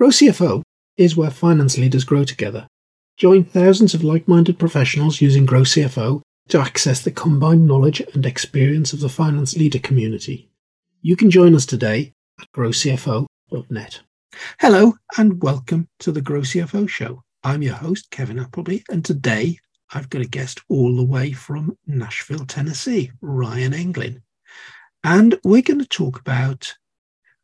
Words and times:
Grow 0.00 0.08
CFO 0.08 0.62
is 0.96 1.14
where 1.14 1.28
finance 1.28 1.76
leaders 1.76 2.04
grow 2.04 2.24
together. 2.24 2.66
Join 3.18 3.44
thousands 3.44 3.92
of 3.92 4.02
like 4.02 4.26
minded 4.26 4.58
professionals 4.58 5.20
using 5.20 5.44
Grow 5.44 5.60
CFO 5.60 6.22
to 6.48 6.58
access 6.58 7.02
the 7.02 7.10
combined 7.10 7.66
knowledge 7.66 8.00
and 8.14 8.24
experience 8.24 8.94
of 8.94 9.00
the 9.00 9.10
finance 9.10 9.58
leader 9.58 9.78
community. 9.78 10.48
You 11.02 11.16
can 11.16 11.30
join 11.30 11.54
us 11.54 11.66
today 11.66 12.14
at 12.40 12.50
growcfo.net. 12.56 14.00
Hello, 14.58 14.94
and 15.18 15.42
welcome 15.42 15.86
to 15.98 16.12
the 16.12 16.22
Grow 16.22 16.40
CFO 16.40 16.88
Show. 16.88 17.22
I'm 17.44 17.60
your 17.60 17.74
host, 17.74 18.10
Kevin 18.10 18.38
Appleby, 18.38 18.78
and 18.88 19.04
today 19.04 19.58
I've 19.92 20.08
got 20.08 20.22
a 20.22 20.26
guest 20.26 20.62
all 20.70 20.96
the 20.96 21.04
way 21.04 21.32
from 21.32 21.76
Nashville, 21.86 22.46
Tennessee, 22.46 23.10
Ryan 23.20 23.72
Englin. 23.72 24.22
And 25.04 25.38
we're 25.44 25.60
going 25.60 25.80
to 25.80 25.86
talk 25.86 26.18
about 26.18 26.74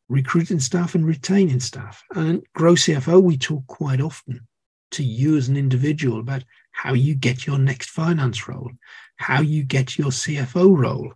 recruiting 0.09 0.61
staff 0.61 0.95
and 0.95 1.07
retaining 1.07 1.61
staff. 1.61 2.03
And 2.15 2.45
Grow 2.55 2.75
CFO, 2.75 3.23
we 3.23 3.37
talk 3.37 3.67
quite 3.67 4.01
often 4.01 4.47
to 4.93 5.03
you 5.03 5.37
as 5.37 5.49
an 5.49 5.57
individual 5.57 6.21
about 6.21 6.45
how 6.73 6.93
you 6.93 7.15
get 7.15 7.47
your 7.47 7.59
next 7.59 7.91
finance 7.91 8.49
role, 8.49 8.71
how 9.17 9.41
you 9.41 9.63
get 9.65 9.99
your 9.99 10.11
CFO 10.11 10.77
role. 10.77 11.13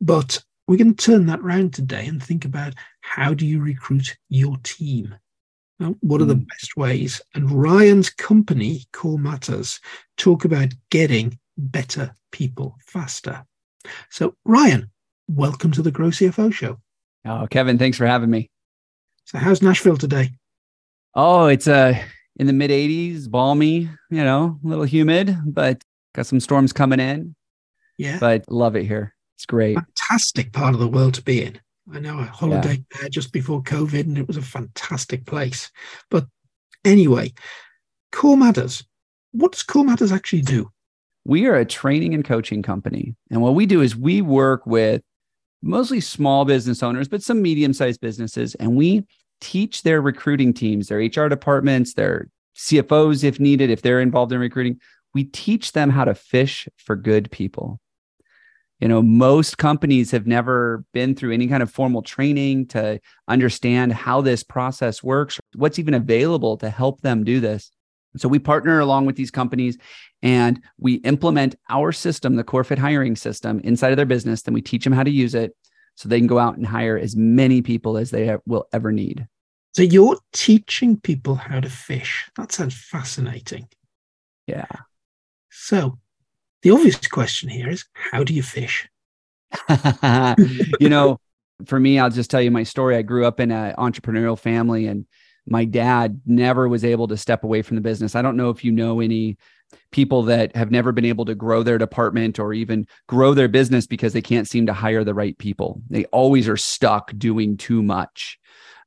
But 0.00 0.42
we're 0.66 0.78
going 0.78 0.94
to 0.94 1.04
turn 1.04 1.26
that 1.26 1.42
round 1.42 1.74
today 1.74 2.06
and 2.06 2.22
think 2.22 2.44
about 2.44 2.74
how 3.00 3.34
do 3.34 3.46
you 3.46 3.60
recruit 3.60 4.16
your 4.28 4.56
team? 4.62 5.14
Now, 5.78 5.96
what 6.00 6.20
are 6.20 6.26
the 6.26 6.36
mm. 6.36 6.48
best 6.48 6.76
ways? 6.76 7.20
And 7.34 7.50
Ryan's 7.50 8.10
company, 8.10 8.84
Core 8.92 9.18
Matters, 9.18 9.80
talk 10.16 10.44
about 10.44 10.72
getting 10.90 11.38
better 11.58 12.14
people 12.30 12.76
faster. 12.86 13.44
So, 14.10 14.36
Ryan, 14.44 14.90
welcome 15.28 15.72
to 15.72 15.82
the 15.82 15.90
Grow 15.90 16.08
CFO 16.08 16.52
show. 16.52 16.78
Oh, 17.24 17.46
Kevin, 17.50 17.78
thanks 17.78 17.96
for 17.96 18.06
having 18.06 18.30
me. 18.30 18.50
So, 19.24 19.38
how's 19.38 19.62
Nashville 19.62 19.96
today? 19.96 20.30
Oh, 21.14 21.46
it's 21.46 21.68
uh 21.68 22.02
in 22.36 22.46
the 22.46 22.52
mid 22.52 22.70
80s, 22.70 23.30
balmy, 23.30 23.88
you 24.10 24.24
know, 24.24 24.58
a 24.64 24.66
little 24.66 24.84
humid, 24.84 25.36
but 25.46 25.82
got 26.14 26.26
some 26.26 26.40
storms 26.40 26.72
coming 26.72 27.00
in. 27.00 27.34
Yeah. 27.98 28.18
But 28.18 28.50
love 28.50 28.74
it 28.76 28.84
here. 28.84 29.14
It's 29.36 29.46
great. 29.46 29.76
Fantastic 29.76 30.52
part 30.52 30.74
of 30.74 30.80
the 30.80 30.88
world 30.88 31.14
to 31.14 31.22
be 31.22 31.42
in. 31.42 31.60
I 31.92 31.98
know 31.98 32.18
a 32.18 32.24
holiday 32.24 32.74
yeah. 32.74 32.98
there 33.00 33.08
just 33.08 33.32
before 33.32 33.62
COVID, 33.62 34.02
and 34.02 34.16
it 34.16 34.26
was 34.26 34.36
a 34.36 34.42
fantastic 34.42 35.26
place. 35.26 35.70
But 36.10 36.26
anyway, 36.84 37.32
Core 38.12 38.36
Matters. 38.36 38.84
What 39.32 39.52
does 39.52 39.62
Core 39.62 39.84
Matters 39.84 40.12
actually 40.12 40.42
do? 40.42 40.70
We 41.24 41.46
are 41.46 41.56
a 41.56 41.64
training 41.64 42.14
and 42.14 42.24
coaching 42.24 42.62
company. 42.62 43.14
And 43.30 43.42
what 43.42 43.54
we 43.54 43.66
do 43.66 43.80
is 43.80 43.96
we 43.96 44.22
work 44.22 44.66
with 44.66 45.02
mostly 45.62 46.00
small 46.00 46.44
business 46.44 46.82
owners, 46.82 47.08
but 47.08 47.22
some 47.22 47.40
medium 47.40 47.72
sized 47.72 48.00
businesses. 48.00 48.54
And 48.56 48.76
we 48.76 49.06
teach 49.40 49.82
their 49.82 50.00
recruiting 50.00 50.52
teams, 50.52 50.88
their 50.88 50.98
HR 50.98 51.28
departments, 51.28 51.94
their 51.94 52.28
CFOs, 52.56 53.24
if 53.24 53.40
needed, 53.40 53.70
if 53.70 53.82
they're 53.82 54.00
involved 54.00 54.32
in 54.32 54.38
recruiting, 54.38 54.80
we 55.14 55.24
teach 55.24 55.72
them 55.72 55.90
how 55.90 56.04
to 56.04 56.14
fish 56.14 56.68
for 56.76 56.96
good 56.96 57.30
people. 57.30 57.80
You 58.80 58.88
know, 58.88 59.00
most 59.00 59.58
companies 59.58 60.10
have 60.10 60.26
never 60.26 60.84
been 60.92 61.14
through 61.14 61.32
any 61.32 61.46
kind 61.46 61.62
of 61.62 61.70
formal 61.70 62.02
training 62.02 62.66
to 62.68 63.00
understand 63.28 63.92
how 63.92 64.22
this 64.22 64.42
process 64.42 65.04
works, 65.04 65.38
what's 65.54 65.78
even 65.78 65.94
available 65.94 66.56
to 66.58 66.68
help 66.68 67.00
them 67.00 67.22
do 67.22 67.38
this. 67.38 67.70
So 68.16 68.28
we 68.28 68.38
partner 68.38 68.80
along 68.80 69.06
with 69.06 69.16
these 69.16 69.30
companies 69.30 69.78
and 70.22 70.60
we 70.78 70.94
implement 70.96 71.54
our 71.70 71.92
system, 71.92 72.36
the 72.36 72.44
CoreFit 72.44 72.78
hiring 72.78 73.16
system 73.16 73.60
inside 73.60 73.90
of 73.90 73.96
their 73.96 74.06
business. 74.06 74.42
Then 74.42 74.54
we 74.54 74.62
teach 74.62 74.84
them 74.84 74.92
how 74.92 75.02
to 75.02 75.10
use 75.10 75.34
it 75.34 75.56
so 75.94 76.08
they 76.08 76.18
can 76.18 76.26
go 76.26 76.38
out 76.38 76.56
and 76.56 76.66
hire 76.66 76.98
as 76.98 77.16
many 77.16 77.62
people 77.62 77.96
as 77.96 78.10
they 78.10 78.36
will 78.46 78.66
ever 78.72 78.92
need. 78.92 79.26
So 79.74 79.82
you're 79.82 80.18
teaching 80.32 81.00
people 81.00 81.34
how 81.34 81.60
to 81.60 81.70
fish. 81.70 82.30
That 82.36 82.52
sounds 82.52 82.74
fascinating. 82.74 83.68
Yeah. 84.46 84.66
So 85.50 85.98
the 86.62 86.70
obvious 86.70 87.06
question 87.08 87.48
here 87.48 87.70
is 87.70 87.84
how 87.94 88.24
do 88.24 88.34
you 88.34 88.42
fish? 88.42 88.88
you 90.80 90.88
know, 90.88 91.18
for 91.66 91.78
me, 91.78 91.98
I'll 91.98 92.10
just 92.10 92.30
tell 92.30 92.42
you 92.42 92.50
my 92.50 92.62
story. 92.62 92.96
I 92.96 93.02
grew 93.02 93.24
up 93.24 93.40
in 93.40 93.50
an 93.50 93.74
entrepreneurial 93.76 94.38
family 94.38 94.86
and 94.86 95.06
my 95.46 95.64
dad 95.64 96.20
never 96.26 96.68
was 96.68 96.84
able 96.84 97.08
to 97.08 97.16
step 97.16 97.44
away 97.44 97.62
from 97.62 97.76
the 97.76 97.80
business. 97.80 98.14
I 98.14 98.22
don't 98.22 98.36
know 98.36 98.50
if 98.50 98.64
you 98.64 98.72
know 98.72 99.00
any 99.00 99.36
people 99.90 100.22
that 100.24 100.54
have 100.54 100.70
never 100.70 100.92
been 100.92 101.04
able 101.04 101.24
to 101.24 101.34
grow 101.34 101.62
their 101.62 101.78
department 101.78 102.38
or 102.38 102.52
even 102.52 102.86
grow 103.08 103.34
their 103.34 103.48
business 103.48 103.86
because 103.86 104.12
they 104.12 104.22
can't 104.22 104.48
seem 104.48 104.66
to 104.66 104.72
hire 104.72 105.04
the 105.04 105.14
right 105.14 105.36
people. 105.38 105.80
They 105.90 106.04
always 106.06 106.48
are 106.48 106.56
stuck 106.56 107.12
doing 107.16 107.56
too 107.56 107.82
much. 107.82 108.38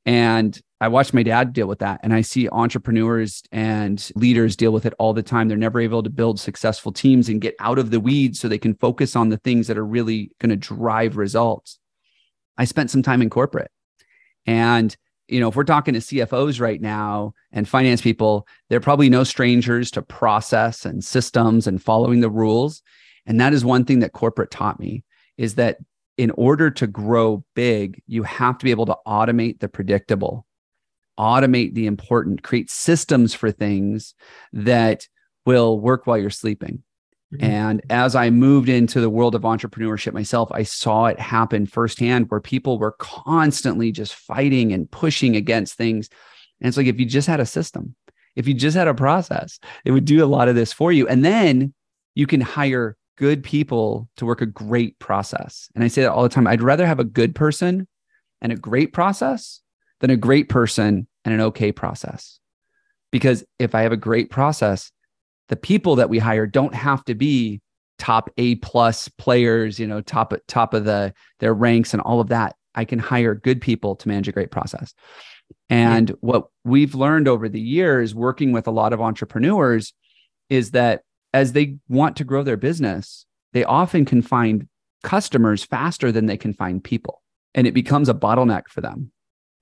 And 0.04 0.58
I 0.80 0.88
watched 0.88 1.14
my 1.14 1.22
dad 1.22 1.52
deal 1.52 1.66
with 1.66 1.80
that. 1.80 2.00
And 2.02 2.14
I 2.14 2.20
see 2.20 2.48
entrepreneurs 2.48 3.42
and 3.50 4.10
leaders 4.14 4.54
deal 4.54 4.72
with 4.72 4.86
it 4.86 4.94
all 4.98 5.12
the 5.12 5.22
time. 5.22 5.48
They're 5.48 5.56
never 5.56 5.80
able 5.80 6.02
to 6.02 6.10
build 6.10 6.38
successful 6.38 6.92
teams 6.92 7.28
and 7.28 7.40
get 7.40 7.56
out 7.58 7.78
of 7.78 7.90
the 7.90 8.00
weeds 8.00 8.38
so 8.38 8.46
they 8.46 8.58
can 8.58 8.74
focus 8.74 9.16
on 9.16 9.30
the 9.30 9.38
things 9.38 9.66
that 9.66 9.78
are 9.78 9.86
really 9.86 10.30
going 10.40 10.50
to 10.50 10.56
drive 10.56 11.16
results. 11.16 11.78
I 12.56 12.64
spent 12.64 12.90
some 12.90 13.02
time 13.02 13.20
in 13.20 13.30
corporate 13.30 13.70
and 14.46 14.96
you 15.28 15.40
know, 15.40 15.48
if 15.48 15.56
we're 15.56 15.64
talking 15.64 15.94
to 15.94 16.00
CFOs 16.00 16.60
right 16.60 16.80
now 16.80 17.34
and 17.52 17.68
finance 17.68 18.00
people, 18.00 18.46
they're 18.68 18.80
probably 18.80 19.08
no 19.08 19.24
strangers 19.24 19.90
to 19.92 20.02
process 20.02 20.84
and 20.84 21.02
systems 21.02 21.66
and 21.66 21.82
following 21.82 22.20
the 22.20 22.30
rules. 22.30 22.82
And 23.26 23.40
that 23.40 23.52
is 23.52 23.64
one 23.64 23.84
thing 23.84 24.00
that 24.00 24.12
corporate 24.12 24.50
taught 24.50 24.78
me 24.78 25.04
is 25.36 25.56
that 25.56 25.78
in 26.16 26.30
order 26.32 26.70
to 26.70 26.86
grow 26.86 27.44
big, 27.54 28.02
you 28.06 28.22
have 28.22 28.58
to 28.58 28.64
be 28.64 28.70
able 28.70 28.86
to 28.86 28.96
automate 29.06 29.60
the 29.60 29.68
predictable, 29.68 30.46
automate 31.18 31.74
the 31.74 31.86
important, 31.86 32.42
create 32.42 32.70
systems 32.70 33.34
for 33.34 33.50
things 33.50 34.14
that 34.52 35.06
will 35.44 35.78
work 35.78 36.06
while 36.06 36.18
you're 36.18 36.30
sleeping. 36.30 36.82
Mm-hmm. 37.36 37.50
And 37.50 37.82
as 37.90 38.14
I 38.14 38.30
moved 38.30 38.68
into 38.68 39.00
the 39.00 39.10
world 39.10 39.34
of 39.34 39.42
entrepreneurship 39.42 40.12
myself, 40.12 40.50
I 40.52 40.62
saw 40.62 41.06
it 41.06 41.20
happen 41.20 41.66
firsthand 41.66 42.30
where 42.30 42.40
people 42.40 42.78
were 42.78 42.92
constantly 42.92 43.92
just 43.92 44.14
fighting 44.14 44.72
and 44.72 44.90
pushing 44.90 45.36
against 45.36 45.74
things. 45.74 46.08
And 46.60 46.68
it's 46.68 46.76
like 46.76 46.86
if 46.86 46.98
you 46.98 47.06
just 47.06 47.28
had 47.28 47.40
a 47.40 47.46
system, 47.46 47.94
if 48.34 48.46
you 48.46 48.54
just 48.54 48.76
had 48.76 48.88
a 48.88 48.94
process, 48.94 49.58
it 49.84 49.90
would 49.90 50.04
do 50.04 50.24
a 50.24 50.26
lot 50.26 50.48
of 50.48 50.54
this 50.54 50.72
for 50.72 50.92
you. 50.92 51.06
And 51.08 51.24
then 51.24 51.74
you 52.14 52.26
can 52.26 52.40
hire 52.40 52.96
good 53.16 53.42
people 53.42 54.08
to 54.16 54.26
work 54.26 54.40
a 54.40 54.46
great 54.46 54.98
process. 54.98 55.68
And 55.74 55.82
I 55.82 55.88
say 55.88 56.02
that 56.02 56.12
all 56.12 56.22
the 56.22 56.28
time. 56.28 56.46
I'd 56.46 56.62
rather 56.62 56.86
have 56.86 57.00
a 57.00 57.04
good 57.04 57.34
person 57.34 57.88
and 58.40 58.52
a 58.52 58.56
great 58.56 58.92
process 58.92 59.60
than 60.00 60.10
a 60.10 60.16
great 60.16 60.48
person 60.48 61.06
and 61.24 61.34
an 61.34 61.40
okay 61.40 61.72
process. 61.72 62.38
Because 63.10 63.44
if 63.58 63.74
I 63.74 63.82
have 63.82 63.92
a 63.92 63.96
great 63.96 64.30
process, 64.30 64.92
the 65.48 65.56
people 65.56 65.96
that 65.96 66.10
we 66.10 66.18
hire 66.18 66.46
don't 66.46 66.74
have 66.74 67.04
to 67.04 67.14
be 67.14 67.60
top 67.98 68.30
A 68.36 68.56
plus 68.56 69.08
players, 69.08 69.78
you 69.78 69.86
know, 69.86 70.00
top 70.00 70.34
top 70.48 70.74
of 70.74 70.84
the 70.84 71.14
their 71.40 71.54
ranks 71.54 71.92
and 71.92 72.02
all 72.02 72.20
of 72.20 72.28
that. 72.28 72.56
I 72.74 72.84
can 72.84 72.98
hire 72.98 73.34
good 73.34 73.60
people 73.60 73.96
to 73.96 74.08
manage 74.08 74.28
a 74.28 74.32
great 74.32 74.50
process. 74.50 74.92
And 75.70 76.10
yeah. 76.10 76.16
what 76.20 76.48
we've 76.64 76.94
learned 76.94 77.28
over 77.28 77.48
the 77.48 77.60
years 77.60 78.14
working 78.14 78.52
with 78.52 78.66
a 78.66 78.72
lot 78.72 78.92
of 78.92 79.00
entrepreneurs 79.00 79.94
is 80.50 80.72
that 80.72 81.02
as 81.32 81.52
they 81.52 81.76
want 81.88 82.16
to 82.16 82.24
grow 82.24 82.42
their 82.42 82.56
business, 82.56 83.26
they 83.52 83.64
often 83.64 84.04
can 84.04 84.22
find 84.22 84.68
customers 85.02 85.64
faster 85.64 86.12
than 86.12 86.26
they 86.26 86.36
can 86.36 86.52
find 86.52 86.82
people. 86.82 87.22
And 87.54 87.66
it 87.66 87.74
becomes 87.74 88.08
a 88.08 88.14
bottleneck 88.14 88.68
for 88.68 88.80
them 88.80 89.12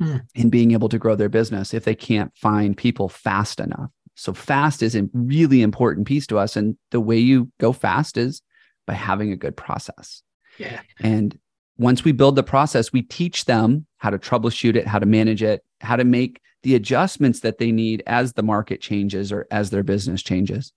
mm. 0.02 0.22
in 0.34 0.50
being 0.50 0.72
able 0.72 0.88
to 0.88 0.98
grow 0.98 1.14
their 1.14 1.28
business 1.28 1.74
if 1.74 1.84
they 1.84 1.94
can't 1.94 2.36
find 2.36 2.76
people 2.76 3.08
fast 3.08 3.60
enough. 3.60 3.90
So 4.14 4.32
fast 4.32 4.82
is 4.82 4.94
a 4.94 5.08
really 5.12 5.62
important 5.62 6.06
piece 6.06 6.26
to 6.28 6.38
us. 6.38 6.56
And 6.56 6.76
the 6.90 7.00
way 7.00 7.18
you 7.18 7.50
go 7.58 7.72
fast 7.72 8.16
is 8.16 8.42
by 8.86 8.94
having 8.94 9.32
a 9.32 9.36
good 9.36 9.56
process. 9.56 10.22
Yeah. 10.58 10.80
And 11.00 11.38
once 11.78 12.04
we 12.04 12.12
build 12.12 12.36
the 12.36 12.42
process, 12.42 12.92
we 12.92 13.02
teach 13.02 13.46
them 13.46 13.86
how 13.96 14.10
to 14.10 14.18
troubleshoot 14.18 14.76
it, 14.76 14.86
how 14.86 14.98
to 14.98 15.06
manage 15.06 15.42
it, 15.42 15.64
how 15.80 15.96
to 15.96 16.04
make 16.04 16.40
the 16.62 16.74
adjustments 16.74 17.40
that 17.40 17.58
they 17.58 17.72
need 17.72 18.02
as 18.06 18.32
the 18.32 18.42
market 18.42 18.80
changes 18.80 19.32
or 19.32 19.46
as 19.50 19.70
their 19.70 19.82
business 19.82 20.22
changes. 20.22 20.72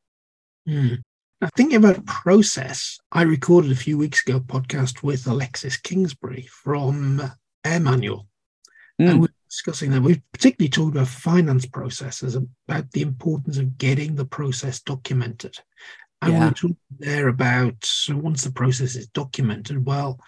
Mm. 0.67 0.99
Now, 1.39 1.49
thinking 1.55 1.77
about 1.77 2.05
process, 2.05 2.97
I 3.11 3.21
recorded 3.21 3.71
a 3.71 3.75
few 3.75 3.97
weeks 3.97 4.23
ago 4.25 4.37
a 4.37 4.39
podcast 4.39 5.03
with 5.03 5.27
Alexis 5.27 5.77
Kingsbury 5.77 6.47
from 6.49 7.21
Air 7.63 7.79
Manual. 7.79 8.27
Mm. 8.99 9.09
And 9.09 9.21
we 9.21 9.27
discussing 9.49 9.91
that. 9.91 10.01
We've 10.01 10.21
particularly 10.31 10.69
talked 10.69 10.95
about 10.95 11.07
finance 11.07 11.65
processes, 11.65 12.35
about 12.35 12.91
the 12.91 13.01
importance 13.01 13.57
of 13.57 13.77
getting 13.77 14.15
the 14.15 14.25
process 14.25 14.81
documented. 14.81 15.57
And 16.21 16.33
yeah. 16.33 16.47
we 16.47 16.53
talked 16.53 16.81
there 16.99 17.27
about 17.27 17.75
so 17.83 18.17
once 18.17 18.43
the 18.43 18.51
process 18.51 18.95
is 18.95 19.07
documented, 19.07 19.85
well, 19.85 20.19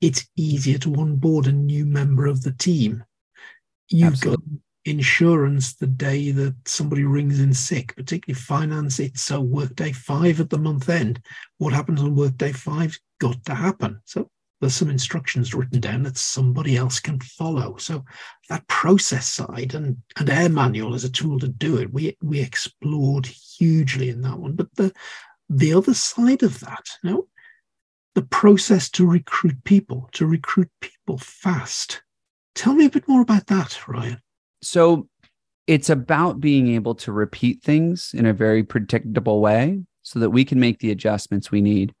it's 0.00 0.26
easier 0.36 0.78
to 0.78 0.94
onboard 0.96 1.46
a 1.46 1.52
new 1.52 1.86
member 1.86 2.26
of 2.26 2.42
the 2.42 2.52
team. 2.52 3.04
You've 3.88 4.14
Absolutely. 4.14 4.44
got 4.46 4.60
insurance 4.84 5.74
the 5.74 5.86
day 5.86 6.32
that 6.32 6.56
somebody 6.66 7.04
rings 7.04 7.40
in 7.40 7.54
sick, 7.54 7.94
particularly 7.94 8.40
finance. 8.40 8.98
It's 8.98 9.30
a 9.30 9.40
workday 9.40 9.92
five 9.92 10.40
at 10.40 10.50
the 10.50 10.58
month 10.58 10.88
end. 10.88 11.20
What 11.58 11.72
happens 11.72 12.02
on 12.02 12.16
workday 12.16 12.52
five 12.52 12.98
got 13.20 13.44
to 13.44 13.54
happen. 13.54 14.00
So 14.04 14.28
there's 14.62 14.74
some 14.74 14.90
instructions 14.90 15.54
written 15.54 15.80
down 15.80 16.04
that 16.04 16.16
somebody 16.16 16.76
else 16.76 17.00
can 17.00 17.18
follow. 17.18 17.76
So 17.78 18.04
that 18.48 18.66
process 18.68 19.26
side 19.26 19.74
and, 19.74 19.96
and 20.16 20.30
Air 20.30 20.48
Manual 20.48 20.94
as 20.94 21.02
a 21.02 21.10
tool 21.10 21.40
to 21.40 21.48
do 21.48 21.78
it, 21.78 21.92
we 21.92 22.16
we 22.22 22.40
explored 22.40 23.26
hugely 23.26 24.08
in 24.08 24.22
that 24.22 24.38
one. 24.38 24.54
But 24.54 24.72
the 24.76 24.92
the 25.50 25.74
other 25.74 25.94
side 25.94 26.44
of 26.44 26.60
that, 26.60 26.86
you 27.02 27.10
know, 27.10 27.26
the 28.14 28.22
process 28.22 28.88
to 28.90 29.04
recruit 29.04 29.64
people, 29.64 30.08
to 30.12 30.26
recruit 30.26 30.70
people 30.80 31.18
fast. 31.18 32.00
Tell 32.54 32.74
me 32.74 32.84
a 32.84 32.90
bit 32.90 33.08
more 33.08 33.22
about 33.22 33.48
that, 33.48 33.88
Ryan. 33.88 34.20
So 34.62 35.08
it's 35.66 35.90
about 35.90 36.40
being 36.40 36.68
able 36.68 36.94
to 36.96 37.10
repeat 37.10 37.64
things 37.64 38.12
in 38.14 38.26
a 38.26 38.32
very 38.32 38.62
predictable 38.62 39.40
way 39.40 39.82
so 40.02 40.20
that 40.20 40.30
we 40.30 40.44
can 40.44 40.60
make 40.60 40.78
the 40.78 40.92
adjustments 40.92 41.50
we 41.50 41.60
need. 41.60 41.96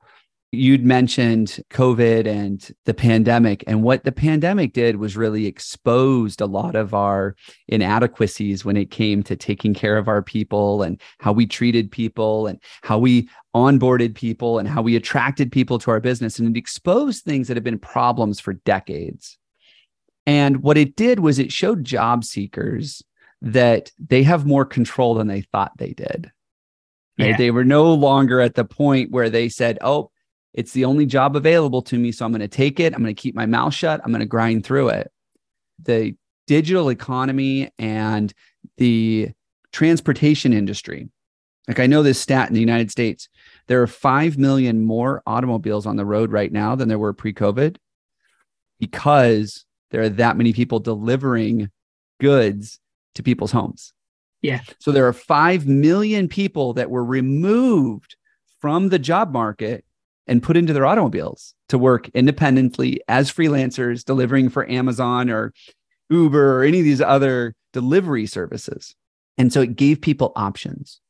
You'd 0.54 0.84
mentioned 0.84 1.60
COVID 1.70 2.26
and 2.26 2.70
the 2.84 2.92
pandemic. 2.92 3.64
And 3.66 3.82
what 3.82 4.04
the 4.04 4.12
pandemic 4.12 4.74
did 4.74 4.96
was 4.96 5.16
really 5.16 5.46
exposed 5.46 6.42
a 6.42 6.46
lot 6.46 6.76
of 6.76 6.92
our 6.92 7.34
inadequacies 7.68 8.62
when 8.62 8.76
it 8.76 8.90
came 8.90 9.22
to 9.22 9.34
taking 9.34 9.72
care 9.72 9.96
of 9.96 10.08
our 10.08 10.20
people 10.20 10.82
and 10.82 11.00
how 11.20 11.32
we 11.32 11.46
treated 11.46 11.90
people 11.90 12.46
and 12.46 12.60
how 12.82 12.98
we 12.98 13.30
onboarded 13.56 14.14
people 14.14 14.58
and 14.58 14.68
how 14.68 14.82
we 14.82 14.94
attracted 14.94 15.50
people 15.50 15.78
to 15.78 15.90
our 15.90 16.00
business. 16.00 16.38
And 16.38 16.54
it 16.54 16.58
exposed 16.58 17.24
things 17.24 17.48
that 17.48 17.56
have 17.56 17.64
been 17.64 17.78
problems 17.78 18.38
for 18.38 18.52
decades. 18.52 19.38
And 20.26 20.62
what 20.62 20.76
it 20.76 20.96
did 20.96 21.20
was 21.20 21.38
it 21.38 21.50
showed 21.50 21.82
job 21.82 22.24
seekers 22.24 23.02
that 23.40 23.90
they 23.98 24.22
have 24.22 24.44
more 24.46 24.66
control 24.66 25.14
than 25.14 25.28
they 25.28 25.40
thought 25.40 25.72
they 25.78 25.94
did. 25.94 26.30
Yeah. 27.16 27.36
They 27.36 27.50
were 27.50 27.64
no 27.64 27.92
longer 27.92 28.40
at 28.40 28.54
the 28.54 28.64
point 28.64 29.10
where 29.10 29.28
they 29.28 29.48
said, 29.48 29.78
Oh, 29.80 30.11
it's 30.54 30.72
the 30.72 30.84
only 30.84 31.06
job 31.06 31.36
available 31.36 31.82
to 31.82 31.98
me. 31.98 32.12
So 32.12 32.24
I'm 32.24 32.32
going 32.32 32.40
to 32.40 32.48
take 32.48 32.78
it. 32.78 32.94
I'm 32.94 33.02
going 33.02 33.14
to 33.14 33.20
keep 33.20 33.34
my 33.34 33.46
mouth 33.46 33.74
shut. 33.74 34.00
I'm 34.04 34.10
going 34.10 34.20
to 34.20 34.26
grind 34.26 34.64
through 34.64 34.88
it. 34.88 35.10
The 35.82 36.14
digital 36.46 36.90
economy 36.90 37.70
and 37.78 38.32
the 38.76 39.30
transportation 39.72 40.52
industry. 40.52 41.08
Like 41.68 41.80
I 41.80 41.86
know 41.86 42.02
this 42.02 42.20
stat 42.20 42.48
in 42.48 42.54
the 42.54 42.60
United 42.60 42.90
States, 42.90 43.28
there 43.68 43.80
are 43.82 43.86
5 43.86 44.36
million 44.36 44.84
more 44.84 45.22
automobiles 45.26 45.86
on 45.86 45.96
the 45.96 46.04
road 46.04 46.32
right 46.32 46.52
now 46.52 46.74
than 46.74 46.88
there 46.88 46.98
were 46.98 47.12
pre 47.12 47.32
COVID 47.32 47.76
because 48.80 49.64
there 49.90 50.02
are 50.02 50.08
that 50.08 50.36
many 50.36 50.52
people 50.52 50.80
delivering 50.80 51.70
goods 52.20 52.80
to 53.14 53.22
people's 53.22 53.52
homes. 53.52 53.92
Yeah. 54.42 54.60
So 54.80 54.90
there 54.90 55.06
are 55.06 55.12
5 55.12 55.66
million 55.66 56.28
people 56.28 56.72
that 56.74 56.90
were 56.90 57.04
removed 57.04 58.16
from 58.60 58.88
the 58.88 58.98
job 58.98 59.32
market 59.32 59.84
and 60.26 60.42
put 60.42 60.56
into 60.56 60.72
their 60.72 60.86
automobiles 60.86 61.54
to 61.68 61.78
work 61.78 62.08
independently 62.10 63.00
as 63.08 63.32
freelancers 63.32 64.04
delivering 64.04 64.48
for 64.48 64.68
Amazon 64.70 65.30
or 65.30 65.52
Uber 66.10 66.58
or 66.58 66.64
any 66.64 66.78
of 66.78 66.84
these 66.84 67.00
other 67.00 67.54
delivery 67.72 68.26
services. 68.26 68.94
And 69.38 69.52
so 69.52 69.62
it 69.62 69.76
gave 69.76 70.00
people 70.00 70.32
options. 70.36 71.00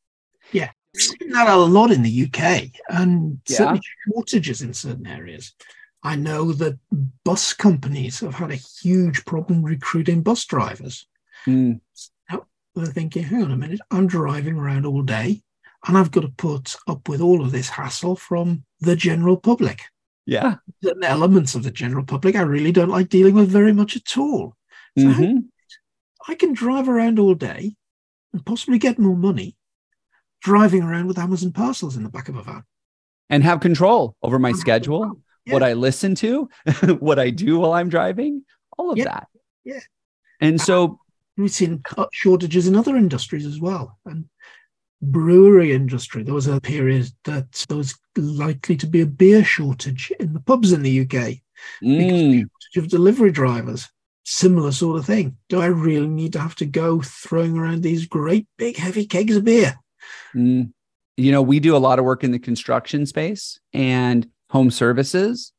Yeah. 0.53 0.71
We've 0.95 1.03
seen 1.03 1.31
that 1.31 1.49
a 1.49 1.57
lot 1.57 1.91
in 1.91 2.03
the 2.03 2.25
UK 2.25 2.71
and 2.89 3.41
yeah. 3.49 3.57
certainly 3.57 3.81
shortages 4.09 4.63
in 4.63 4.75
certain 4.75 5.07
areas. 5.07 5.53
I 6.03 6.17
know 6.17 6.53
that 6.53 6.79
bus 7.25 7.53
companies 7.53 8.21
have 8.21 8.35
had 8.35 8.51
a 8.51 8.57
huge 8.57 9.25
problem 9.25 9.63
recruiting 9.63 10.23
bus 10.23 10.45
drivers. 10.45 11.07
Mm. 11.47 11.81
Now 12.31 12.47
they're 12.75 12.87
thinking, 12.87 13.23
hang 13.23 13.45
on 13.45 13.53
a 13.53 13.57
minute, 13.57 13.81
I'm 13.91 14.07
driving 14.07 14.57
around 14.57 14.85
all 14.85 15.03
day 15.03 15.43
and 15.87 15.99
I've 15.99 16.11
got 16.11 16.23
to 16.23 16.29
put 16.29 16.77
up 16.87 17.09
with 17.09 17.21
all 17.21 17.43
of 17.43 17.53
this 17.53 17.69
hassle 17.69 18.17
from 18.17 18.65
the 18.81 18.97
general 18.97 19.37
public. 19.37 19.83
Yeah. 20.27 20.57
Certain 20.83 21.05
elements 21.05 21.55
of 21.55 21.65
the 21.65 21.71
general 21.71 22.05
public 22.05 22.37
I 22.37 22.43
really 22.43 22.73
don't 22.73 22.89
like 22.89 23.09
dealing 23.09 23.35
with 23.35 23.51
very 23.51 23.73
much 23.73 23.97
at 23.97 24.17
all. 24.17 24.57
So 24.97 25.07
mm-hmm. 25.07 25.39
I 26.29 26.35
can 26.35 26.53
drive 26.53 26.89
around 26.89 27.19
all 27.19 27.35
day 27.35 27.75
and 28.33 28.47
possibly 28.47 28.79
get 28.79 28.99
more 28.99 29.17
money 29.17 29.57
driving 30.43 30.83
around 30.83 31.07
with 31.07 31.19
Amazon 31.19 31.53
parcels 31.53 31.97
in 31.97 32.03
the 32.03 32.09
back 32.09 32.29
of 32.29 32.37
a 32.37 32.43
van. 32.43 32.65
And 33.31 33.43
have 33.43 33.61
control 33.61 34.17
over 34.23 34.39
my 34.39 34.53
schedule, 34.53 35.23
yeah. 35.47 35.55
what 35.55 35.63
I 35.63 35.73
listen 35.73 36.15
to, 36.17 36.49
what 36.99 37.19
I 37.19 37.31
do 37.31 37.59
while 37.59 37.73
I'm 37.73 37.89
driving, 37.89 38.45
all 38.77 38.91
of 38.91 38.99
yeah. 38.99 39.05
that. 39.05 39.29
Yeah. 39.65 39.81
And 40.41 40.61
so 40.61 40.99
we've 41.37 41.51
seen 41.51 41.83
shortages 42.13 42.69
in 42.69 42.77
other 42.77 42.97
industries 42.97 43.47
as 43.47 43.59
well. 43.59 43.99
And 44.05 44.27
brewery 45.03 45.73
industry, 45.73 46.23
there 46.23 46.35
was 46.35 46.47
a 46.47 46.61
period 46.61 47.11
that 47.25 47.65
there 47.69 47.77
was 47.77 47.95
likely 48.17 48.77
to 48.77 48.87
be 48.87 49.01
a 49.01 49.07
beer 49.07 49.45
shortage 49.45 50.13
in 50.19 50.33
the 50.33 50.41
pubs 50.41 50.73
in 50.73 50.83
the 50.83 51.01
UK 51.01 51.41
mm. 51.83 52.45
because 52.45 52.85
of 52.85 52.89
delivery 52.89 53.33
drivers. 53.33 53.89
Similar 54.25 54.71
sort 54.71 54.99
of 54.99 55.05
thing. 55.05 55.37
Do 55.49 55.61
I 55.61 55.67
really 55.67 56.07
need 56.07 56.33
to 56.35 56.39
have 56.39 56.55
to 56.57 56.67
go 56.67 57.03
throwing 57.03 57.59
around 57.59 57.83
these 57.83 58.07
great 58.07 58.47
big 58.57 58.77
heavy 58.77 59.05
kegs 59.05 59.37
of 59.37 59.45
beer? 59.45 59.75
Mm. 60.35 60.73
You 61.17 61.33
know, 61.33 61.43
we 61.43 61.59
do 61.59 61.77
a 61.77 61.79
lot 61.79 61.99
of 61.99 62.05
work 62.05 62.23
in 62.23 62.31
the 62.31 62.39
construction 62.39 63.05
space 63.05 63.59
and 63.73 64.29
home 64.49 64.71
services 64.71 65.53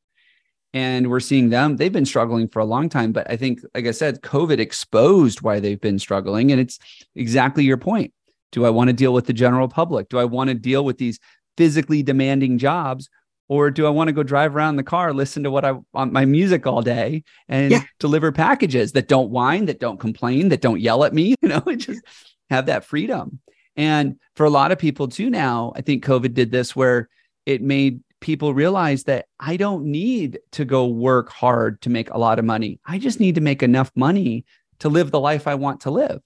and 0.74 1.10
we're 1.10 1.20
seeing 1.20 1.50
them 1.50 1.78
they've 1.78 1.94
been 1.94 2.06
struggling 2.06 2.48
for 2.48 2.60
a 2.60 2.66
long 2.66 2.90
time 2.90 3.12
but 3.12 3.30
i 3.30 3.36
think 3.36 3.60
like 3.74 3.86
i 3.86 3.92
said 3.92 4.22
covid 4.22 4.60
exposed 4.60 5.42
why 5.42 5.60
they've 5.60 5.82
been 5.82 6.00
struggling 6.00 6.52
and 6.52 6.60
it's 6.60 6.80
exactly 7.16 7.64
your 7.64 7.78
point 7.78 8.14
do 8.54 8.66
I 8.66 8.70
want 8.70 8.88
to 8.88 8.94
deal 8.94 9.12
with 9.12 9.26
the 9.26 9.34
general 9.34 9.68
public? 9.68 10.08
Do 10.08 10.20
I 10.20 10.26
want 10.26 10.48
to 10.50 10.54
deal 10.54 10.86
with 10.86 10.98
these 10.98 11.20
physically 11.58 12.04
demanding 12.04 12.58
jobs? 12.58 13.10
Or 13.50 13.70
do 13.70 13.86
I 13.86 13.90
want 13.90 14.08
to 14.08 14.14
go 14.14 14.24
drive 14.24 14.56
around 14.56 14.78
the 14.78 14.84
car, 14.84 15.14
listen 15.14 15.44
to 15.44 15.52
what 15.52 15.66
I 15.66 15.74
want 15.92 16.14
my 16.14 16.24
music 16.24 16.66
all 16.66 16.82
day 16.82 17.24
and 17.50 17.72
yeah. 17.72 17.84
deliver 18.00 18.32
packages 18.32 18.94
that 18.94 19.10
don't 19.10 19.32
whine, 19.32 19.66
that 19.66 19.82
don't 19.82 20.00
complain, 20.00 20.48
that 20.50 20.62
don't 20.62 20.80
yell 20.80 21.04
at 21.04 21.14
me, 21.14 21.36
you 21.42 21.50
know, 21.50 21.62
and 21.66 21.82
just 21.82 22.02
have 22.50 22.68
that 22.68 22.86
freedom. 22.86 23.42
And 23.76 24.18
for 24.36 24.46
a 24.46 24.50
lot 24.50 24.72
of 24.72 24.80
people 24.80 25.08
too 25.08 25.30
now, 25.30 25.74
I 25.76 25.82
think 25.82 26.06
COVID 26.06 26.34
did 26.34 26.52
this 26.52 26.76
where 26.76 27.10
it 27.46 27.62
made 27.62 28.00
people 28.22 28.54
realize 28.54 29.04
that 29.04 29.26
I 29.40 29.58
don't 29.58 29.86
need 29.86 30.40
to 30.54 30.64
go 30.64 30.88
work 30.88 31.30
hard 31.30 31.82
to 31.82 31.90
make 31.90 32.10
a 32.12 32.18
lot 32.18 32.40
of 32.40 32.46
money. 32.46 32.80
I 32.86 32.98
just 32.98 33.20
need 33.20 33.36
to 33.36 33.42
make 33.42 33.62
enough 33.62 33.92
money 33.96 34.46
to 34.80 34.90
live 34.90 35.12
the 35.12 35.20
life 35.20 35.48
I 35.48 35.56
want 35.56 35.82
to 35.82 35.92
live. 35.92 36.22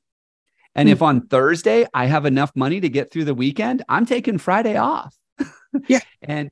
And 0.78 0.88
mm 0.88 0.92
if 0.92 1.02
on 1.02 1.28
Thursday 1.28 1.86
I 1.94 2.06
have 2.06 2.26
enough 2.26 2.52
money 2.56 2.80
to 2.80 2.88
get 2.88 3.12
through 3.12 3.26
the 3.26 3.34
weekend, 3.34 3.84
I'm 3.90 4.06
taking 4.06 4.38
Friday 4.38 4.78
off. 4.78 5.16
yeah. 5.88 6.00
And 6.22 6.50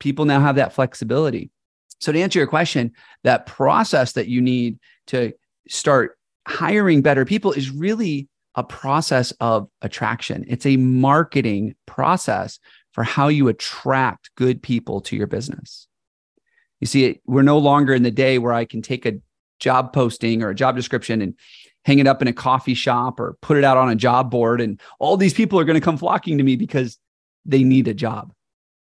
people 0.00 0.24
now 0.24 0.40
have 0.40 0.56
that 0.56 0.72
flexibility. 0.72 1.50
So 2.00 2.12
to 2.12 2.20
answer 2.20 2.38
your 2.38 2.48
question, 2.48 2.92
that 3.24 3.46
process 3.46 4.12
that 4.12 4.28
you 4.28 4.40
need 4.40 4.78
to 5.08 5.32
start 5.68 6.18
hiring 6.46 7.02
better 7.02 7.24
people 7.24 7.52
is 7.52 7.70
really 7.70 8.28
a 8.54 8.64
process 8.64 9.32
of 9.40 9.68
attraction. 9.82 10.44
It's 10.48 10.66
a 10.66 10.76
marketing 10.76 11.76
process 11.86 12.58
for 12.92 13.04
how 13.04 13.28
you 13.28 13.48
attract 13.48 14.30
good 14.34 14.62
people 14.62 15.00
to 15.02 15.16
your 15.16 15.26
business. 15.28 15.86
You 16.80 16.86
see, 16.86 17.20
we're 17.26 17.42
no 17.42 17.58
longer 17.58 17.94
in 17.94 18.02
the 18.02 18.10
day 18.10 18.38
where 18.38 18.52
I 18.52 18.64
can 18.64 18.82
take 18.82 19.06
a 19.06 19.14
job 19.60 19.92
posting 19.92 20.42
or 20.42 20.50
a 20.50 20.54
job 20.54 20.76
description 20.76 21.20
and 21.22 21.34
hang 21.88 21.98
it 22.00 22.06
up 22.06 22.20
in 22.20 22.28
a 22.28 22.34
coffee 22.34 22.74
shop 22.74 23.18
or 23.18 23.38
put 23.40 23.56
it 23.56 23.64
out 23.64 23.78
on 23.78 23.88
a 23.88 23.96
job 23.96 24.30
board. 24.30 24.60
And 24.60 24.78
all 24.98 25.16
these 25.16 25.32
people 25.32 25.58
are 25.58 25.64
going 25.64 25.80
to 25.80 25.84
come 25.84 25.96
flocking 25.96 26.36
to 26.36 26.44
me 26.44 26.54
because 26.54 26.98
they 27.46 27.64
need 27.64 27.88
a 27.88 27.94
job 27.94 28.30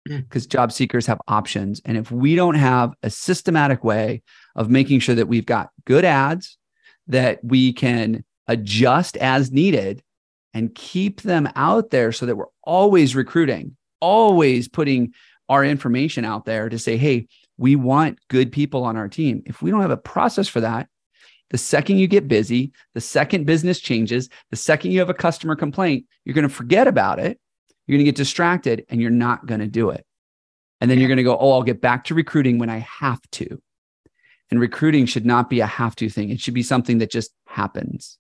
because 0.04 0.46
mm. 0.46 0.50
job 0.50 0.72
seekers 0.72 1.04
have 1.04 1.20
options. 1.28 1.82
And 1.84 1.98
if 1.98 2.10
we 2.10 2.34
don't 2.36 2.54
have 2.54 2.94
a 3.02 3.10
systematic 3.10 3.84
way 3.84 4.22
of 4.54 4.70
making 4.70 5.00
sure 5.00 5.14
that 5.14 5.28
we've 5.28 5.44
got 5.44 5.68
good 5.84 6.06
ads 6.06 6.56
that 7.08 7.38
we 7.44 7.74
can 7.74 8.24
adjust 8.48 9.18
as 9.18 9.52
needed 9.52 10.02
and 10.54 10.74
keep 10.74 11.20
them 11.20 11.50
out 11.54 11.90
there 11.90 12.12
so 12.12 12.24
that 12.24 12.36
we're 12.36 12.46
always 12.62 13.14
recruiting, 13.14 13.76
always 14.00 14.68
putting 14.68 15.12
our 15.50 15.62
information 15.62 16.24
out 16.24 16.46
there 16.46 16.70
to 16.70 16.78
say, 16.78 16.96
hey, 16.96 17.26
we 17.58 17.76
want 17.76 18.18
good 18.28 18.50
people 18.50 18.84
on 18.84 18.96
our 18.96 19.06
team. 19.06 19.42
If 19.44 19.60
we 19.60 19.70
don't 19.70 19.82
have 19.82 19.90
a 19.90 19.98
process 19.98 20.48
for 20.48 20.62
that, 20.62 20.88
the 21.50 21.58
second 21.58 21.98
you 21.98 22.08
get 22.08 22.28
busy, 22.28 22.72
the 22.94 23.00
second 23.00 23.46
business 23.46 23.80
changes, 23.80 24.28
the 24.50 24.56
second 24.56 24.90
you 24.90 24.98
have 24.98 25.10
a 25.10 25.14
customer 25.14 25.54
complaint, 25.54 26.06
you're 26.24 26.34
going 26.34 26.48
to 26.48 26.54
forget 26.54 26.88
about 26.88 27.18
it. 27.18 27.38
You're 27.86 27.96
going 27.96 28.04
to 28.04 28.10
get 28.10 28.16
distracted 28.16 28.84
and 28.88 29.00
you're 29.00 29.10
not 29.10 29.46
going 29.46 29.60
to 29.60 29.68
do 29.68 29.90
it. 29.90 30.04
And 30.80 30.90
then 30.90 30.98
you're 30.98 31.08
going 31.08 31.18
to 31.18 31.22
go, 31.22 31.38
oh, 31.38 31.52
I'll 31.52 31.62
get 31.62 31.80
back 31.80 32.04
to 32.04 32.14
recruiting 32.14 32.58
when 32.58 32.68
I 32.68 32.78
have 32.78 33.20
to. 33.32 33.62
And 34.50 34.60
recruiting 34.60 35.06
should 35.06 35.26
not 35.26 35.48
be 35.48 35.60
a 35.60 35.66
have 35.66 35.96
to 35.96 36.08
thing. 36.08 36.30
It 36.30 36.40
should 36.40 36.54
be 36.54 36.62
something 36.62 36.98
that 36.98 37.10
just 37.10 37.32
happens. 37.46 38.18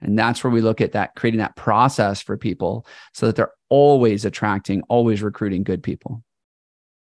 And 0.00 0.18
that's 0.18 0.42
where 0.42 0.52
we 0.52 0.60
look 0.60 0.80
at 0.80 0.92
that, 0.92 1.16
creating 1.16 1.38
that 1.38 1.56
process 1.56 2.22
for 2.22 2.36
people 2.36 2.86
so 3.12 3.26
that 3.26 3.36
they're 3.36 3.52
always 3.68 4.24
attracting, 4.24 4.82
always 4.82 5.22
recruiting 5.22 5.64
good 5.64 5.82
people. 5.82 6.22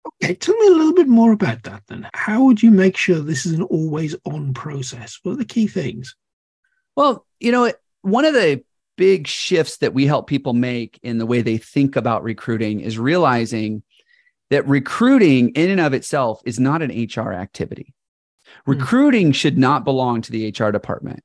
Okay, 0.07 0.35
tell 0.35 0.57
me 0.57 0.67
a 0.67 0.71
little 0.71 0.95
bit 0.95 1.09
more 1.09 1.33
about 1.33 1.63
that 1.63 1.83
then. 1.89 2.09
How 2.15 2.45
would 2.45 2.63
you 2.63 2.71
make 2.71 2.97
sure 2.97 3.19
this 3.21 3.47
is 3.47 3.53
an 3.53 3.63
always 3.63 4.15
on 4.25 4.53
process? 4.53 5.19
What 5.23 5.33
are 5.33 5.37
the 5.37 5.45
key 5.45 5.67
things? 5.67 6.15
Well, 6.97 7.27
you 7.41 7.53
know, 7.53 7.73
one 8.03 8.25
of 8.25 8.35
the 8.35 8.63
big 8.97 9.27
shifts 9.27 9.79
that 9.79 9.95
we 9.95 10.07
help 10.07 10.27
people 10.27 10.53
make 10.53 11.01
in 11.03 11.19
the 11.19 11.27
way 11.27 11.43
they 11.43 11.57
think 11.57 11.97
about 11.97 12.23
recruiting 12.23 12.81
is 12.81 12.99
realizing 12.99 13.83
that 14.51 14.69
recruiting 14.69 15.51
in 15.51 15.71
and 15.71 15.81
of 15.81 15.95
itself 15.95 16.41
is 16.45 16.61
not 16.61 16.83
an 16.83 16.91
HR 16.91 17.33
activity. 17.33 17.95
Hmm. 18.65 18.73
Recruiting 18.73 19.31
mm. 19.31 19.35
should 19.35 19.59
not 19.59 19.85
belong 19.85 20.21
to 20.23 20.31
the 20.31 20.49
HR 20.49 20.71
department. 20.71 21.23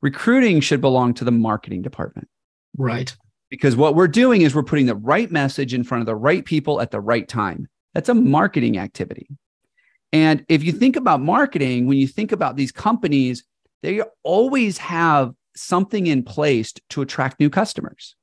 Recruiting 0.00 0.60
should 0.60 0.80
belong 0.80 1.14
to 1.14 1.24
the 1.24 1.30
marketing 1.30 1.82
department. 1.82 2.28
Right. 2.76 3.14
Because 3.50 3.76
what 3.76 3.94
we're 3.94 4.08
doing 4.08 4.42
is 4.42 4.54
we're 4.54 4.62
putting 4.62 4.86
the 4.86 4.96
right 4.96 5.30
message 5.30 5.74
in 5.74 5.84
front 5.84 6.02
of 6.02 6.06
the 6.06 6.16
right 6.16 6.44
people 6.44 6.80
at 6.80 6.90
the 6.90 7.00
right 7.00 7.26
time. 7.26 7.68
That's 7.96 8.10
a 8.10 8.14
marketing 8.14 8.76
activity. 8.76 9.26
And 10.12 10.44
if 10.50 10.62
you 10.62 10.70
think 10.70 10.96
about 10.96 11.22
marketing, 11.22 11.86
when 11.86 11.96
you 11.96 12.06
think 12.06 12.30
about 12.30 12.54
these 12.54 12.70
companies, 12.70 13.42
they 13.82 14.02
always 14.22 14.76
have 14.76 15.32
something 15.56 16.06
in 16.06 16.22
place 16.22 16.74
to 16.90 17.00
attract 17.00 17.40
new 17.40 17.48
customers. 17.48 18.14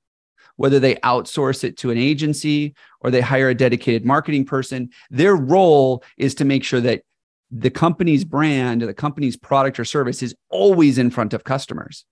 Whether 0.58 0.80
they 0.80 0.98
outsource 0.98 1.64
it 1.64 1.76
to 1.78 1.90
an 1.90 1.98
agency 1.98 2.76
or 3.00 3.10
they 3.10 3.22
hire 3.22 3.50
a 3.50 3.56
dedicated 3.56 4.06
marketing 4.06 4.46
person, 4.46 4.92
their 5.10 5.36
role 5.36 6.04
is 6.18 6.36
to 6.36 6.46
make 6.46 6.64
sure 6.64 6.82
that 6.82 7.02
the 7.50 7.72
company's 7.72 8.26
brand, 8.26 8.84
the 8.84 8.94
company's 8.94 9.38
product 9.38 9.80
or 9.80 9.86
service 9.86 10.22
is 10.22 10.36
always 10.52 11.00
in 11.00 11.10
front 11.10 11.34
of 11.34 11.46
customers. 11.46 12.06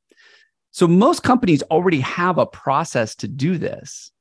So 0.72 0.88
most 0.88 1.22
companies 1.22 1.62
already 1.70 2.00
have 2.00 2.40
a 2.40 2.48
process 2.48 3.14
to 3.18 3.28
do 3.28 3.60
this. 3.60 4.12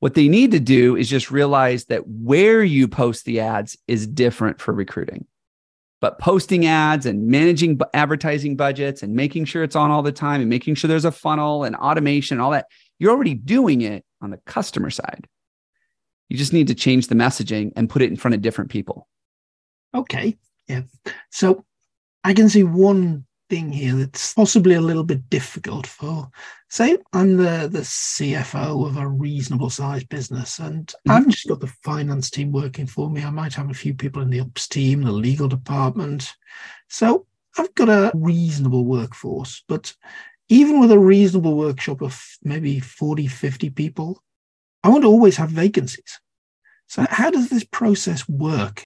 What 0.00 0.14
they 0.14 0.28
need 0.28 0.50
to 0.52 0.60
do 0.60 0.96
is 0.96 1.08
just 1.08 1.30
realize 1.30 1.84
that 1.86 2.06
where 2.06 2.64
you 2.64 2.88
post 2.88 3.24
the 3.24 3.40
ads 3.40 3.78
is 3.86 4.06
different 4.06 4.60
for 4.60 4.72
recruiting. 4.72 5.26
But 6.00 6.18
posting 6.18 6.64
ads 6.64 7.04
and 7.04 7.28
managing 7.28 7.78
advertising 7.92 8.56
budgets 8.56 9.02
and 9.02 9.14
making 9.14 9.44
sure 9.44 9.62
it's 9.62 9.76
on 9.76 9.90
all 9.90 10.02
the 10.02 10.12
time 10.12 10.40
and 10.40 10.48
making 10.48 10.74
sure 10.74 10.88
there's 10.88 11.04
a 11.04 11.12
funnel 11.12 11.64
and 11.64 11.76
automation 11.76 12.36
and 12.38 12.42
all 12.42 12.52
that, 12.52 12.66
you're 12.98 13.10
already 13.10 13.34
doing 13.34 13.82
it 13.82 14.04
on 14.22 14.30
the 14.30 14.38
customer 14.46 14.88
side. 14.88 15.26
You 16.30 16.38
just 16.38 16.54
need 16.54 16.68
to 16.68 16.74
change 16.74 17.08
the 17.08 17.14
messaging 17.14 17.72
and 17.76 17.90
put 17.90 18.00
it 18.00 18.08
in 18.08 18.16
front 18.16 18.34
of 18.34 18.40
different 18.40 18.70
people. 18.70 19.06
Okay. 19.94 20.38
Yeah. 20.66 20.82
So 21.30 21.66
I 22.24 22.32
can 22.32 22.48
see 22.48 22.62
one 22.62 23.26
thing 23.50 23.72
here 23.72 23.94
that's 23.94 24.32
possibly 24.32 24.76
a 24.76 24.80
little 24.80 25.02
bit 25.04 25.28
difficult 25.28 25.86
for 25.86 26.30
say 26.70 26.96
I'm 27.12 27.36
the 27.36 27.68
the 27.70 27.80
CFO 27.80 28.86
of 28.86 28.96
a 28.96 29.06
reasonable 29.06 29.70
sized 29.70 30.08
business 30.08 30.60
and 30.60 30.86
mm-hmm. 30.86 31.10
I've 31.10 31.28
just 31.28 31.48
got 31.48 31.60
the 31.60 31.74
finance 31.82 32.30
team 32.30 32.52
working 32.52 32.86
for 32.86 33.10
me. 33.10 33.22
I 33.24 33.30
might 33.30 33.52
have 33.54 33.68
a 33.68 33.74
few 33.74 33.92
people 33.92 34.22
in 34.22 34.30
the 34.30 34.40
ops 34.40 34.68
team, 34.68 35.02
the 35.02 35.12
legal 35.12 35.48
department. 35.48 36.32
So 36.88 37.26
I've 37.58 37.74
got 37.74 37.88
a 37.88 38.12
reasonable 38.14 38.84
workforce, 38.84 39.64
but 39.68 39.92
even 40.48 40.80
with 40.80 40.92
a 40.92 40.98
reasonable 40.98 41.56
workshop 41.56 42.02
of 42.02 42.24
maybe 42.42 42.80
40, 42.80 43.26
50 43.26 43.70
people, 43.70 44.22
I 44.84 44.88
won't 44.88 45.04
always 45.04 45.36
have 45.36 45.50
vacancies. 45.50 46.20
So 46.86 47.04
how 47.08 47.30
does 47.30 47.48
this 47.48 47.64
process 47.64 48.28
work? 48.28 48.84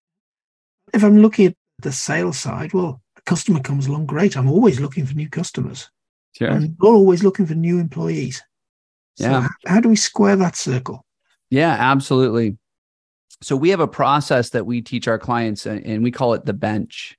If 0.93 1.05
I'm 1.05 1.19
looking 1.19 1.47
at 1.47 1.57
the 1.81 1.93
sales 1.93 2.39
side, 2.39 2.73
well, 2.73 3.03
customer 3.27 3.61
comes 3.61 3.87
along, 3.87 4.07
great. 4.07 4.37
I'm 4.37 4.51
always 4.51 4.81
looking 4.81 5.07
for 5.07 5.15
new 5.15 5.29
customers. 5.29 5.91
Sure. 6.37 6.49
And 6.49 6.77
we're 6.81 6.91
always 6.91 7.23
looking 7.23 7.47
for 7.47 7.55
new 7.55 7.79
employees. 7.79 8.43
So 9.17 9.31
yeah. 9.31 9.49
How 9.67 9.81
do 9.81 9.89
we 9.89 9.97
square 9.97 10.37
that 10.37 10.57
circle? 10.57 11.05
Yeah, 11.51 11.77
absolutely. 11.79 12.59
So 13.43 13.55
we 13.57 13.71
have 13.71 13.81
a 13.81 13.89
process 13.89 14.51
that 14.51 14.67
we 14.67 14.81
teach 14.81 15.07
our 15.07 15.19
clients 15.19 15.67
and 15.67 16.03
we 16.03 16.11
call 16.11 16.35
it 16.35 16.47
the 16.47 16.53
bench. 16.53 17.17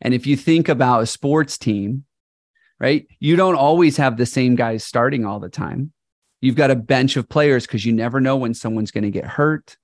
And 0.00 0.14
if 0.14 0.26
you 0.26 0.36
think 0.36 0.68
about 0.68 1.02
a 1.02 1.06
sports 1.06 1.58
team, 1.58 2.04
right, 2.78 3.06
you 3.20 3.36
don't 3.36 3.56
always 3.56 3.96
have 3.98 4.16
the 4.16 4.26
same 4.26 4.56
guys 4.56 4.82
starting 4.82 5.24
all 5.24 5.38
the 5.38 5.48
time. 5.48 5.92
You've 6.40 6.56
got 6.56 6.70
a 6.70 6.76
bench 6.76 7.16
of 7.16 7.28
players 7.28 7.66
because 7.66 7.84
you 7.84 7.92
never 7.92 8.20
know 8.20 8.36
when 8.36 8.54
someone's 8.54 8.90
going 8.90 9.04
to 9.04 9.10
get 9.10 9.26
hurt, 9.26 9.76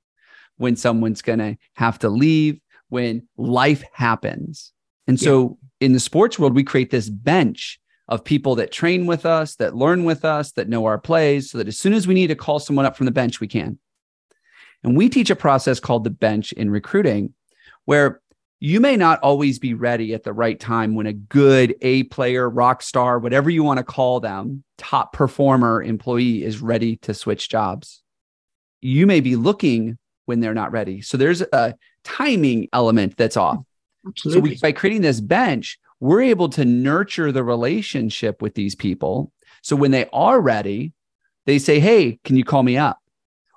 when 0.57 0.75
someone's 0.75 1.21
going 1.21 1.39
to 1.41 1.57
have 1.75 1.99
to 1.99 2.09
leave, 2.09 2.59
when 2.89 3.29
life 3.37 3.85
happens. 3.93 4.73
And 5.07 5.19
so 5.21 5.59
yeah. 5.81 5.87
in 5.87 5.93
the 5.93 6.01
sports 6.01 6.39
world, 6.39 6.55
we 6.55 6.65
create 6.65 6.91
this 6.91 7.09
bench 7.09 7.79
of 8.09 8.25
people 8.25 8.55
that 8.57 8.73
train 8.73 9.07
with 9.07 9.27
us, 9.27 9.57
that 9.57 9.75
learn 9.75 10.05
with 10.05 10.25
us, 10.25 10.53
that 10.53 10.69
know 10.69 10.85
our 10.87 10.99
plays, 10.99 11.51
so 11.51 11.59
that 11.59 11.69
as 11.69 11.79
soon 11.79 11.93
as 11.93 12.07
we 12.07 12.15
need 12.15 12.29
to 12.29 12.35
call 12.35 12.59
someone 12.59 12.87
up 12.87 12.97
from 12.97 13.07
the 13.07 13.13
bench, 13.13 13.41
we 13.41 13.49
can. 13.49 13.79
And 14.85 14.97
we 14.97 15.09
teach 15.09 15.31
a 15.31 15.37
process 15.37 15.81
called 15.81 16.05
the 16.05 16.11
bench 16.11 16.53
in 16.53 16.71
recruiting, 16.71 17.35
where 17.85 18.21
you 18.61 18.81
may 18.81 18.97
not 18.97 19.21
always 19.21 19.59
be 19.59 19.75
ready 19.75 20.15
at 20.15 20.23
the 20.23 20.33
right 20.33 20.59
time 20.59 20.95
when 20.95 21.07
a 21.07 21.13
good 21.13 21.75
A 21.83 22.05
player, 22.05 22.49
rock 22.49 22.83
star, 22.83 23.19
whatever 23.19 23.51
you 23.51 23.63
want 23.63 23.79
to 23.79 23.85
call 23.85 24.21
them, 24.21 24.65
top 24.79 25.13
performer 25.13 25.83
employee 25.83 26.43
is 26.43 26.63
ready 26.63 26.97
to 26.99 27.13
switch 27.13 27.49
jobs. 27.49 28.03
You 28.81 29.07
may 29.07 29.21
be 29.21 29.37
looking 29.37 29.99
when 30.25 30.41
they're 30.41 30.55
not 30.55 30.73
ready. 30.73 31.03
So 31.03 31.17
there's 31.17 31.43
a 31.43 31.75
timing 32.05 32.69
element 32.73 33.17
that's 33.17 33.37
off. 33.37 33.59
Absolutely. 34.07 34.51
So 34.51 34.55
we, 34.55 34.59
by 34.61 34.73
creating 34.73 35.03
this 35.03 35.21
bench, 35.21 35.79
we're 36.01 36.23
able 36.23 36.49
to 36.51 36.65
nurture 36.65 37.33
the 37.33 37.45
relationship 37.45 38.43
with 38.43 38.55
these 38.55 38.75
people. 38.75 39.33
So 39.63 39.77
when 39.77 39.91
they 39.91 40.09
are 40.13 40.41
ready, 40.41 40.93
they 41.47 41.59
say, 41.59 41.81
Hey, 41.81 42.19
can 42.25 42.37
you 42.37 42.45
call 42.45 42.63
me 42.63 42.77
up? 42.77 43.01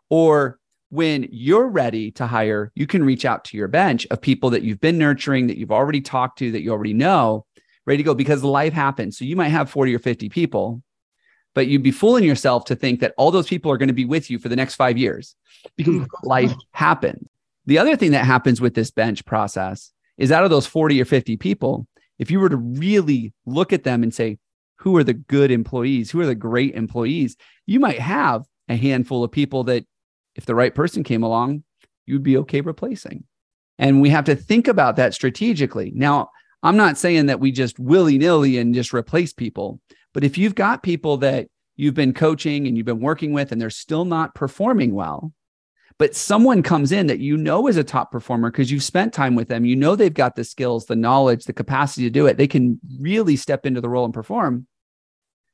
Or 0.10 0.60
when 0.89 1.27
you're 1.32 1.68
ready 1.68 2.12
to 2.12 2.25
hire, 2.25 2.72
you 2.75 2.88
can 2.88 3.03
reach 3.03 3.25
out 3.25 3.44
to 3.46 3.58
your 3.58 3.68
bench 3.68 4.08
of 4.10 4.22
people 4.22 4.50
that 4.51 4.63
you've 4.63 4.82
been 4.82 4.98
nurturing, 4.98 5.48
that 5.48 5.58
you've 5.58 5.72
already 5.72 6.01
talked 6.01 6.39
to, 6.39 6.51
that 6.51 6.62
you 6.62 6.72
already 6.72 6.94
know, 6.94 7.46
ready 7.86 7.98
to 7.98 8.03
go 8.03 8.15
because 8.15 8.44
life 8.44 8.74
happens. 8.74 9.18
So 9.18 9.25
you 9.25 9.36
might 9.36 9.50
have 9.50 9.70
40 9.70 9.96
or 9.96 10.00
50 10.00 10.29
people, 10.29 10.82
but 11.53 11.68
you'd 11.68 11.84
be 11.84 11.91
fooling 11.91 12.24
yourself 12.24 12.65
to 12.65 12.75
think 12.75 13.01
that 13.01 13.13
all 13.18 13.29
those 13.29 13.48
people 13.48 13.72
are 13.72 13.77
going 13.77 13.88
to 13.88 13.94
be 13.94 14.06
with 14.06 14.32
you 14.32 14.39
for 14.39 14.50
the 14.50 14.56
next 14.56 14.75
five 14.75 14.98
years 14.98 15.36
because 15.75 15.96
hmm. 15.96 16.03
life 16.24 16.53
happens. 16.72 17.27
The 17.65 17.77
other 17.77 17.96
thing 17.96 18.12
that 18.12 18.25
happens 18.25 18.60
with 18.60 18.74
this 18.74 18.89
bench 18.89 19.25
process 19.25 19.91
is 20.19 20.31
out 20.31 20.43
of 20.43 20.51
those 20.51 20.67
40 20.67 21.01
or 21.01 21.05
50 21.05 21.38
people, 21.38 21.88
if 22.19 22.29
you 22.29 22.39
were 22.39 22.49
to 22.49 22.57
really 22.57 23.33
look 23.47 23.73
at 23.73 23.83
them 23.83 24.03
and 24.03 24.13
say, 24.13 24.38
who 24.75 24.95
are 24.97 25.03
the 25.03 25.13
good 25.13 25.49
employees? 25.49 26.11
Who 26.11 26.21
are 26.21 26.25
the 26.25 26.35
great 26.35 26.75
employees? 26.75 27.35
You 27.65 27.79
might 27.79 27.99
have 27.99 28.45
a 28.67 28.75
handful 28.75 29.23
of 29.23 29.31
people 29.31 29.63
that, 29.63 29.85
if 30.35 30.45
the 30.45 30.55
right 30.55 30.75
person 30.75 31.03
came 31.03 31.23
along, 31.23 31.63
you'd 32.05 32.23
be 32.23 32.38
okay 32.38 32.61
replacing. 32.61 33.23
And 33.77 34.01
we 34.01 34.09
have 34.09 34.25
to 34.25 34.35
think 34.35 34.67
about 34.67 34.97
that 34.97 35.13
strategically. 35.13 35.91
Now, 35.95 36.29
I'm 36.61 36.77
not 36.77 36.97
saying 36.97 37.27
that 37.27 37.39
we 37.39 37.51
just 37.51 37.79
willy 37.79 38.17
nilly 38.17 38.57
and 38.57 38.75
just 38.75 38.93
replace 38.93 39.33
people, 39.33 39.79
but 40.13 40.23
if 40.23 40.38
you've 40.38 40.55
got 40.55 40.83
people 40.83 41.17
that 41.17 41.47
you've 41.77 41.93
been 41.93 42.13
coaching 42.13 42.67
and 42.67 42.75
you've 42.75 42.85
been 42.85 42.99
working 42.99 43.31
with 43.31 43.51
and 43.51 43.61
they're 43.61 43.69
still 43.69 44.03
not 44.03 44.35
performing 44.35 44.93
well, 44.93 45.31
but 46.00 46.15
someone 46.15 46.63
comes 46.63 46.94
in 46.94 47.08
that 47.08 47.20
you 47.20 47.36
know 47.36 47.68
is 47.68 47.75
a 47.75 47.84
top 47.84 48.12
performer 48.12 48.50
because 48.50 48.72
you've 48.72 48.84
spent 48.84 49.13
time 49.13 49.36
with 49.36 49.50
them, 49.50 49.65
you 49.65 49.75
know 49.75 49.96
they've 49.96 50.13
got 50.13 50.36
the 50.36 50.46
skills, 50.46 50.86
the 50.86 50.96
knowledge, 50.96 51.44
the 51.44 51.53
capacity 51.53 52.03
to 52.03 52.10
do 52.10 52.25
it. 52.25 52.38
They 52.38 52.48
can 52.48 52.79
really 53.00 53.36
step 53.36 53.65
into 53.65 53.82
the 53.82 53.89
role 53.89 54.06
and 54.06 54.13
perform. 54.13 54.65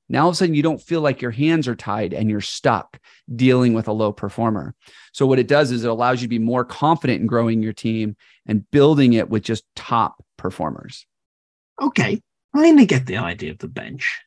Now 0.07 0.23
all 0.23 0.29
of 0.29 0.33
a 0.33 0.37
sudden 0.37 0.53
you 0.53 0.61
don't 0.61 0.81
feel 0.81 1.01
like 1.01 1.19
your 1.19 1.31
hands 1.31 1.67
are 1.67 1.75
tied 1.75 2.13
and 2.13 2.29
you're 2.29 2.41
stuck 2.41 2.99
dealing 3.35 3.73
with 3.73 3.87
a 3.87 3.91
low 3.91 4.11
performer. 4.11 4.75
So 5.13 5.25
what 5.25 5.39
it 5.39 5.47
does 5.47 5.71
is 5.71 5.83
it 5.83 5.89
allows 5.89 6.21
you 6.21 6.27
to 6.27 6.29
be 6.29 6.37
more 6.37 6.63
confident 6.63 7.21
in 7.21 7.27
growing 7.27 7.63
your 7.63 7.73
team 7.73 8.15
and 8.45 8.69
building 8.69 9.13
it 9.13 9.29
with 9.31 9.41
just 9.41 9.63
top 9.75 10.23
performers. 10.37 11.07
Okay, 11.81 12.21
I 12.53 12.67
only 12.67 12.85
get 12.85 13.07
the 13.07 13.17
idea 13.17 13.51
of 13.51 13.57
the 13.57 13.67
bench, 13.67 14.21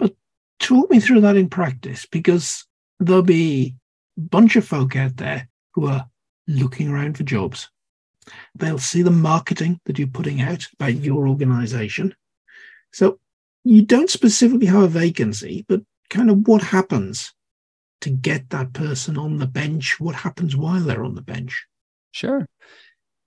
but 0.00 0.14
talk 0.58 0.90
me 0.90 0.98
through 0.98 1.20
that 1.20 1.36
in 1.36 1.48
practice 1.48 2.06
because 2.10 2.66
there'll 2.98 3.22
be 3.22 3.76
bunch 4.20 4.56
of 4.56 4.66
folk 4.66 4.96
out 4.96 5.16
there 5.16 5.48
who 5.74 5.86
are 5.86 6.06
looking 6.46 6.88
around 6.88 7.16
for 7.16 7.24
jobs. 7.24 7.70
They'll 8.54 8.78
see 8.78 9.02
the 9.02 9.10
marketing 9.10 9.80
that 9.84 9.98
you're 9.98 10.08
putting 10.08 10.40
out 10.40 10.66
about 10.74 10.94
your 10.94 11.28
organization. 11.28 12.14
So 12.92 13.18
you 13.64 13.82
don't 13.82 14.10
specifically 14.10 14.66
have 14.66 14.82
a 14.82 14.88
vacancy, 14.88 15.64
but 15.68 15.82
kind 16.10 16.30
of 16.30 16.46
what 16.46 16.62
happens 16.62 17.32
to 18.02 18.10
get 18.10 18.50
that 18.50 18.72
person 18.72 19.16
on 19.16 19.38
the 19.38 19.46
bench? 19.46 19.98
What 19.98 20.14
happens 20.14 20.54
while 20.54 20.80
they're 20.80 21.04
on 21.04 21.14
the 21.14 21.22
bench? 21.22 21.66
Sure. 22.12 22.46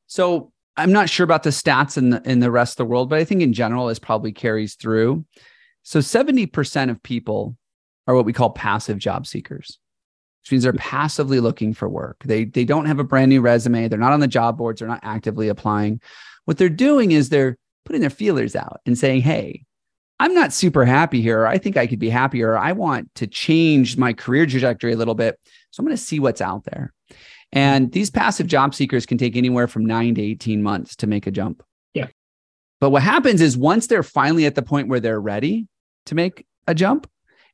So 0.06 0.51
I'm 0.77 0.91
not 0.91 1.10
sure 1.10 1.24
about 1.24 1.44
the 1.44 1.50
stats 1.50 1.98
in 1.98 2.12
the, 2.12 2.22
in 2.29 2.39
the 2.39 2.51
rest 2.51 2.74
of 2.74 2.77
the 2.77 2.86
world, 2.86 3.10
but 3.10 3.20
I 3.20 3.24
think 3.24 3.41
in 3.41 3.53
general, 3.53 3.88
this 3.88 4.00
probably 4.00 4.32
carries 4.32 4.75
through. 4.75 5.25
So 5.82 6.00
70% 6.00 6.91
of 6.91 7.01
people 7.01 7.58
are 8.06 8.15
what 8.15 8.25
we 8.25 8.34
call 8.34 8.51
passive 8.51 9.00
job 9.00 9.25
seekers 9.25 9.79
which 10.47 10.53
means 10.53 10.63
they're 10.63 10.71
passively 10.73 11.41
looking 11.41 11.73
for 11.73 11.89
work. 11.89 12.23
They 12.23 12.45
they 12.45 12.63
don't 12.63 12.85
have 12.85 12.99
a 12.99 13.03
brand 13.03 13.27
new 13.27 13.41
resume. 13.41 13.89
They're 13.89 13.99
not 13.99 14.13
on 14.13 14.21
the 14.21 14.29
job 14.29 14.57
boards. 14.57 14.79
They're 14.79 14.87
not 14.87 15.01
actively 15.03 15.49
applying. 15.49 15.99
What 16.45 16.57
they're 16.57 16.69
doing 16.69 17.11
is 17.11 17.27
they're 17.27 17.57
putting 17.83 17.99
their 17.99 18.09
feelers 18.09 18.55
out 18.55 18.79
and 18.85 18.97
saying, 18.97 19.23
"Hey, 19.23 19.65
I'm 20.21 20.33
not 20.33 20.53
super 20.53 20.85
happy 20.85 21.21
here. 21.21 21.45
I 21.45 21.57
think 21.57 21.75
I 21.75 21.85
could 21.85 21.99
be 21.99 22.09
happier. 22.09 22.57
I 22.57 22.71
want 22.71 23.13
to 23.15 23.27
change 23.27 23.97
my 23.97 24.13
career 24.13 24.45
trajectory 24.45 24.93
a 24.93 24.97
little 24.97 25.15
bit. 25.15 25.37
So 25.71 25.81
I'm 25.81 25.85
going 25.85 25.97
to 25.97 26.01
see 26.01 26.21
what's 26.21 26.39
out 26.39 26.63
there." 26.63 26.93
And 27.51 27.91
these 27.91 28.09
passive 28.09 28.47
job 28.47 28.73
seekers 28.73 29.05
can 29.05 29.17
take 29.17 29.35
anywhere 29.35 29.67
from 29.67 29.85
9 29.85 30.15
to 30.15 30.21
18 30.21 30.63
months 30.63 30.95
to 30.97 31.07
make 31.07 31.27
a 31.27 31.31
jump. 31.31 31.61
Yeah. 31.93 32.07
But 32.79 32.91
what 32.91 33.03
happens 33.03 33.41
is 33.41 33.57
once 33.57 33.87
they're 33.87 34.01
finally 34.01 34.45
at 34.45 34.55
the 34.55 34.61
point 34.61 34.87
where 34.87 35.01
they're 35.01 35.19
ready 35.19 35.67
to 36.05 36.15
make 36.15 36.45
a 36.67 36.73
jump 36.73 37.09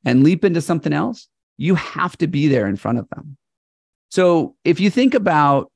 and 0.05 0.23
leap 0.23 0.45
into 0.45 0.61
something 0.61 0.93
else, 0.93 1.27
you 1.57 1.75
have 1.75 2.17
to 2.17 2.27
be 2.27 2.47
there 2.47 2.67
in 2.67 2.75
front 2.75 2.99
of 2.99 3.09
them. 3.09 3.37
So 4.09 4.55
if 4.63 4.79
you 4.79 4.89
think 4.89 5.13
about 5.13 5.71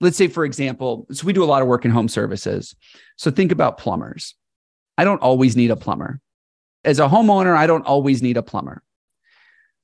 let's 0.00 0.16
say, 0.16 0.28
for 0.28 0.44
example, 0.44 1.06
so 1.12 1.26
we 1.26 1.32
do 1.32 1.44
a 1.44 1.46
lot 1.46 1.62
of 1.62 1.68
work 1.68 1.84
in 1.84 1.90
home 1.90 2.08
services. 2.08 2.74
So 3.16 3.30
think 3.30 3.52
about 3.52 3.78
plumbers. 3.78 4.34
I 4.96 5.04
don't 5.04 5.20
always 5.22 5.56
need 5.56 5.70
a 5.70 5.76
plumber. 5.76 6.20
As 6.84 6.98
a 6.98 7.08
homeowner, 7.08 7.54
I 7.54 7.66
don't 7.66 7.86
always 7.86 8.22
need 8.22 8.36
a 8.36 8.42
plumber. 8.42 8.82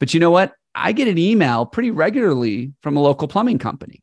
But 0.01 0.15
you 0.15 0.21
know 0.21 0.31
what? 0.31 0.55
I 0.75 0.93
get 0.93 1.09
an 1.09 1.19
email 1.19 1.67
pretty 1.67 1.91
regularly 1.91 2.73
from 2.83 2.97
a 2.97 3.03
local 3.03 3.29
plumbing 3.29 3.59
company. 3.59 4.01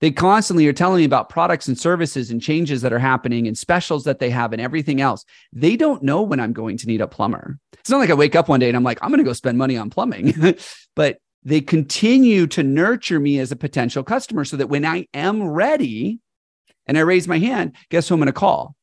They 0.00 0.10
constantly 0.10 0.66
are 0.66 0.74
telling 0.74 0.98
me 0.98 1.04
about 1.04 1.30
products 1.30 1.68
and 1.68 1.78
services 1.78 2.30
and 2.30 2.42
changes 2.42 2.82
that 2.82 2.92
are 2.92 2.98
happening 2.98 3.46
and 3.46 3.56
specials 3.56 4.04
that 4.04 4.18
they 4.18 4.28
have 4.30 4.52
and 4.52 4.60
everything 4.60 5.00
else. 5.00 5.24
They 5.52 5.76
don't 5.76 6.02
know 6.02 6.22
when 6.22 6.38
I'm 6.38 6.52
going 6.52 6.76
to 6.78 6.86
need 6.86 7.00
a 7.00 7.08
plumber. 7.08 7.58
It's 7.72 7.88
not 7.88 7.98
like 7.98 8.10
I 8.10 8.14
wake 8.14 8.34
up 8.34 8.48
one 8.48 8.60
day 8.60 8.68
and 8.68 8.76
I'm 8.76 8.84
like, 8.84 8.98
I'm 9.00 9.08
going 9.08 9.18
to 9.18 9.24
go 9.24 9.32
spend 9.32 9.56
money 9.56 9.76
on 9.76 9.88
plumbing. 9.88 10.34
but 10.96 11.18
they 11.44 11.60
continue 11.60 12.46
to 12.48 12.62
nurture 12.62 13.20
me 13.20 13.38
as 13.38 13.52
a 13.52 13.56
potential 13.56 14.02
customer 14.02 14.44
so 14.44 14.56
that 14.56 14.68
when 14.68 14.84
I 14.84 15.06
am 15.14 15.42
ready 15.42 16.18
and 16.86 16.98
I 16.98 17.02
raise 17.02 17.26
my 17.26 17.38
hand, 17.38 17.76
guess 17.88 18.08
who 18.08 18.14
I'm 18.14 18.20
going 18.20 18.26
to 18.26 18.32
call? 18.32 18.74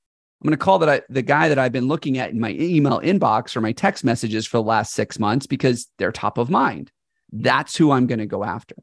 I'm 0.41 0.47
going 0.47 0.57
to 0.57 0.63
call 0.63 0.79
that 0.79 0.89
I, 0.89 1.01
the 1.09 1.21
guy 1.21 1.49
that 1.49 1.59
I've 1.59 1.71
been 1.71 1.87
looking 1.87 2.17
at 2.17 2.31
in 2.31 2.39
my 2.39 2.51
email 2.51 2.99
inbox 2.99 3.55
or 3.55 3.61
my 3.61 3.71
text 3.71 4.03
messages 4.03 4.47
for 4.47 4.57
the 4.57 4.63
last 4.63 4.93
six 4.93 5.19
months 5.19 5.45
because 5.45 5.89
they're 5.97 6.11
top 6.11 6.37
of 6.37 6.49
mind. 6.49 6.91
That's 7.31 7.75
who 7.77 7.91
I'm 7.91 8.07
going 8.07 8.19
to 8.19 8.25
go 8.25 8.43
after. 8.43 8.75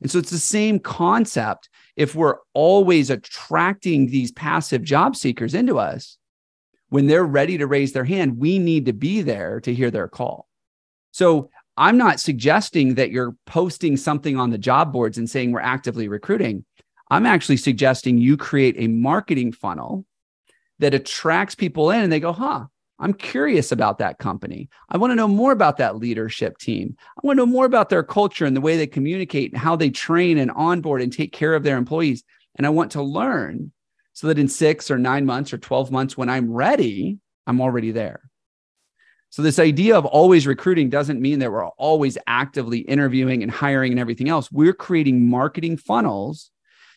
And 0.00 0.10
so 0.10 0.18
it's 0.18 0.30
the 0.30 0.38
same 0.38 0.78
concept. 0.78 1.68
If 1.96 2.14
we're 2.14 2.36
always 2.52 3.10
attracting 3.10 4.06
these 4.06 4.32
passive 4.32 4.82
job 4.82 5.16
seekers 5.16 5.54
into 5.54 5.78
us, 5.78 6.18
when 6.88 7.06
they're 7.06 7.24
ready 7.24 7.58
to 7.58 7.66
raise 7.66 7.92
their 7.92 8.04
hand, 8.04 8.38
we 8.38 8.58
need 8.58 8.86
to 8.86 8.92
be 8.92 9.22
there 9.22 9.60
to 9.60 9.74
hear 9.74 9.90
their 9.90 10.08
call. 10.08 10.46
So 11.10 11.50
I'm 11.76 11.96
not 11.96 12.20
suggesting 12.20 12.94
that 12.94 13.10
you're 13.10 13.36
posting 13.46 13.96
something 13.96 14.36
on 14.38 14.50
the 14.50 14.58
job 14.58 14.92
boards 14.92 15.18
and 15.18 15.28
saying 15.28 15.52
we're 15.52 15.60
actively 15.60 16.08
recruiting. 16.08 16.64
I'm 17.10 17.26
actually 17.26 17.58
suggesting 17.58 18.18
you 18.18 18.36
create 18.36 18.76
a 18.78 18.88
marketing 18.88 19.52
funnel 19.52 20.04
that 20.78 20.94
attracts 20.94 21.54
people 21.54 21.90
in 21.90 22.02
and 22.02 22.12
they 22.12 22.20
go, 22.20 22.32
huh, 22.32 22.66
I'm 22.98 23.12
curious 23.12 23.72
about 23.72 23.98
that 23.98 24.18
company. 24.18 24.68
I 24.88 24.96
want 24.96 25.10
to 25.10 25.16
know 25.16 25.28
more 25.28 25.52
about 25.52 25.76
that 25.78 25.96
leadership 25.96 26.58
team. 26.58 26.96
I 27.16 27.26
want 27.26 27.36
to 27.36 27.44
know 27.44 27.52
more 27.52 27.66
about 27.66 27.90
their 27.90 28.02
culture 28.02 28.46
and 28.46 28.56
the 28.56 28.60
way 28.60 28.76
they 28.76 28.86
communicate 28.86 29.52
and 29.52 29.60
how 29.60 29.76
they 29.76 29.90
train 29.90 30.38
and 30.38 30.50
onboard 30.50 31.02
and 31.02 31.12
take 31.12 31.32
care 31.32 31.54
of 31.54 31.62
their 31.62 31.76
employees. 31.76 32.24
And 32.56 32.66
I 32.66 32.70
want 32.70 32.92
to 32.92 33.02
learn 33.02 33.72
so 34.14 34.28
that 34.28 34.38
in 34.38 34.48
six 34.48 34.90
or 34.90 34.98
nine 34.98 35.26
months 35.26 35.52
or 35.52 35.58
12 35.58 35.90
months, 35.90 36.16
when 36.16 36.30
I'm 36.30 36.50
ready, 36.50 37.18
I'm 37.46 37.60
already 37.60 37.90
there. 37.92 38.30
So, 39.28 39.42
this 39.42 39.58
idea 39.58 39.98
of 39.98 40.06
always 40.06 40.46
recruiting 40.46 40.88
doesn't 40.88 41.20
mean 41.20 41.40
that 41.40 41.52
we're 41.52 41.66
always 41.66 42.16
actively 42.26 42.78
interviewing 42.78 43.42
and 43.42 43.52
hiring 43.52 43.92
and 43.92 44.00
everything 44.00 44.30
else. 44.30 44.50
We're 44.50 44.72
creating 44.72 45.28
marketing 45.28 45.76
funnels 45.76 46.50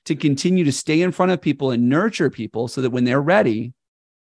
to 0.06 0.15
continue 0.15 0.63
to 0.63 0.72
stay 0.72 1.01
in 1.01 1.12
front 1.12 1.34
of 1.34 1.41
people 1.41 1.72
and 1.72 1.89
nurture 1.89 2.29
people 2.29 2.70
so 2.70 2.82
that 2.82 2.91
when 2.91 3.03
they're 3.03 3.22
ready, 3.22 3.74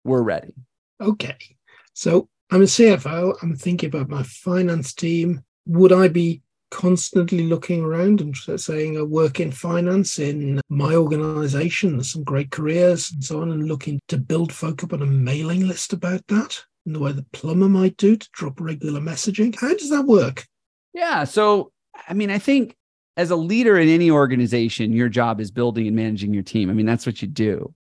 we're 0.03 0.23
ready. 0.23 0.55
Okay. 1.01 1.57
So 1.95 2.29
I'm 2.51 2.63
a 2.63 2.67
CFO. 2.67 3.37
I'm 3.43 3.57
thinking 3.57 3.89
about 3.89 4.09
my 4.09 4.23
finance 4.23 4.93
team. 4.95 5.43
Would 5.67 5.93
I 5.93 6.09
be 6.09 6.43
constantly 6.71 7.47
looking 7.47 7.83
around 7.83 8.21
and 8.21 8.37
saying 8.37 8.97
I 8.97 9.03
work 9.03 9.41
in 9.41 9.51
finance 9.51 10.19
in 10.19 10.61
my 10.69 10.95
organization, 10.95 11.97
there's 11.97 12.13
some 12.13 12.25
great 12.25 12.51
careers 12.51 13.11
and 13.13 13.23
so 13.23 13.43
on, 13.43 13.51
and 13.51 13.67
looking 13.67 14.01
to 14.09 14.17
build 14.17 14.53
folk 14.53 14.83
up 14.85 14.93
on 14.93 15.03
a 15.03 15.07
mailing 15.07 15.67
list 15.67 15.93
about 15.93 16.27
that 16.29 16.63
in 16.87 16.93
the 16.93 17.01
way 17.01 17.13
the 17.13 17.27
plumber 17.33 17.69
might 17.69 17.97
do 17.97 18.17
to 18.17 18.29
drop 18.33 18.61
regular 18.61 19.01
messaging? 19.01 19.55
How 19.59 19.75
does 19.75 19.91
that 19.91 20.07
work? 20.07 20.47
Yeah. 20.95 21.25
So, 21.25 21.73
I 22.09 22.15
mean, 22.15 22.31
I 22.31 22.39
think 22.39 22.77
as 23.17 23.31
a 23.31 23.37
leader 23.37 23.79
in 23.79 23.89
any 23.89 24.11
organization, 24.11 24.93
your 24.93 25.09
job 25.09 25.41
is 25.41 25.51
building 25.51 25.87
and 25.87 25.97
managing 25.97 26.33
your 26.33 26.43
team. 26.43 26.71
I 26.71 26.73
mean, 26.73 26.87
that's 26.87 27.05
what 27.05 27.21
you 27.21 27.29
do. 27.29 27.75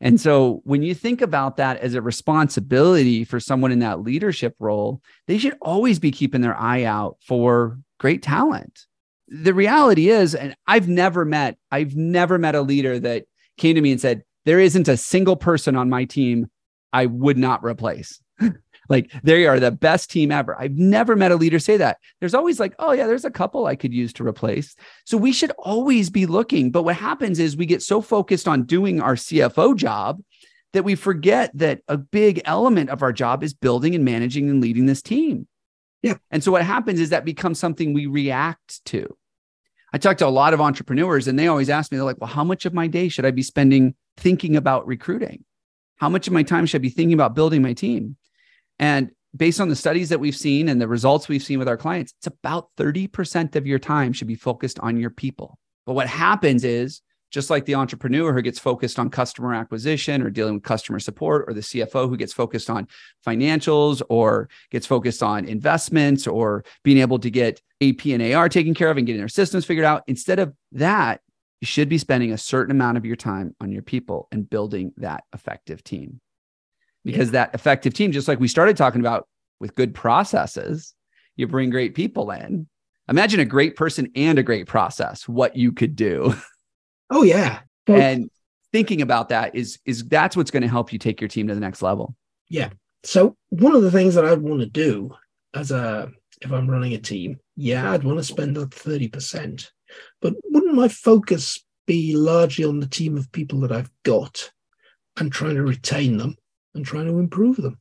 And 0.00 0.20
so 0.20 0.60
when 0.64 0.82
you 0.82 0.94
think 0.94 1.20
about 1.20 1.56
that 1.56 1.78
as 1.78 1.94
a 1.94 2.02
responsibility 2.02 3.24
for 3.24 3.40
someone 3.40 3.72
in 3.72 3.80
that 3.80 4.02
leadership 4.02 4.54
role, 4.58 5.02
they 5.26 5.38
should 5.38 5.56
always 5.60 5.98
be 5.98 6.12
keeping 6.12 6.40
their 6.40 6.56
eye 6.56 6.84
out 6.84 7.16
for 7.26 7.78
great 7.98 8.22
talent. 8.22 8.86
The 9.26 9.54
reality 9.54 10.08
is, 10.08 10.34
and 10.34 10.54
I've 10.66 10.88
never 10.88 11.24
met, 11.24 11.58
I've 11.70 11.96
never 11.96 12.38
met 12.38 12.54
a 12.54 12.62
leader 12.62 12.98
that 13.00 13.24
came 13.56 13.74
to 13.74 13.80
me 13.80 13.90
and 13.90 14.00
said, 14.00 14.22
there 14.44 14.60
isn't 14.60 14.88
a 14.88 14.96
single 14.96 15.36
person 15.36 15.76
on 15.76 15.90
my 15.90 16.04
team 16.04 16.46
I 16.92 17.06
would 17.06 17.36
not 17.36 17.64
replace. 17.64 18.20
Like 18.88 19.12
they 19.22 19.46
are 19.46 19.60
the 19.60 19.70
best 19.70 20.10
team 20.10 20.32
ever. 20.32 20.58
I've 20.58 20.76
never 20.76 21.14
met 21.14 21.32
a 21.32 21.36
leader 21.36 21.58
say 21.58 21.76
that. 21.76 21.98
There's 22.20 22.34
always 22.34 22.58
like, 22.58 22.74
oh, 22.78 22.92
yeah, 22.92 23.06
there's 23.06 23.24
a 23.24 23.30
couple 23.30 23.66
I 23.66 23.76
could 23.76 23.92
use 23.92 24.12
to 24.14 24.26
replace. 24.26 24.74
So 25.04 25.16
we 25.18 25.32
should 25.32 25.52
always 25.58 26.10
be 26.10 26.26
looking. 26.26 26.70
But 26.70 26.84
what 26.84 26.96
happens 26.96 27.38
is 27.38 27.56
we 27.56 27.66
get 27.66 27.82
so 27.82 28.00
focused 28.00 28.48
on 28.48 28.64
doing 28.64 29.00
our 29.00 29.14
CFO 29.14 29.76
job 29.76 30.22
that 30.72 30.84
we 30.84 30.94
forget 30.94 31.50
that 31.54 31.80
a 31.88 31.96
big 31.96 32.40
element 32.44 32.90
of 32.90 33.02
our 33.02 33.12
job 33.12 33.42
is 33.42 33.54
building 33.54 33.94
and 33.94 34.04
managing 34.04 34.48
and 34.48 34.60
leading 34.60 34.86
this 34.86 35.02
team. 35.02 35.46
Yeah. 36.02 36.14
And 36.30 36.42
so 36.42 36.52
what 36.52 36.62
happens 36.62 37.00
is 37.00 37.10
that 37.10 37.24
becomes 37.24 37.58
something 37.58 37.92
we 37.92 38.06
react 38.06 38.84
to. 38.86 39.16
I 39.92 39.98
talk 39.98 40.18
to 40.18 40.26
a 40.26 40.28
lot 40.28 40.52
of 40.52 40.60
entrepreneurs 40.60 41.28
and 41.28 41.38
they 41.38 41.48
always 41.48 41.70
ask 41.70 41.90
me, 41.90 41.96
they're 41.96 42.04
like, 42.04 42.20
well, 42.20 42.28
how 42.28 42.44
much 42.44 42.66
of 42.66 42.74
my 42.74 42.86
day 42.86 43.08
should 43.08 43.24
I 43.24 43.30
be 43.30 43.42
spending 43.42 43.94
thinking 44.16 44.56
about 44.56 44.86
recruiting? 44.86 45.44
How 45.96 46.08
much 46.08 46.26
of 46.26 46.32
my 46.32 46.42
time 46.42 46.66
should 46.66 46.80
I 46.80 46.82
be 46.82 46.90
thinking 46.90 47.14
about 47.14 47.34
building 47.34 47.62
my 47.62 47.72
team? 47.72 48.16
And 48.78 49.10
based 49.36 49.60
on 49.60 49.68
the 49.68 49.76
studies 49.76 50.08
that 50.08 50.20
we've 50.20 50.36
seen 50.36 50.68
and 50.68 50.80
the 50.80 50.88
results 50.88 51.28
we've 51.28 51.42
seen 51.42 51.58
with 51.58 51.68
our 51.68 51.76
clients, 51.76 52.12
it's 52.18 52.26
about 52.26 52.68
30% 52.76 53.56
of 53.56 53.66
your 53.66 53.78
time 53.78 54.12
should 54.12 54.28
be 54.28 54.34
focused 54.34 54.78
on 54.80 54.96
your 54.96 55.10
people. 55.10 55.58
But 55.86 55.94
what 55.94 56.08
happens 56.08 56.64
is, 56.64 57.02
just 57.30 57.50
like 57.50 57.66
the 57.66 57.74
entrepreneur 57.74 58.32
who 58.32 58.40
gets 58.40 58.58
focused 58.58 58.98
on 58.98 59.10
customer 59.10 59.52
acquisition 59.52 60.22
or 60.22 60.30
dealing 60.30 60.54
with 60.54 60.62
customer 60.62 60.98
support, 60.98 61.44
or 61.46 61.52
the 61.52 61.60
CFO 61.60 62.08
who 62.08 62.16
gets 62.16 62.32
focused 62.32 62.70
on 62.70 62.88
financials 63.26 64.00
or 64.08 64.48
gets 64.70 64.86
focused 64.86 65.22
on 65.22 65.44
investments 65.44 66.26
or 66.26 66.64
being 66.84 66.98
able 66.98 67.18
to 67.18 67.30
get 67.30 67.60
AP 67.82 68.06
and 68.06 68.22
AR 68.34 68.48
taken 68.48 68.72
care 68.72 68.90
of 68.90 68.96
and 68.96 69.06
getting 69.06 69.20
their 69.20 69.28
systems 69.28 69.66
figured 69.66 69.84
out, 69.84 70.04
instead 70.06 70.38
of 70.38 70.54
that, 70.72 71.20
you 71.60 71.66
should 71.66 71.90
be 71.90 71.98
spending 71.98 72.32
a 72.32 72.38
certain 72.38 72.70
amount 72.70 72.96
of 72.96 73.04
your 73.04 73.16
time 73.16 73.54
on 73.60 73.72
your 73.72 73.82
people 73.82 74.28
and 74.32 74.48
building 74.48 74.92
that 74.96 75.24
effective 75.34 75.84
team 75.84 76.20
because 77.04 77.28
yeah. 77.28 77.32
that 77.32 77.54
effective 77.54 77.94
team, 77.94 78.12
just 78.12 78.28
like 78.28 78.40
we 78.40 78.48
started 78.48 78.76
talking 78.76 79.00
about 79.00 79.28
with 79.60 79.74
good 79.74 79.94
processes, 79.94 80.94
you 81.36 81.46
bring 81.46 81.70
great 81.70 81.94
people 81.94 82.30
in. 82.30 82.68
Imagine 83.08 83.40
a 83.40 83.44
great 83.44 83.76
person 83.76 84.10
and 84.14 84.38
a 84.38 84.42
great 84.42 84.66
process, 84.66 85.26
what 85.26 85.56
you 85.56 85.72
could 85.72 85.96
do. 85.96 86.34
Oh 87.10 87.22
yeah. 87.22 87.60
and 87.86 88.28
thinking 88.70 89.00
about 89.00 89.30
that 89.30 89.54
is 89.54 89.78
is 89.86 90.06
that's 90.08 90.36
what's 90.36 90.50
going 90.50 90.62
to 90.62 90.68
help 90.68 90.92
you 90.92 90.98
take 90.98 91.22
your 91.22 91.28
team 91.28 91.48
to 91.48 91.54
the 91.54 91.60
next 91.60 91.80
level. 91.80 92.14
Yeah. 92.50 92.68
So 93.02 93.34
one 93.48 93.74
of 93.74 93.80
the 93.80 93.90
things 93.90 94.14
that 94.14 94.26
I'd 94.26 94.42
want 94.42 94.60
to 94.60 94.66
do 94.66 95.14
as 95.54 95.70
a 95.70 96.10
if 96.42 96.52
I'm 96.52 96.68
running 96.68 96.92
a 96.92 96.98
team, 96.98 97.40
yeah, 97.56 97.90
I'd 97.90 98.04
want 98.04 98.18
to 98.18 98.24
spend 98.24 98.56
that 98.56 98.70
30%. 98.70 99.70
But 100.20 100.34
wouldn't 100.50 100.74
my 100.74 100.88
focus 100.88 101.64
be 101.86 102.14
largely 102.14 102.64
on 102.64 102.80
the 102.80 102.86
team 102.86 103.16
of 103.16 103.32
people 103.32 103.60
that 103.60 103.72
I've 103.72 103.90
got 104.04 104.50
and 105.16 105.32
trying 105.32 105.54
to 105.54 105.62
retain 105.62 106.18
them 106.18 106.36
and 106.78 106.86
trying 106.86 107.06
to 107.06 107.18
improve 107.18 107.56
them. 107.56 107.78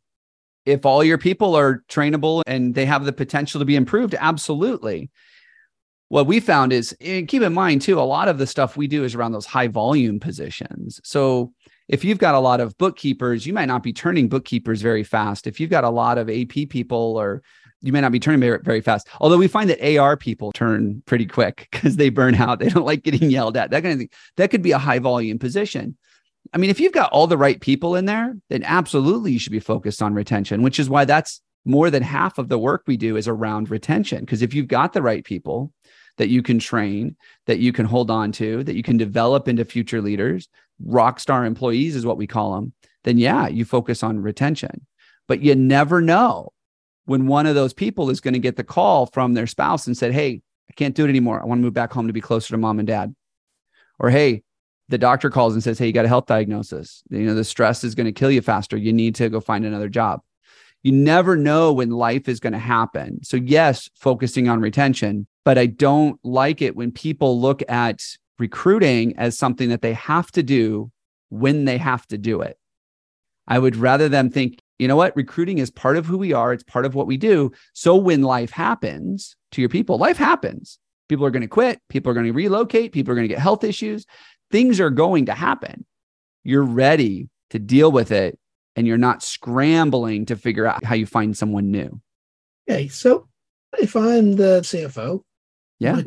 If 0.66 0.86
all 0.86 1.04
your 1.04 1.18
people 1.18 1.56
are 1.56 1.84
trainable 1.90 2.42
and 2.46 2.76
they 2.76 2.86
have 2.86 3.06
the 3.06 3.14
potential 3.14 3.60
to 3.60 3.66
be 3.66 3.78
improved, 3.78 4.16
absolutely. 4.20 5.10
What 6.10 6.28
we 6.28 6.40
found 6.42 6.74
is, 6.74 6.96
and 7.00 7.28
keep 7.28 7.42
in 7.42 7.54
mind 7.54 7.82
too, 7.82 8.00
a 8.00 8.02
lot 8.02 8.28
of 8.28 8.38
the 8.38 8.48
stuff 8.48 8.76
we 8.76 8.88
do 8.88 9.04
is 9.04 9.16
around 9.16 9.32
those 9.32 9.46
high 9.46 9.68
volume 9.68 10.20
positions. 10.20 11.00
So 11.04 11.54
if 11.88 12.04
you've 12.04 12.18
got 12.18 12.36
a 12.36 12.40
lot 12.40 12.60
of 12.60 12.78
bookkeepers, 12.78 13.46
you 13.46 13.54
might 13.54 13.66
not 13.66 13.84
be 13.84 13.94
turning 13.94 14.28
bookkeepers 14.28 14.82
very 14.82 15.04
fast. 15.04 15.48
If 15.48 15.60
you've 15.60 15.70
got 15.70 15.86
a 15.86 15.90
lot 15.90 16.18
of 16.18 16.30
AP 16.30 16.70
people 16.70 17.18
or 17.18 17.42
you 17.82 17.94
may 17.94 18.02
not 18.02 18.12
be 18.12 18.20
turning 18.20 18.40
very, 18.40 18.82
fast. 18.82 19.08
Although 19.22 19.38
we 19.38 19.48
find 19.48 19.70
that 19.70 19.98
AR 19.98 20.18
people 20.18 20.52
turn 20.52 21.04
pretty 21.06 21.26
quick 21.26 21.68
because 21.72 21.96
they 21.96 22.10
burn 22.10 22.36
out. 22.36 22.60
They 22.60 22.70
don't 22.70 22.86
like 22.86 23.04
getting 23.04 23.30
yelled 23.30 23.56
at. 23.56 23.72
That 23.72 23.84
kind 23.84 23.94
of 23.94 24.00
thing. 24.00 24.10
That 24.38 24.50
could 24.50 24.62
be 24.62 24.72
a 24.72 24.78
high 24.78 25.00
volume 25.00 25.40
position. 25.40 25.98
I 26.54 26.58
mean, 26.58 26.70
if 26.70 26.80
you've 26.80 26.94
got 26.94 27.12
all 27.12 27.28
the 27.28 27.38
right 27.38 27.60
people 27.60 27.96
in 27.96 28.06
there, 28.06 28.36
then 28.50 28.64
absolutely 28.64 29.32
you 29.32 29.40
should 29.40 29.52
be 29.52 29.60
focused 29.60 30.02
on 30.02 30.14
retention, 30.14 30.62
which 30.62 30.80
is 30.80 30.90
why 30.90 31.06
that's 31.06 31.42
more 31.66 31.90
than 31.90 32.04
half 32.04 32.38
of 32.38 32.50
the 32.50 32.58
work 32.58 32.84
we 32.88 32.98
do 32.98 33.18
is 33.18 33.28
around 33.28 33.70
retention. 33.70 34.22
Because 34.22 34.42
if 34.42 34.54
you've 34.54 34.68
got 34.68 34.94
the 34.94 35.02
right 35.02 35.24
people 35.24 35.74
that 36.18 36.30
you 36.30 36.42
can 36.42 36.60
train, 36.60 37.16
that 37.46 37.60
you 37.60 37.72
can 37.72 37.86
hold 37.86 38.10
on 38.10 38.32
to, 38.34 38.64
that 38.64 38.76
you 38.76 38.84
can 38.84 38.98
develop 38.98 39.48
into 39.48 39.66
future 39.66 40.02
leaders, 40.02 40.48
rock 40.84 41.20
star 41.20 41.46
employees 41.46 41.96
is 41.96 42.06
what 42.06 42.18
we 42.18 42.28
call 42.28 42.56
them, 42.56 42.74
then 43.04 43.18
yeah, 43.18 43.48
you 43.48 43.66
focus 43.66 44.04
on 44.04 44.20
retention. 44.20 44.86
But 45.28 45.42
you 45.42 45.56
never 45.56 46.02
know 46.02 46.54
when 47.06 47.28
one 47.28 47.46
of 47.46 47.56
those 47.56 47.74
people 47.74 48.10
is 48.10 48.22
going 48.22 48.34
to 48.34 48.40
get 48.40 48.56
the 48.56 48.64
call 48.64 49.06
from 49.08 49.34
their 49.34 49.48
spouse 49.48 49.88
and 49.88 49.98
said, 49.98 50.14
Hey, 50.14 50.42
I 50.70 50.74
can't 50.74 50.96
do 50.96 51.06
it 51.06 51.10
anymore. 51.10 51.42
I 51.42 51.46
want 51.46 51.60
to 51.60 51.64
move 51.64 51.74
back 51.74 51.92
home 51.92 52.08
to 52.08 52.14
be 52.14 52.22
closer 52.22 52.50
to 52.50 52.58
mom 52.58 52.80
and 52.80 52.88
dad. 52.88 53.16
Or, 54.00 54.10
Hey, 54.10 54.44
the 54.90 54.98
doctor 54.98 55.30
calls 55.30 55.54
and 55.54 55.64
says, 55.64 55.80
Hey, 55.80 55.88
you 55.88 55.94
got 55.94 56.06
a 56.06 56.10
health 56.10 56.28
diagnosis. 56.28 57.04
You 57.10 57.20
know, 57.20 57.36
the 57.36 57.44
stress 57.44 57.84
is 57.84 57.96
going 57.96 58.06
to 58.06 58.12
kill 58.12 58.32
you 58.32 58.42
faster. 58.42 58.78
You 58.78 58.94
need 58.94 59.16
to 59.16 59.30
go 59.30 59.40
find 59.40 59.66
another 59.66 59.90
job. 59.90 60.22
You 60.84 60.92
never 60.92 61.36
know 61.36 61.74
when 61.74 61.90
life 61.90 62.30
is 62.30 62.40
going 62.40 62.54
to 62.54 62.60
happen. 62.60 63.24
So, 63.24 63.38
yes, 63.38 63.90
focusing 63.96 64.48
on 64.48 64.62
retention, 64.62 65.28
but 65.44 65.58
I 65.58 65.66
don't 65.66 66.20
like 66.24 66.62
it 66.62 66.76
when 66.76 66.92
people 66.92 67.42
look 67.42 67.64
at 67.68 68.04
recruiting 68.40 69.18
as 69.18 69.38
something 69.38 69.70
that 69.70 69.82
they 69.82 69.94
have 69.94 70.32
to 70.34 70.44
do 70.44 70.92
when 71.30 71.66
they 71.66 71.78
have 71.78 72.06
to 72.08 72.18
do 72.18 72.42
it. 72.42 72.58
I 73.48 73.60
would 73.60 73.76
rather 73.76 74.10
them 74.10 74.30
think, 74.30 74.60
you 74.78 74.88
know 74.88 74.96
what, 74.96 75.16
recruiting 75.16 75.58
is 75.58 75.72
part 75.72 75.98
of 75.98 76.06
who 76.06 76.18
we 76.18 76.34
are, 76.34 76.54
it's 76.54 76.64
part 76.64 76.86
of 76.86 76.96
what 76.96 77.08
we 77.08 77.18
do. 77.18 77.52
So 77.74 77.96
when 77.96 78.22
life 78.22 78.52
happens 78.52 79.36
to 79.54 79.62
your 79.62 79.70
people, 79.70 79.98
life 79.98 80.18
happens. 80.18 80.80
People 81.10 81.26
are 81.26 81.32
going 81.32 81.42
to 81.42 81.48
quit, 81.48 81.82
people 81.90 82.12
are 82.12 82.14
going 82.14 82.26
to 82.26 82.34
relocate, 82.34 82.92
people 82.92 83.14
are 83.14 83.16
going 83.16 83.28
to 83.28 83.34
get 83.34 83.42
health 83.42 83.64
issues, 83.64 84.06
things 84.52 84.80
are 84.80 84.90
going 84.90 85.26
to 85.28 85.34
happen. 85.34 85.86
You're 86.44 86.64
ready 86.64 87.30
to 87.50 87.60
deal 87.60 87.92
with 87.92 88.12
it 88.12 88.38
and 88.76 88.86
you're 88.86 88.98
not 88.98 89.24
scrambling 89.24 90.26
to 90.28 90.36
figure 90.36 90.66
out 90.66 90.84
how 90.84 90.96
you 90.96 91.06
find 91.06 91.36
someone 91.36 91.72
new. 91.72 92.00
Okay, 92.70 92.88
so 92.88 93.28
if 93.80 93.96
I'm 93.96 94.34
the 94.34 94.62
CFO, 94.62 95.24
yeah, 95.80 96.02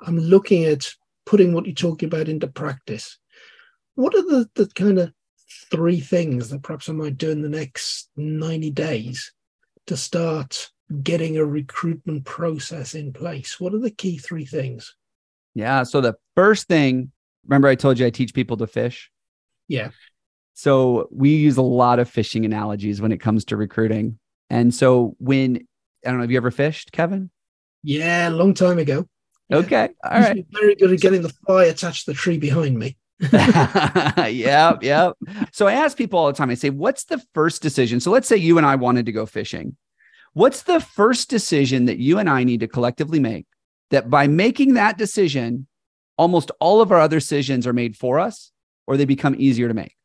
I'm 0.00 0.18
looking 0.18 0.64
at 0.64 0.92
putting 1.26 1.52
what 1.52 1.66
you're 1.66 1.74
talking 1.74 2.06
about 2.06 2.28
into 2.28 2.46
practice. 2.46 3.18
What 3.94 4.14
are 4.14 4.22
the, 4.22 4.48
the 4.54 4.66
kind 4.74 4.98
of 4.98 5.12
three 5.70 6.00
things 6.00 6.50
that 6.50 6.62
perhaps 6.62 6.88
I 6.88 6.92
might 6.92 7.16
do 7.16 7.30
in 7.30 7.42
the 7.42 7.48
next 7.48 8.10
90 8.16 8.70
days 8.70 9.32
to 9.86 9.96
start 9.96 10.70
getting 11.02 11.36
a 11.36 11.44
recruitment 11.44 12.24
process 12.24 12.94
in 12.94 13.12
place? 13.12 13.60
What 13.60 13.74
are 13.74 13.78
the 13.78 13.90
key 13.90 14.18
three 14.18 14.44
things? 14.44 14.94
Yeah. 15.54 15.84
So 15.84 16.00
the 16.00 16.16
first 16.34 16.66
thing, 16.66 17.12
remember 17.46 17.68
I 17.68 17.74
told 17.74 17.98
you 17.98 18.06
I 18.06 18.10
teach 18.10 18.34
people 18.34 18.56
to 18.58 18.66
fish? 18.66 19.10
Yeah. 19.68 19.90
So 20.54 21.08
we 21.10 21.34
use 21.34 21.56
a 21.56 21.62
lot 21.62 21.98
of 21.98 22.08
fishing 22.08 22.44
analogies 22.44 23.00
when 23.00 23.12
it 23.12 23.18
comes 23.18 23.44
to 23.46 23.56
recruiting. 23.56 24.18
And 24.50 24.72
so 24.74 25.16
when 25.18 25.66
I 26.04 26.10
don't 26.10 26.18
know, 26.18 26.22
have 26.22 26.30
you 26.30 26.36
ever 26.36 26.50
fished, 26.50 26.92
Kevin? 26.92 27.30
Yeah, 27.82 28.28
a 28.28 28.30
long 28.30 28.54
time 28.54 28.78
ago. 28.78 29.06
Okay. 29.52 29.88
All 30.04 30.20
right. 30.20 30.46
Very 30.50 30.74
good 30.74 30.92
at 30.92 31.00
getting 31.00 31.22
the 31.22 31.32
fly 31.46 31.64
attached 31.64 32.06
to 32.06 32.12
the 32.12 32.16
tree 32.16 32.38
behind 32.38 32.78
me. 32.78 32.96
yeah, 33.32 34.74
yeah. 34.80 35.12
So 35.52 35.66
I 35.66 35.74
ask 35.74 35.96
people 35.96 36.18
all 36.18 36.26
the 36.26 36.32
time, 36.32 36.50
I 36.50 36.54
say, 36.54 36.70
what's 36.70 37.04
the 37.04 37.22
first 37.34 37.62
decision? 37.62 38.00
So 38.00 38.10
let's 38.10 38.28
say 38.28 38.36
you 38.36 38.58
and 38.58 38.66
I 38.66 38.76
wanted 38.76 39.06
to 39.06 39.12
go 39.12 39.26
fishing. 39.26 39.76
What's 40.32 40.62
the 40.62 40.80
first 40.80 41.30
decision 41.30 41.84
that 41.84 41.98
you 41.98 42.18
and 42.18 42.28
I 42.28 42.44
need 42.44 42.60
to 42.60 42.68
collectively 42.68 43.20
make 43.20 43.46
that 43.90 44.10
by 44.10 44.26
making 44.26 44.74
that 44.74 44.98
decision, 44.98 45.66
almost 46.16 46.50
all 46.60 46.80
of 46.80 46.92
our 46.92 47.00
other 47.00 47.18
decisions 47.18 47.66
are 47.66 47.72
made 47.72 47.96
for 47.96 48.18
us 48.18 48.52
or 48.86 48.96
they 48.96 49.04
become 49.04 49.34
easier 49.38 49.68
to 49.68 49.74
make? 49.74 49.96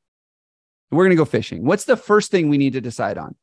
We're 0.91 1.03
going 1.03 1.11
to 1.11 1.15
go 1.15 1.25
fishing. 1.25 1.65
What's 1.65 1.85
the 1.85 1.97
first 1.97 2.31
thing 2.31 2.49
we 2.49 2.57
need 2.57 2.73
to 2.73 2.81
decide 2.81 3.17
on? 3.17 3.35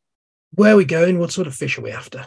Where 0.55 0.73
are 0.73 0.77
we 0.77 0.85
going? 0.85 1.19
What 1.19 1.33
sort 1.33 1.47
of 1.47 1.55
fish 1.55 1.79
are 1.79 1.83
we 1.83 1.91
after? 1.93 2.27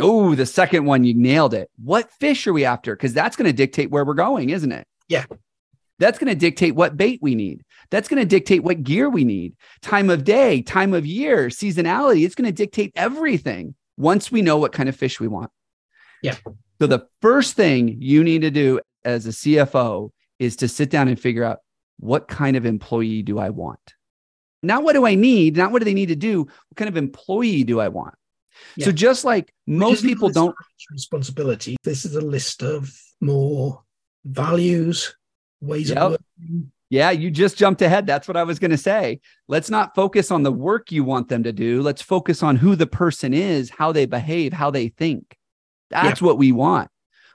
Oh, 0.00 0.34
the 0.34 0.46
second 0.46 0.84
one, 0.84 1.04
you 1.04 1.14
nailed 1.14 1.54
it. 1.54 1.70
What 1.82 2.10
fish 2.12 2.46
are 2.46 2.52
we 2.52 2.64
after? 2.64 2.94
Because 2.94 3.12
that's 3.12 3.36
going 3.36 3.46
to 3.46 3.52
dictate 3.52 3.90
where 3.90 4.04
we're 4.04 4.14
going, 4.14 4.50
isn't 4.50 4.72
it? 4.72 4.86
Yeah. 5.08 5.26
That's 5.98 6.18
going 6.18 6.30
to 6.30 6.38
dictate 6.38 6.74
what 6.74 6.96
bait 6.96 7.20
we 7.22 7.34
need. 7.34 7.62
That's 7.90 8.08
going 8.08 8.20
to 8.20 8.26
dictate 8.26 8.64
what 8.64 8.82
gear 8.82 9.08
we 9.08 9.24
need, 9.24 9.54
time 9.82 10.10
of 10.10 10.24
day, 10.24 10.62
time 10.62 10.94
of 10.94 11.06
year, 11.06 11.48
seasonality. 11.48 12.24
It's 12.24 12.34
going 12.34 12.46
to 12.46 12.52
dictate 12.52 12.92
everything 12.96 13.74
once 13.96 14.32
we 14.32 14.42
know 14.42 14.56
what 14.56 14.72
kind 14.72 14.88
of 14.88 14.96
fish 14.96 15.20
we 15.20 15.28
want. 15.28 15.50
Yeah. 16.22 16.36
So 16.80 16.86
the 16.86 17.06
first 17.20 17.54
thing 17.54 17.96
you 18.00 18.24
need 18.24 18.42
to 18.42 18.50
do 18.50 18.80
as 19.04 19.26
a 19.26 19.30
CFO 19.30 20.10
is 20.38 20.56
to 20.56 20.68
sit 20.68 20.90
down 20.90 21.08
and 21.08 21.18
figure 21.18 21.44
out 21.44 21.58
what 21.98 22.28
kind 22.28 22.56
of 22.56 22.66
employee 22.66 23.22
do 23.22 23.38
I 23.38 23.50
want? 23.50 23.94
Not 24.62 24.84
what 24.84 24.92
do 24.92 25.06
I 25.06 25.14
need, 25.14 25.56
not 25.56 25.72
what 25.72 25.80
do 25.80 25.84
they 25.84 25.94
need 25.94 26.06
to 26.06 26.16
do, 26.16 26.42
what 26.42 26.76
kind 26.76 26.88
of 26.88 26.96
employee 26.96 27.64
do 27.64 27.80
I 27.80 27.88
want? 27.88 28.14
Yeah. 28.76 28.86
So 28.86 28.92
just 28.92 29.24
like 29.24 29.52
most 29.66 30.04
people 30.04 30.28
don't 30.28 30.54
responsibility, 30.90 31.76
this 31.84 32.04
is 32.04 32.14
a 32.16 32.20
list 32.20 32.62
of 32.62 32.92
more 33.20 33.82
values, 34.24 35.14
ways 35.60 35.90
yep. 35.90 35.98
of 35.98 36.10
working. 36.12 36.70
Yeah, 36.90 37.10
you 37.10 37.30
just 37.30 37.56
jumped 37.56 37.80
ahead. 37.80 38.06
That's 38.06 38.28
what 38.28 38.36
I 38.36 38.42
was 38.42 38.58
going 38.58 38.70
to 38.70 38.76
say. 38.76 39.20
Let's 39.48 39.70
not 39.70 39.94
focus 39.94 40.30
on 40.30 40.42
the 40.42 40.52
work 40.52 40.92
you 40.92 41.04
want 41.04 41.28
them 41.28 41.42
to 41.44 41.52
do. 41.52 41.80
Let's 41.80 42.02
focus 42.02 42.42
on 42.42 42.56
who 42.56 42.76
the 42.76 42.86
person 42.86 43.32
is, 43.32 43.70
how 43.70 43.92
they 43.92 44.04
behave, 44.04 44.52
how 44.52 44.70
they 44.70 44.88
think. 44.88 45.38
That's 45.88 46.20
what 46.20 46.36
we 46.36 46.52
want. 46.52 46.90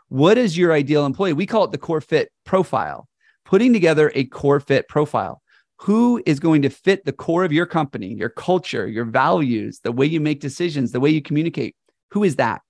What 0.10 0.38
is 0.38 0.58
your 0.58 0.74
ideal 0.74 1.06
employee? 1.06 1.34
We 1.34 1.46
call 1.46 1.66
it 1.66 1.72
the 1.72 1.78
core 1.78 2.02
fit 2.02 2.32
profile. 2.46 3.08
Putting 3.46 3.74
together 3.74 4.12
a 4.16 4.26
core 4.26 4.60
fit 4.60 4.88
profile. 4.88 5.42
Who 5.82 6.24
is 6.26 6.40
going 6.40 6.64
to 6.64 6.70
fit 6.70 7.06
the 7.06 7.14
core 7.14 7.44
of 7.44 7.54
your 7.54 7.66
company, 7.66 8.14
your 8.14 8.30
culture, 8.30 8.88
your 8.88 9.06
values, 9.06 9.80
the 9.84 9.92
way 9.92 10.06
you 10.06 10.20
make 10.20 10.40
decisions, 10.40 10.92
the 10.92 11.00
way 11.00 11.10
you 11.10 11.22
communicate? 11.22 11.76
Who 12.12 12.24
is 12.24 12.38
that? 12.38 12.62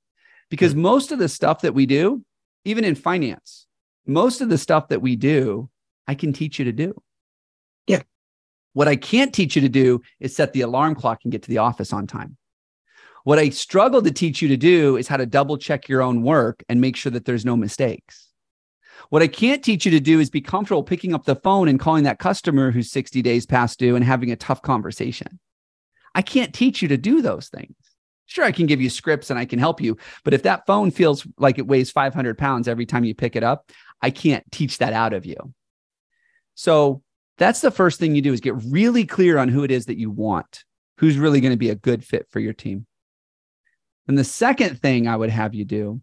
Because 0.49 0.73
mm-hmm. 0.73 0.81
most 0.81 1.11
of 1.11 1.19
the 1.19 1.29
stuff 1.29 1.61
that 1.61 1.73
we 1.73 1.85
do, 1.85 2.23
even 2.65 2.83
in 2.83 2.95
finance, 2.95 3.65
most 4.05 4.41
of 4.41 4.49
the 4.49 4.57
stuff 4.57 4.89
that 4.89 5.01
we 5.01 5.15
do, 5.15 5.69
I 6.07 6.15
can 6.15 6.33
teach 6.33 6.59
you 6.59 6.65
to 6.65 6.71
do. 6.71 7.01
Yeah. 7.85 8.01
What 8.73 8.87
I 8.87 8.95
can't 8.95 9.33
teach 9.33 9.55
you 9.55 9.61
to 9.61 9.69
do 9.69 10.01
is 10.19 10.35
set 10.35 10.53
the 10.53 10.61
alarm 10.61 10.95
clock 10.95 11.19
and 11.23 11.31
get 11.31 11.43
to 11.43 11.49
the 11.49 11.59
office 11.59 11.93
on 11.93 12.07
time. 12.07 12.37
What 13.27 13.39
I 13.39 13.49
struggle 13.49 14.01
to 14.03 14.09
teach 14.09 14.41
you 14.41 14.47
to 14.47 14.55
do 14.55 14.95
is 14.95 15.09
how 15.09 15.17
to 15.17 15.25
double 15.25 15.57
check 15.57 15.89
your 15.89 16.01
own 16.01 16.21
work 16.21 16.63
and 16.69 16.79
make 16.79 16.95
sure 16.95 17.11
that 17.11 17.25
there's 17.25 17.43
no 17.43 17.57
mistakes. 17.57 18.29
What 19.09 19.21
I 19.21 19.27
can't 19.27 19.61
teach 19.61 19.83
you 19.83 19.91
to 19.91 19.99
do 19.99 20.21
is 20.21 20.29
be 20.29 20.39
comfortable 20.39 20.81
picking 20.81 21.13
up 21.13 21.25
the 21.25 21.35
phone 21.35 21.67
and 21.67 21.77
calling 21.77 22.05
that 22.05 22.19
customer 22.19 22.71
who's 22.71 22.89
60 22.89 23.21
days 23.21 23.45
past 23.45 23.79
due 23.79 23.97
and 23.97 24.05
having 24.05 24.31
a 24.31 24.37
tough 24.37 24.61
conversation. 24.61 25.41
I 26.15 26.21
can't 26.21 26.53
teach 26.53 26.81
you 26.81 26.87
to 26.87 26.95
do 26.95 27.21
those 27.21 27.49
things. 27.49 27.75
Sure, 28.27 28.45
I 28.45 28.53
can 28.53 28.65
give 28.65 28.79
you 28.79 28.89
scripts 28.89 29.29
and 29.29 29.37
I 29.37 29.43
can 29.43 29.59
help 29.59 29.81
you. 29.81 29.97
But 30.23 30.33
if 30.33 30.43
that 30.43 30.65
phone 30.65 30.89
feels 30.89 31.27
like 31.37 31.57
it 31.57 31.67
weighs 31.67 31.91
500 31.91 32.37
pounds 32.37 32.69
every 32.69 32.85
time 32.85 33.03
you 33.03 33.13
pick 33.13 33.35
it 33.35 33.43
up, 33.43 33.69
I 34.01 34.09
can't 34.09 34.49
teach 34.53 34.77
that 34.77 34.93
out 34.93 35.11
of 35.11 35.25
you. 35.25 35.53
So 36.55 37.03
that's 37.37 37.59
the 37.59 37.71
first 37.71 37.99
thing 37.99 38.15
you 38.15 38.21
do 38.21 38.31
is 38.31 38.39
get 38.39 38.55
really 38.55 39.05
clear 39.05 39.37
on 39.37 39.49
who 39.49 39.65
it 39.65 39.71
is 39.71 39.87
that 39.87 39.99
you 39.99 40.11
want, 40.11 40.63
who's 40.99 41.17
really 41.17 41.41
going 41.41 41.51
to 41.51 41.57
be 41.57 41.71
a 41.71 41.75
good 41.75 42.05
fit 42.05 42.27
for 42.29 42.39
your 42.39 42.53
team. 42.53 42.87
And 44.07 44.17
the 44.17 44.23
second 44.23 44.81
thing 44.81 45.07
I 45.07 45.15
would 45.15 45.29
have 45.29 45.53
you 45.53 45.65
do 45.65 46.01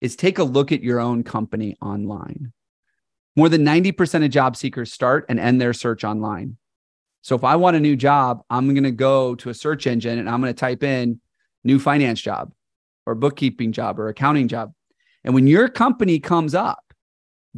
is 0.00 0.14
take 0.14 0.38
a 0.38 0.44
look 0.44 0.72
at 0.72 0.82
your 0.82 1.00
own 1.00 1.22
company 1.22 1.76
online. 1.80 2.52
More 3.34 3.48
than 3.48 3.64
90% 3.64 4.24
of 4.24 4.30
job 4.30 4.56
seekers 4.56 4.92
start 4.92 5.26
and 5.28 5.38
end 5.38 5.60
their 5.60 5.72
search 5.72 6.04
online. 6.04 6.56
So 7.22 7.34
if 7.34 7.44
I 7.44 7.56
want 7.56 7.76
a 7.76 7.80
new 7.80 7.96
job, 7.96 8.42
I'm 8.50 8.72
going 8.72 8.84
to 8.84 8.90
go 8.90 9.34
to 9.36 9.50
a 9.50 9.54
search 9.54 9.86
engine 9.86 10.18
and 10.18 10.28
I'm 10.28 10.40
going 10.40 10.52
to 10.52 10.58
type 10.58 10.82
in 10.82 11.20
new 11.64 11.78
finance 11.78 12.20
job 12.20 12.52
or 13.04 13.14
bookkeeping 13.14 13.72
job 13.72 13.98
or 13.98 14.08
accounting 14.08 14.48
job. 14.48 14.72
And 15.24 15.34
when 15.34 15.46
your 15.46 15.68
company 15.68 16.20
comes 16.20 16.54
up, 16.54 16.82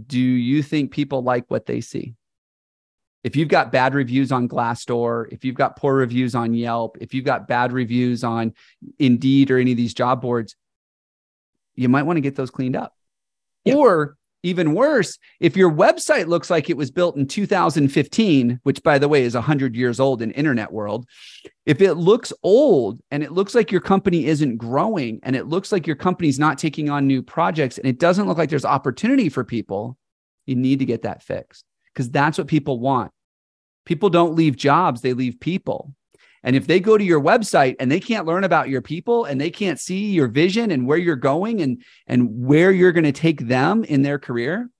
do 0.06 0.18
you 0.18 0.62
think 0.62 0.90
people 0.90 1.22
like 1.22 1.44
what 1.50 1.66
they 1.66 1.80
see? 1.80 2.14
If 3.24 3.34
you've 3.34 3.48
got 3.48 3.72
bad 3.72 3.94
reviews 3.94 4.30
on 4.30 4.48
Glassdoor, 4.48 5.32
if 5.32 5.44
you've 5.44 5.56
got 5.56 5.76
poor 5.76 5.94
reviews 5.94 6.34
on 6.34 6.54
Yelp, 6.54 6.98
if 7.00 7.14
you've 7.14 7.24
got 7.24 7.48
bad 7.48 7.72
reviews 7.72 8.22
on 8.22 8.54
Indeed 8.98 9.50
or 9.50 9.58
any 9.58 9.72
of 9.72 9.76
these 9.76 9.94
job 9.94 10.20
boards, 10.20 10.54
you 11.74 11.88
might 11.88 12.04
want 12.04 12.16
to 12.16 12.20
get 12.20 12.36
those 12.36 12.50
cleaned 12.50 12.76
up. 12.76 12.94
Yep. 13.64 13.76
Or 13.76 14.16
even 14.44 14.72
worse, 14.72 15.18
if 15.40 15.56
your 15.56 15.70
website 15.70 16.28
looks 16.28 16.48
like 16.48 16.70
it 16.70 16.76
was 16.76 16.92
built 16.92 17.16
in 17.16 17.26
2015, 17.26 18.60
which 18.62 18.82
by 18.84 18.96
the 18.98 19.08
way 19.08 19.24
is 19.24 19.34
100 19.34 19.74
years 19.74 19.98
old 19.98 20.22
in 20.22 20.30
internet 20.30 20.72
world, 20.72 21.06
if 21.66 21.80
it 21.80 21.94
looks 21.94 22.32
old 22.44 23.00
and 23.10 23.24
it 23.24 23.32
looks 23.32 23.54
like 23.56 23.72
your 23.72 23.80
company 23.80 24.26
isn't 24.26 24.56
growing 24.56 25.18
and 25.24 25.34
it 25.34 25.48
looks 25.48 25.72
like 25.72 25.88
your 25.88 25.96
company's 25.96 26.38
not 26.38 26.56
taking 26.56 26.88
on 26.88 27.08
new 27.08 27.20
projects 27.20 27.78
and 27.78 27.86
it 27.88 27.98
doesn't 27.98 28.28
look 28.28 28.38
like 28.38 28.48
there's 28.48 28.64
opportunity 28.64 29.28
for 29.28 29.42
people, 29.42 29.98
you 30.46 30.54
need 30.54 30.78
to 30.78 30.84
get 30.84 31.02
that 31.02 31.22
fixed 31.22 31.64
because 31.98 32.12
that's 32.12 32.38
what 32.38 32.46
people 32.46 32.78
want. 32.78 33.10
People 33.84 34.08
don't 34.08 34.36
leave 34.36 34.54
jobs, 34.54 35.00
they 35.00 35.14
leave 35.14 35.40
people. 35.40 35.92
And 36.44 36.54
if 36.54 36.68
they 36.68 36.78
go 36.78 36.96
to 36.96 37.02
your 37.02 37.20
website 37.20 37.74
and 37.80 37.90
they 37.90 37.98
can't 37.98 38.24
learn 38.24 38.44
about 38.44 38.68
your 38.68 38.80
people 38.80 39.24
and 39.24 39.40
they 39.40 39.50
can't 39.50 39.80
see 39.80 40.12
your 40.12 40.28
vision 40.28 40.70
and 40.70 40.86
where 40.86 40.96
you're 40.96 41.16
going 41.16 41.60
and, 41.60 41.82
and 42.06 42.46
where 42.46 42.70
you're 42.70 42.92
going 42.92 43.02
to 43.02 43.10
take 43.10 43.48
them 43.48 43.82
in 43.82 44.02
their 44.02 44.20
career, 44.20 44.70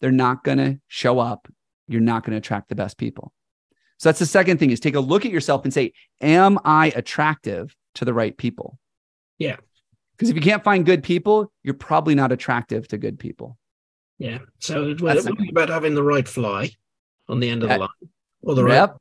they're 0.00 0.10
not 0.10 0.44
going 0.44 0.56
to 0.56 0.80
show 0.88 1.18
up. 1.18 1.46
You're 1.88 2.00
not 2.00 2.24
going 2.24 2.30
to 2.30 2.38
attract 2.38 2.70
the 2.70 2.74
best 2.74 2.96
people. 2.96 3.34
So 3.98 4.08
that's 4.08 4.18
the 4.18 4.24
second 4.24 4.56
thing 4.56 4.70
is 4.70 4.80
take 4.80 4.94
a 4.94 5.00
look 5.00 5.26
at 5.26 5.30
yourself 5.30 5.64
and 5.64 5.74
say, 5.74 5.92
am 6.22 6.58
I 6.64 6.90
attractive 6.96 7.76
to 7.96 8.06
the 8.06 8.14
right 8.14 8.34
people? 8.34 8.78
Yeah. 9.38 9.56
Because 10.16 10.30
if 10.30 10.36
you 10.36 10.42
can't 10.42 10.64
find 10.64 10.86
good 10.86 11.02
people, 11.02 11.52
you're 11.62 11.74
probably 11.74 12.14
not 12.14 12.32
attractive 12.32 12.88
to 12.88 12.96
good 12.96 13.18
people. 13.18 13.58
Yeah. 14.22 14.38
So 14.60 14.94
it's 14.96 15.26
about 15.50 15.68
having 15.68 15.96
the 15.96 16.02
right 16.02 16.28
fly 16.28 16.70
on 17.28 17.40
the 17.40 17.50
end 17.50 17.64
of 17.64 17.68
the 17.70 17.78
line 17.78 17.88
or 18.42 18.54
the 18.54 18.64
right 18.64 18.74
yep. 18.74 18.96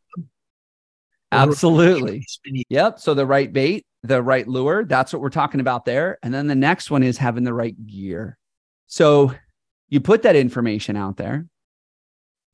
Absolutely. 1.31 2.25
Yep. 2.69 2.99
So 2.99 3.13
the 3.13 3.25
right 3.25 3.53
bait, 3.53 3.85
the 4.01 4.21
right 4.21 4.47
lure, 4.47 4.83
that's 4.83 5.13
what 5.13 5.21
we're 5.21 5.29
talking 5.29 5.59
about 5.59 5.85
there. 5.85 6.17
And 6.23 6.33
then 6.33 6.47
the 6.47 6.55
next 6.55 6.89
one 6.89 7.03
is 7.03 7.19
having 7.19 7.43
the 7.43 7.53
right 7.53 7.75
gear. 7.85 8.37
So 8.87 9.33
you 9.89 10.01
put 10.01 10.23
that 10.23 10.35
information 10.35 10.97
out 10.97 11.17
there, 11.17 11.45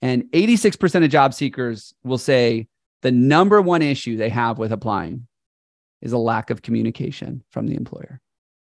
and 0.01 0.23
86% 0.33 1.03
of 1.05 1.09
job 1.09 1.33
seekers 1.33 1.93
will 2.03 2.17
say 2.17 2.67
the 3.01 3.11
number 3.11 3.61
one 3.61 3.81
issue 3.81 4.17
they 4.17 4.29
have 4.29 4.59
with 4.59 4.73
applying 4.73 5.25
is 6.01 6.11
a 6.11 6.17
lack 6.17 6.49
of 6.49 6.61
communication 6.61 7.43
from 7.49 7.65
the 7.65 7.75
employer. 7.75 8.19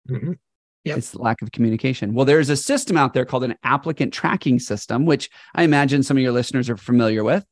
Mm-hmm. 0.09 0.33
Yep. 0.83 0.97
It's 0.97 1.11
the 1.11 1.21
lack 1.21 1.41
of 1.41 1.51
communication. 1.51 2.13
Well, 2.13 2.25
there's 2.25 2.49
a 2.49 2.57
system 2.57 2.97
out 2.97 3.13
there 3.13 3.25
called 3.25 3.43
an 3.43 3.55
applicant 3.63 4.13
tracking 4.13 4.59
system, 4.59 5.05
which 5.05 5.29
I 5.53 5.63
imagine 5.63 6.01
some 6.01 6.17
of 6.17 6.23
your 6.23 6.31
listeners 6.31 6.69
are 6.69 6.77
familiar 6.77 7.23
with. 7.23 7.45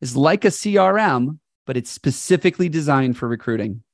It's 0.00 0.16
like 0.16 0.44
a 0.44 0.48
CRM, 0.48 1.38
but 1.66 1.76
it's 1.76 1.90
specifically 1.90 2.68
designed 2.68 3.16
for 3.16 3.28
recruiting. 3.28 3.84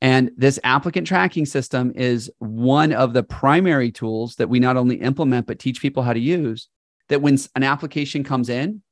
And 0.00 0.30
this 0.36 0.58
applicant 0.64 1.06
tracking 1.06 1.44
system 1.44 1.92
is 1.94 2.30
one 2.38 2.92
of 2.92 3.12
the 3.12 3.22
primary 3.22 3.92
tools 3.92 4.36
that 4.36 4.48
we 4.48 4.58
not 4.58 4.78
only 4.78 4.96
implement, 4.96 5.46
but 5.46 5.58
teach 5.58 5.82
people 5.82 6.02
how 6.02 6.14
to 6.14 6.20
use. 6.20 6.68
That 7.08 7.20
when 7.20 7.36
an 7.54 7.64
application 7.64 8.24
comes 8.24 8.48
in, 8.48 8.82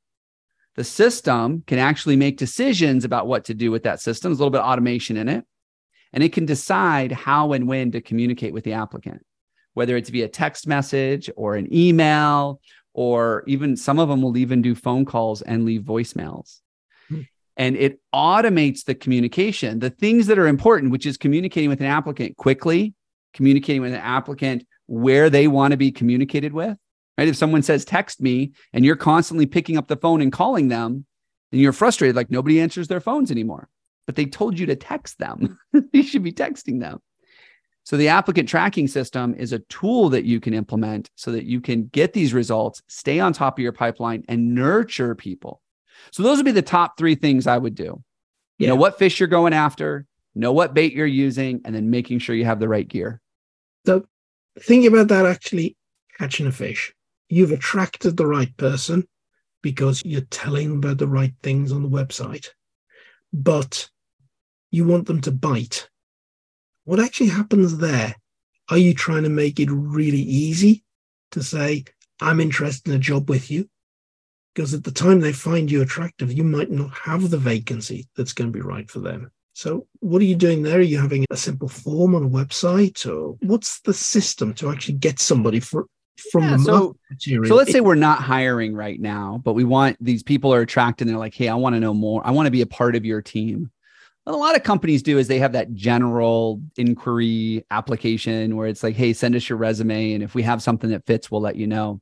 the 0.75 0.83
system 0.83 1.63
can 1.65 1.79
actually 1.79 2.15
make 2.15 2.37
decisions 2.37 3.05
about 3.05 3.27
what 3.27 3.45
to 3.45 3.55
do 3.55 3.71
with 3.71 3.83
that 3.83 4.01
system. 4.01 4.29
There's 4.31 4.39
a 4.39 4.43
little 4.43 4.51
bit 4.51 4.61
of 4.61 4.67
automation 4.67 5.17
in 5.17 5.27
it. 5.29 5.45
And 6.13 6.23
it 6.23 6.33
can 6.33 6.45
decide 6.45 7.11
how 7.11 7.53
and 7.53 7.67
when 7.67 7.91
to 7.91 8.01
communicate 8.01 8.53
with 8.53 8.63
the 8.63 8.73
applicant, 8.73 9.25
whether 9.73 9.95
it's 9.95 10.09
via 10.09 10.27
text 10.27 10.67
message 10.67 11.29
or 11.35 11.55
an 11.55 11.73
email, 11.73 12.59
or 12.93 13.43
even 13.47 13.77
some 13.77 13.99
of 13.99 14.09
them 14.09 14.21
will 14.21 14.35
even 14.37 14.61
do 14.61 14.75
phone 14.75 15.05
calls 15.05 15.41
and 15.41 15.65
leave 15.65 15.81
voicemails 15.81 16.59
hmm. 17.07 17.21
and 17.55 17.77
it 17.77 17.99
automates 18.13 18.83
the 18.83 18.95
communication, 18.95 19.79
the 19.79 19.91
things 19.91 20.27
that 20.27 20.39
are 20.39 20.47
important, 20.47 20.91
which 20.91 21.05
is 21.05 21.17
communicating 21.17 21.69
with 21.69 21.79
an 21.79 21.85
applicant 21.85 22.35
quickly, 22.37 22.93
communicating 23.33 23.81
with 23.81 23.93
an 23.93 23.99
applicant 23.99 24.65
where 24.87 25.29
they 25.29 25.47
want 25.47 25.71
to 25.71 25.77
be 25.77 25.91
communicated 25.91 26.51
with. 26.51 26.75
Right. 27.17 27.27
If 27.27 27.35
someone 27.35 27.61
says, 27.61 27.83
text 27.85 28.21
me, 28.21 28.53
and 28.71 28.85
you're 28.85 28.95
constantly 28.95 29.45
picking 29.45 29.77
up 29.77 29.87
the 29.87 29.97
phone 29.97 30.21
and 30.21 30.31
calling 30.31 30.69
them, 30.69 31.05
then 31.51 31.59
you're 31.59 31.73
frustrated, 31.73 32.15
like 32.15 32.31
nobody 32.31 32.61
answers 32.61 32.87
their 32.87 33.01
phones 33.01 33.29
anymore. 33.29 33.67
But 34.09 34.15
they 34.15 34.25
told 34.25 34.57
you 34.57 34.65
to 34.65 34.75
text 34.75 35.19
them. 35.19 35.59
you 35.93 36.01
should 36.01 36.23
be 36.23 36.31
texting 36.31 36.79
them. 36.79 36.99
So 37.83 37.95
the 37.95 38.07
applicant 38.07 38.49
tracking 38.49 38.87
system 38.87 39.35
is 39.35 39.53
a 39.53 39.59
tool 39.59 40.09
that 40.09 40.25
you 40.25 40.39
can 40.39 40.55
implement 40.55 41.11
so 41.13 41.31
that 41.31 41.45
you 41.45 41.61
can 41.61 41.85
get 41.89 42.13
these 42.13 42.33
results, 42.33 42.81
stay 42.87 43.19
on 43.19 43.33
top 43.33 43.59
of 43.59 43.61
your 43.61 43.71
pipeline, 43.71 44.23
and 44.27 44.55
nurture 44.55 45.13
people. 45.13 45.61
So 46.09 46.23
those 46.23 46.37
would 46.37 46.45
be 46.47 46.51
the 46.51 46.63
top 46.63 46.97
three 46.97 47.13
things 47.13 47.45
I 47.45 47.59
would 47.59 47.75
do. 47.75 48.03
You 48.57 48.65
know 48.65 48.75
what 48.75 48.97
fish 48.97 49.19
you're 49.19 49.27
going 49.29 49.53
after, 49.53 50.07
know 50.33 50.53
what 50.53 50.73
bait 50.73 50.93
you're 50.93 51.05
using, 51.05 51.61
and 51.63 51.75
then 51.75 51.91
making 51.91 52.17
sure 52.17 52.35
you 52.35 52.45
have 52.45 52.59
the 52.59 52.67
right 52.67 52.87
gear. 52.87 53.21
So 53.85 54.07
thinking 54.59 54.91
about 54.91 55.09
that 55.09 55.27
actually 55.27 55.77
catching 56.17 56.47
a 56.47 56.51
fish. 56.51 56.95
You've 57.27 57.51
attracted 57.51 58.17
the 58.17 58.25
right 58.25 58.57
person 58.57 59.07
because 59.61 60.01
you're 60.03 60.21
telling 60.21 60.69
them 60.69 60.77
about 60.79 60.97
the 60.97 61.07
right 61.07 61.33
things 61.43 61.71
on 61.71 61.83
the 61.83 61.89
website. 61.89 62.47
But 63.31 63.87
you 64.71 64.85
want 64.85 65.07
them 65.07 65.21
to 65.21 65.31
bite. 65.31 65.89
What 66.85 66.99
actually 66.99 67.29
happens 67.29 67.77
there? 67.77 68.15
Are 68.69 68.77
you 68.77 68.93
trying 68.93 69.23
to 69.23 69.29
make 69.29 69.59
it 69.59 69.69
really 69.71 70.21
easy 70.21 70.83
to 71.31 71.43
say, 71.43 71.85
I'm 72.21 72.39
interested 72.39 72.89
in 72.89 72.95
a 72.95 72.99
job 72.99 73.29
with 73.29 73.49
you? 73.49 73.69
because 74.59 74.73
at 74.73 74.83
the 74.83 74.91
time 74.91 75.21
they 75.21 75.31
find 75.31 75.71
you 75.71 75.81
attractive, 75.81 76.33
you 76.33 76.43
might 76.43 76.69
not 76.69 76.91
have 76.91 77.29
the 77.29 77.37
vacancy 77.37 78.09
that's 78.17 78.33
going 78.33 78.51
to 78.51 78.53
be 78.57 78.61
right 78.61 78.91
for 78.91 78.99
them. 78.99 79.31
So, 79.53 79.87
what 79.99 80.21
are 80.21 80.25
you 80.25 80.35
doing 80.35 80.63
there? 80.63 80.79
Are 80.79 80.81
you 80.81 80.99
having 80.99 81.25
a 81.31 81.37
simple 81.37 81.69
form 81.69 82.13
on 82.13 82.25
a 82.25 82.29
website, 82.29 83.05
or 83.09 83.37
what's 83.41 83.79
the 83.81 83.93
system 83.93 84.53
to 84.55 84.69
actually 84.69 84.95
get 84.95 85.19
somebody 85.19 85.61
for, 85.61 85.85
from 86.31 86.43
yeah, 86.43 86.57
the 86.57 86.63
so, 86.63 86.95
material? 87.09 87.49
So, 87.49 87.55
let's 87.55 87.71
say 87.71 87.79
we're 87.79 87.95
not 87.95 88.21
hiring 88.21 88.73
right 88.73 88.99
now, 88.99 89.41
but 89.45 89.53
we 89.53 89.63
want 89.63 89.97
these 90.01 90.23
people 90.23 90.53
are 90.53 90.61
attracted 90.61 91.07
and 91.07 91.13
they're 91.13 91.19
like, 91.19 91.35
hey, 91.35 91.47
I 91.47 91.55
want 91.55 91.75
to 91.75 91.79
know 91.79 91.93
more. 91.93 92.25
I 92.25 92.31
want 92.31 92.47
to 92.47 92.51
be 92.51 92.61
a 92.61 92.67
part 92.67 92.97
of 92.97 93.05
your 93.05 93.21
team. 93.21 93.71
What 94.25 94.35
a 94.35 94.37
lot 94.37 94.55
of 94.55 94.63
companies 94.63 95.01
do 95.01 95.17
is 95.17 95.27
they 95.27 95.39
have 95.39 95.53
that 95.53 95.73
general 95.73 96.61
inquiry 96.77 97.65
application 97.71 98.55
where 98.55 98.67
it's 98.67 98.83
like, 98.83 98.95
hey, 98.95 99.13
send 99.13 99.35
us 99.35 99.49
your 99.49 99.57
resume. 99.57 100.13
And 100.13 100.23
if 100.23 100.35
we 100.35 100.43
have 100.43 100.61
something 100.61 100.89
that 100.91 101.05
fits, 101.05 101.31
we'll 101.31 101.41
let 101.41 101.55
you 101.55 101.65
know. 101.65 101.99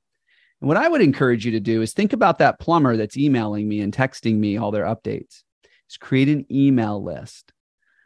And 0.59 0.67
what 0.67 0.77
I 0.77 0.87
would 0.87 1.01
encourage 1.01 1.45
you 1.45 1.51
to 1.51 1.59
do 1.59 1.81
is 1.81 1.93
think 1.93 2.13
about 2.13 2.39
that 2.39 2.59
plumber 2.59 2.97
that's 2.97 3.17
emailing 3.17 3.69
me 3.69 3.79
and 3.81 3.93
texting 3.93 4.37
me 4.37 4.57
all 4.57 4.71
their 4.71 4.85
updates. 4.85 5.43
Is 5.89 5.97
create 5.97 6.27
an 6.27 6.45
email 6.51 7.01
list 7.01 7.53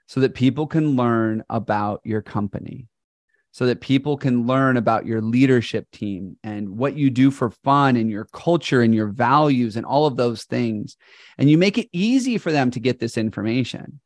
so 0.06 0.20
that 0.20 0.36
people 0.36 0.68
can 0.68 0.96
learn 0.96 1.44
about 1.50 2.02
your 2.04 2.22
company, 2.22 2.90
so 3.52 3.66
that 3.66 3.82
people 3.82 4.18
can 4.18 4.48
learn 4.48 4.78
about 4.78 5.06
your 5.06 5.22
leadership 5.22 5.90
team 5.92 6.38
and 6.44 6.70
what 6.70 6.96
you 6.96 7.10
do 7.10 7.30
for 7.30 7.52
fun 7.52 7.98
and 7.98 8.10
your 8.10 8.26
culture 8.32 8.82
and 8.82 8.96
your 8.96 9.08
values 9.08 9.76
and 9.76 9.86
all 9.86 10.06
of 10.06 10.16
those 10.16 10.46
things. 10.46 10.96
And 11.38 11.50
you 11.50 11.58
make 11.58 11.78
it 11.78 11.90
easy 11.92 12.38
for 12.38 12.52
them 12.52 12.72
to 12.72 12.80
get 12.80 13.00
this 13.00 13.18
information. 13.18 14.00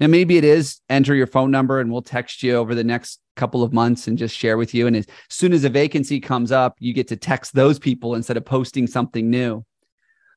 Now, 0.00 0.06
maybe 0.06 0.36
it 0.36 0.44
is 0.44 0.80
enter 0.88 1.14
your 1.14 1.26
phone 1.26 1.50
number 1.50 1.80
and 1.80 1.90
we'll 1.90 2.02
text 2.02 2.42
you 2.42 2.54
over 2.54 2.74
the 2.74 2.84
next 2.84 3.20
couple 3.36 3.62
of 3.62 3.72
months 3.72 4.06
and 4.06 4.16
just 4.16 4.36
share 4.36 4.56
with 4.56 4.72
you. 4.72 4.86
And 4.86 4.96
as 4.96 5.06
soon 5.28 5.52
as 5.52 5.64
a 5.64 5.68
vacancy 5.68 6.20
comes 6.20 6.52
up, 6.52 6.76
you 6.78 6.94
get 6.94 7.08
to 7.08 7.16
text 7.16 7.54
those 7.54 7.78
people 7.78 8.14
instead 8.14 8.36
of 8.36 8.44
posting 8.44 8.86
something 8.86 9.28
new. 9.28 9.64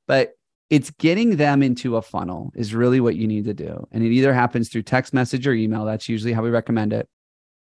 But 0.07 0.33
it's 0.69 0.89
getting 0.89 1.37
them 1.37 1.61
into 1.61 1.97
a 1.97 2.01
funnel 2.01 2.51
is 2.55 2.73
really 2.73 2.99
what 2.99 3.15
you 3.15 3.27
need 3.27 3.45
to 3.45 3.53
do. 3.53 3.87
And 3.91 4.03
it 4.03 4.11
either 4.11 4.33
happens 4.33 4.69
through 4.69 4.83
text 4.83 5.13
message 5.13 5.45
or 5.45 5.53
email. 5.53 5.85
That's 5.85 6.09
usually 6.09 6.33
how 6.33 6.41
we 6.41 6.49
recommend 6.49 6.91
it. 6.91 7.07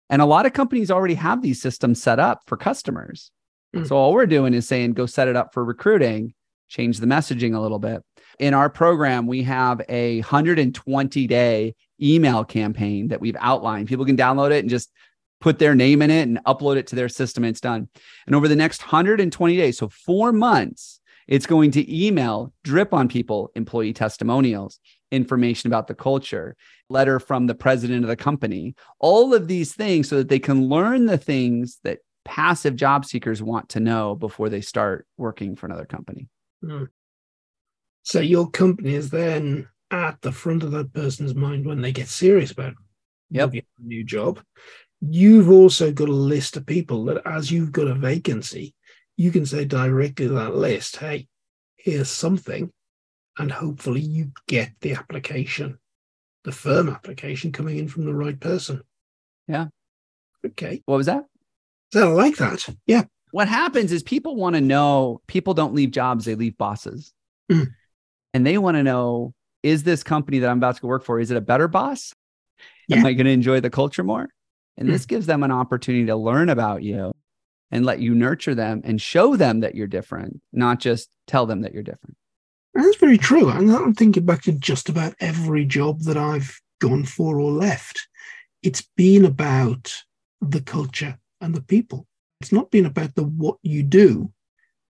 And 0.09 0.23
a 0.23 0.27
lot 0.27 0.47
of 0.47 0.53
companies 0.53 0.91
already 0.91 1.15
have 1.15 1.43
these 1.43 1.61
systems 1.61 2.03
set 2.03 2.19
up 2.19 2.43
for 2.47 2.57
customers. 2.57 3.31
Mm. 3.75 3.89
So 3.89 3.97
all 3.97 4.13
we're 4.13 4.27
doing 4.27 4.55
is 4.55 4.69
saying, 4.69 4.93
go 4.93 5.07
set 5.07 5.29
it 5.29 5.37
up 5.37 5.53
for 5.53 5.65
recruiting, 5.65 6.35
change 6.69 6.99
the 6.99 7.07
messaging 7.07 7.55
a 7.55 7.61
little 7.61 7.79
bit 7.79 8.03
in 8.39 8.55
our 8.55 8.69
program, 8.69 9.27
we 9.27 9.43
have 9.45 9.81
a 9.89 10.21
120 10.21 11.27
day 11.27 11.75
email 12.03 12.45
campaign 12.45 13.09
that 13.09 13.21
we've 13.21 13.37
outlined. 13.41 13.89
People 13.89 14.05
can 14.05 14.17
download 14.17 14.51
it 14.51 14.61
and 14.61 14.71
just 14.71 14.91
put 15.41 15.59
their 15.59 15.75
name 15.75 16.03
in 16.03 16.11
it 16.11 16.23
and 16.23 16.39
upload 16.47 16.77
it 16.77 16.87
to 16.89 16.97
their 16.97 17.09
system. 17.09 17.45
And 17.45 17.51
it's 17.53 17.61
done. 17.61 17.89
And 18.27 18.35
over 18.35 18.49
the 18.49 18.57
next 18.57 18.83
120 18.83 19.57
days, 19.57 19.79
so 19.79 19.89
four 19.89 20.33
months, 20.33 21.01
it's 21.27 21.47
going 21.47 21.73
to 21.73 22.07
email 22.07 22.53
drip 22.63 22.95
on 22.95 23.09
people 23.09 23.51
employee 23.55 23.93
testimonials, 23.93 24.79
information 25.11 25.69
about 25.69 25.87
the 25.87 25.95
culture, 25.95 26.57
letter 26.89 27.19
from 27.21 27.47
the 27.47 27.55
president 27.55 28.05
of 28.05 28.09
the 28.09 28.17
company, 28.17 28.75
all 28.99 29.35
of 29.35 29.49
these 29.49 29.75
things 29.75 30.09
so 30.09 30.17
that 30.17 30.29
they 30.29 30.39
can 30.39 30.69
learn 30.69 31.07
the 31.07 31.19
things 31.19 31.79
that 31.85 31.99
passive 32.25 32.77
job 32.77 33.05
seekers 33.05 33.43
want 33.43 33.69
to 33.71 33.81
know 33.81 34.15
before 34.15 34.49
they 34.49 34.61
start 34.61 35.07
working 35.17 35.55
for 35.55 35.67
another 35.67 35.87
company. 35.87 36.29
Mm. 36.65 36.89
So 38.03 38.21
your 38.21 38.51
company 38.51 38.95
is 38.95 39.11
then 39.11 39.69
at 39.91 40.21
the 40.21 40.33
front 40.33 40.63
of 40.63 40.73
that 40.73 40.93
person's 40.93 41.35
mind 41.35 41.67
when 41.67 41.81
they 41.81 41.93
get 41.93 42.09
serious 42.09 42.51
about 42.51 42.75
yep. 43.31 43.55
a 43.55 43.63
new 43.81 44.05
job. 44.05 44.41
You've 45.01 45.51
also 45.51 45.93
got 45.93 46.09
a 46.09 46.13
list 46.13 46.57
of 46.57 46.67
people 46.67 47.05
that, 47.05 47.23
as 47.27 47.51
you've 47.51 47.73
got 47.73 47.87
a 47.87 47.95
vacancy, 47.95 48.75
you 49.17 49.31
can 49.31 49.47
say 49.47 49.65
directly 49.65 50.29
to 50.29 50.35
that 50.35 50.55
list, 50.55 50.97
hey, 50.97 51.29
here's 51.77 52.11
something. 52.11 52.73
And 53.39 53.53
hopefully 53.53 54.01
you 54.01 54.33
get 54.47 54.73
the 54.81 54.95
application, 54.95 55.79
the 56.45 56.53
firm 56.53 56.89
application 56.89 57.53
coming 57.53 57.79
in 57.79 57.89
from 57.89 58.05
the 58.05 58.15
right 58.15 58.39
person. 58.39 58.83
Yeah. 59.47 59.67
Okay. 60.45 60.83
What 60.87 60.97
was 60.97 61.07
that? 61.07 61.25
So 61.93 62.11
I 62.11 62.13
like 62.13 62.37
that. 62.37 62.69
Yeah. 62.87 63.05
What 63.33 63.49
happens 63.49 63.93
is 63.93 64.03
people 64.03 64.37
want 64.37 64.55
to 64.55 64.61
know 64.61 65.21
people 65.27 65.55
don't 65.55 65.75
leave 65.75 65.91
jobs, 65.91 66.25
they 66.25 66.35
leave 66.35 66.57
bosses. 66.57 67.13
Mm 67.51 67.73
and 68.37 68.47
they 68.47 68.59
want 68.59 68.77
to 68.77 68.83
know 68.83 69.33
is 69.63 69.83
this 69.83 70.03
company 70.03 70.41
that 70.41 70.51
I'm 70.51 70.59
about 70.59 70.77
to 70.77 70.83
go 70.83 70.89
work 70.89 71.05
for 71.05 71.19
is 71.19 71.31
it 71.31 71.39
a 71.39 71.41
better 71.41 71.69
boss? 71.69 72.13
Yeah. 72.87 72.99
Am 72.99 73.07
I 73.07 73.15
going 73.15 73.25
to 73.25 73.33
enjoy 73.33 73.61
the 73.61 73.71
culture 73.71 74.05
more? 74.05 74.29
And 74.77 74.87
mm. 74.87 74.93
this 74.93 75.07
gives 75.07 75.25
them 75.25 75.43
an 75.43 75.51
opportunity 75.51 76.05
to 76.05 76.17
learn 76.17 76.51
about 76.51 76.83
you 76.83 77.13
and 77.71 77.87
let 77.87 78.01
you 78.01 78.15
nurture 78.15 78.55
them 78.55 78.83
and 78.85 79.01
show 79.01 79.37
them 79.37 79.61
that 79.61 79.75
you're 79.75 79.87
different, 79.87 80.43
not 80.53 80.81
just 80.81 81.09
tell 81.27 81.47
them 81.47 81.63
that 81.63 81.73
you're 81.73 81.83
different. 81.83 82.15
That's 82.77 82.97
very 82.97 83.19
true. 83.19 83.49
And 83.49 83.71
I'm 83.71 83.95
thinking 83.95 84.25
back 84.25 84.43
to 84.43 84.53
just 84.53 84.89
about 84.89 85.15
every 85.21 85.65
job 85.65 86.03
that 86.03 86.17
I've 86.17 86.61
gone 86.81 87.05
for 87.05 87.41
or 87.41 87.51
left. 87.51 88.09
It's 88.63 88.87
been 88.97 89.25
about 89.25 89.95
the 90.41 90.61
culture 90.61 91.19
and 91.41 91.55
the 91.55 91.63
people. 91.63 92.07
It's 92.41 92.53
not 92.53 92.71
been 92.71 92.87
about 92.87 93.15
the 93.15 93.25
what 93.25 93.57
you 93.63 93.83
do. 93.83 94.33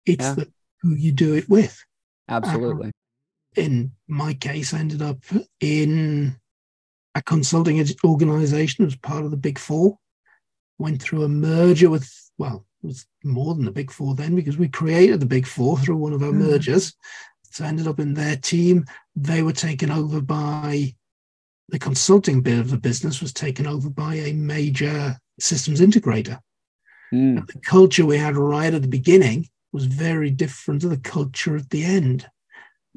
It's 0.06 0.26
yeah. 0.26 0.34
the 0.34 0.52
who 0.82 0.96
you 0.96 1.12
do 1.12 1.36
it 1.36 1.48
with. 1.50 1.84
Absolutely 2.28 2.92
in 3.56 3.92
my 4.08 4.34
case, 4.34 4.74
I 4.74 4.80
ended 4.80 5.02
up 5.02 5.24
in 5.60 6.36
a 7.16 7.22
consulting 7.22 7.84
organization 8.04 8.86
as 8.86 8.96
part 8.96 9.24
of 9.24 9.32
the 9.32 9.38
Big 9.38 9.58
Four. 9.58 9.98
Went 10.78 11.02
through 11.02 11.24
a 11.24 11.30
merger 11.30 11.90
with, 11.90 12.12
well, 12.38 12.66
it 12.84 12.88
was 12.88 13.08
more 13.24 13.56
than 13.56 13.66
the 13.66 13.72
Big 13.72 13.92
Four 13.92 14.16
then 14.16 14.36
because 14.36 14.58
we 14.58 14.68
created 14.68 15.20
the 15.20 15.26
Big 15.26 15.48
Four 15.48 15.78
through 15.78 15.96
one 15.96 16.14
of 16.14 16.22
our 16.22 16.32
mm. 16.32 16.50
mergers. 16.50 16.94
So 17.56 17.64
I 17.64 17.70
ended 17.70 17.88
up 17.88 18.02
in 18.02 18.16
their 18.16 18.36
team. 18.36 18.84
They 19.16 19.42
were 19.42 19.54
taken 19.54 19.90
over 19.90 20.20
by 20.20 20.94
the 21.70 21.80
consulting 21.80 22.42
bit 22.42 22.60
of 22.60 22.70
the 22.70 22.78
business 22.78 23.22
was 23.22 23.32
taken 23.32 23.66
over 23.66 23.90
by 23.90 24.16
a 24.16 24.34
major 24.34 25.16
systems 25.40 25.80
integrator. 25.80 26.40
Mm. 27.14 27.48
The 27.48 27.60
culture 27.62 28.06
we 28.06 28.18
had 28.18 28.36
right 28.36 28.74
at 28.74 28.82
the 28.82 28.90
beginning 28.90 29.48
was 29.72 29.86
very 29.86 30.32
different 30.32 30.82
to 30.82 30.90
the 30.90 30.98
culture 30.98 31.56
at 31.56 31.70
the 31.70 31.86
end. 31.86 32.28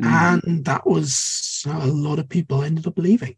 Mm. 0.03 0.43
And 0.45 0.65
that 0.65 0.85
was 0.85 1.63
a 1.65 1.87
lot 1.87 2.19
of 2.19 2.29
people 2.29 2.65
ended 2.65 2.89
up 2.89 2.99
leaving. 2.99 3.37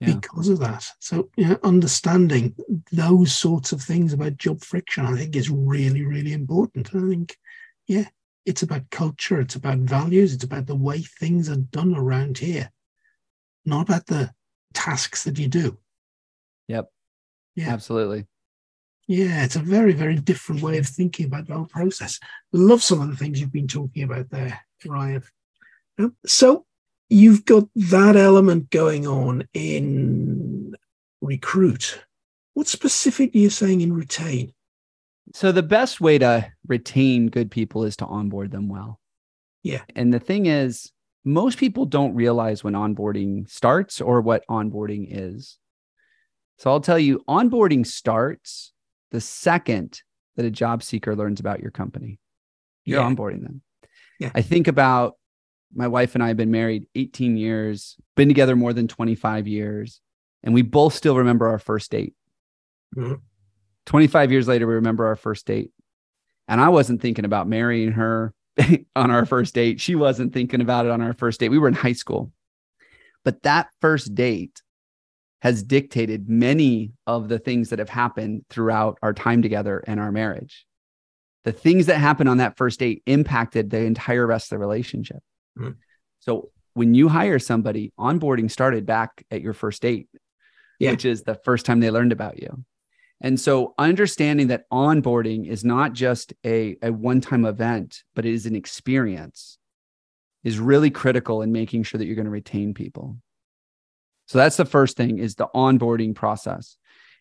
yeah. 0.00 0.14
because 0.14 0.48
of 0.48 0.58
that. 0.58 0.84
So, 0.98 1.30
you 1.36 1.50
know, 1.50 1.58
understanding 1.62 2.56
those 2.90 3.32
sorts 3.32 3.70
of 3.70 3.80
things 3.80 4.12
about 4.12 4.38
job 4.38 4.64
friction, 4.64 5.06
I 5.06 5.16
think, 5.16 5.36
is 5.36 5.50
really, 5.50 6.04
really 6.04 6.32
important. 6.32 6.94
I 6.96 6.98
think, 7.08 7.36
yeah, 7.86 8.06
it's 8.46 8.62
about 8.62 8.88
culture, 8.90 9.40
it's 9.40 9.56
about 9.56 9.78
values, 9.78 10.32
it's 10.32 10.44
about 10.44 10.66
the 10.66 10.76
way 10.76 11.02
things 11.02 11.50
are 11.50 11.56
done 11.56 11.94
around 11.94 12.38
here, 12.38 12.70
not 13.64 13.82
about 13.82 14.06
the 14.06 14.32
tasks 14.72 15.24
that 15.24 15.38
you 15.38 15.48
do. 15.48 15.76
Yep. 16.68 16.90
Yeah. 17.56 17.70
Absolutely. 17.70 18.26
Yeah, 19.08 19.44
it's 19.44 19.56
a 19.56 19.60
very, 19.60 19.92
very 19.92 20.16
different 20.16 20.62
way 20.62 20.78
of 20.78 20.86
thinking 20.86 21.26
about 21.26 21.46
the 21.46 21.54
whole 21.54 21.66
process. 21.66 22.18
Love 22.52 22.82
some 22.82 23.00
of 23.00 23.08
the 23.08 23.16
things 23.16 23.40
you've 23.40 23.52
been 23.52 23.68
talking 23.68 24.02
about 24.02 24.30
there, 24.30 24.60
Ryan. 24.84 25.22
Um, 25.98 26.16
so 26.26 26.66
you've 27.08 27.44
got 27.44 27.68
that 27.76 28.16
element 28.16 28.70
going 28.70 29.06
on 29.06 29.48
in 29.54 30.74
recruit. 31.20 32.04
What 32.54 32.66
specifically 32.66 33.40
are 33.40 33.44
you 33.44 33.50
saying 33.50 33.80
in 33.80 33.92
retain? 33.92 34.52
So 35.34 35.52
the 35.52 35.62
best 35.62 36.00
way 36.00 36.18
to 36.18 36.50
retain 36.66 37.28
good 37.28 37.50
people 37.50 37.84
is 37.84 37.96
to 37.96 38.06
onboard 38.06 38.50
them 38.50 38.68
well. 38.68 39.00
Yeah. 39.62 39.82
And 39.94 40.14
the 40.14 40.20
thing 40.20 40.46
is, 40.46 40.92
most 41.24 41.58
people 41.58 41.86
don't 41.86 42.14
realize 42.14 42.62
when 42.62 42.74
onboarding 42.74 43.50
starts 43.50 44.00
or 44.00 44.20
what 44.20 44.44
onboarding 44.48 45.08
is. 45.10 45.58
So 46.58 46.70
I'll 46.70 46.80
tell 46.80 46.98
you, 46.98 47.24
onboarding 47.28 47.84
starts 47.84 48.72
the 49.10 49.20
second 49.20 50.02
that 50.36 50.46
a 50.46 50.50
job 50.50 50.82
seeker 50.82 51.16
learns 51.16 51.40
about 51.40 51.60
your 51.60 51.70
company. 51.72 52.20
You're 52.84 53.00
yeah. 53.00 53.08
onboarding 53.08 53.42
them. 53.42 53.62
Yeah. 54.20 54.30
I 54.34 54.42
think 54.42 54.68
about 54.68 55.16
my 55.74 55.88
wife 55.88 56.14
and 56.14 56.22
I 56.22 56.28
have 56.28 56.36
been 56.36 56.50
married 56.50 56.86
18 56.94 57.36
years, 57.36 57.96
been 58.14 58.28
together 58.28 58.56
more 58.56 58.72
than 58.72 58.88
25 58.88 59.48
years, 59.48 60.00
and 60.42 60.54
we 60.54 60.62
both 60.62 60.94
still 60.94 61.16
remember 61.16 61.48
our 61.48 61.58
first 61.58 61.90
date. 61.90 62.14
Mm-hmm. 62.96 63.14
25 63.86 64.32
years 64.32 64.48
later, 64.48 64.66
we 64.66 64.74
remember 64.74 65.06
our 65.06 65.16
first 65.16 65.46
date. 65.46 65.70
And 66.48 66.60
I 66.60 66.68
wasn't 66.68 67.00
thinking 67.00 67.24
about 67.24 67.48
marrying 67.48 67.92
her 67.92 68.32
on 68.96 69.10
our 69.10 69.26
first 69.26 69.54
date. 69.54 69.80
She 69.80 69.94
wasn't 69.94 70.32
thinking 70.32 70.60
about 70.60 70.86
it 70.86 70.92
on 70.92 71.00
our 71.00 71.12
first 71.12 71.40
date. 71.40 71.48
We 71.48 71.58
were 71.58 71.68
in 71.68 71.74
high 71.74 71.92
school. 71.92 72.32
But 73.24 73.42
that 73.42 73.68
first 73.80 74.14
date 74.14 74.62
has 75.42 75.62
dictated 75.62 76.28
many 76.28 76.92
of 77.06 77.28
the 77.28 77.38
things 77.38 77.70
that 77.70 77.78
have 77.78 77.88
happened 77.88 78.44
throughout 78.50 78.98
our 79.02 79.12
time 79.12 79.42
together 79.42 79.82
and 79.86 80.00
our 80.00 80.12
marriage. 80.12 80.66
The 81.44 81.52
things 81.52 81.86
that 81.86 81.98
happened 81.98 82.28
on 82.28 82.38
that 82.38 82.56
first 82.56 82.80
date 82.80 83.02
impacted 83.06 83.70
the 83.70 83.78
entire 83.78 84.26
rest 84.26 84.46
of 84.46 84.56
the 84.56 84.60
relationship. 84.60 85.18
Mm-hmm. 85.58 85.72
So 86.20 86.50
when 86.74 86.94
you 86.94 87.08
hire 87.08 87.38
somebody, 87.38 87.92
onboarding 87.98 88.50
started 88.50 88.86
back 88.86 89.24
at 89.30 89.42
your 89.42 89.52
first 89.52 89.82
date, 89.82 90.08
yeah. 90.80 90.90
which 90.90 91.04
is 91.04 91.22
the 91.22 91.34
first 91.34 91.66
time 91.66 91.80
they 91.80 91.90
learned 91.90 92.12
about 92.12 92.40
you. 92.40 92.64
And 93.20 93.40
so 93.40 93.74
understanding 93.78 94.48
that 94.48 94.68
onboarding 94.70 95.48
is 95.48 95.64
not 95.64 95.94
just 95.94 96.34
a, 96.44 96.76
a 96.82 96.92
one-time 96.92 97.44
event, 97.44 98.02
but 98.14 98.26
it 98.26 98.34
is 98.34 98.46
an 98.46 98.54
experience 98.54 99.58
is 100.44 100.60
really 100.60 100.90
critical 100.90 101.42
in 101.42 101.50
making 101.50 101.82
sure 101.82 101.98
that 101.98 102.06
you're 102.06 102.14
going 102.14 102.26
to 102.26 102.30
retain 102.30 102.72
people. 102.72 103.16
So 104.26 104.38
that's 104.38 104.56
the 104.56 104.64
first 104.64 104.96
thing 104.96 105.18
is 105.18 105.34
the 105.34 105.48
onboarding 105.54 106.14
process 106.14 106.76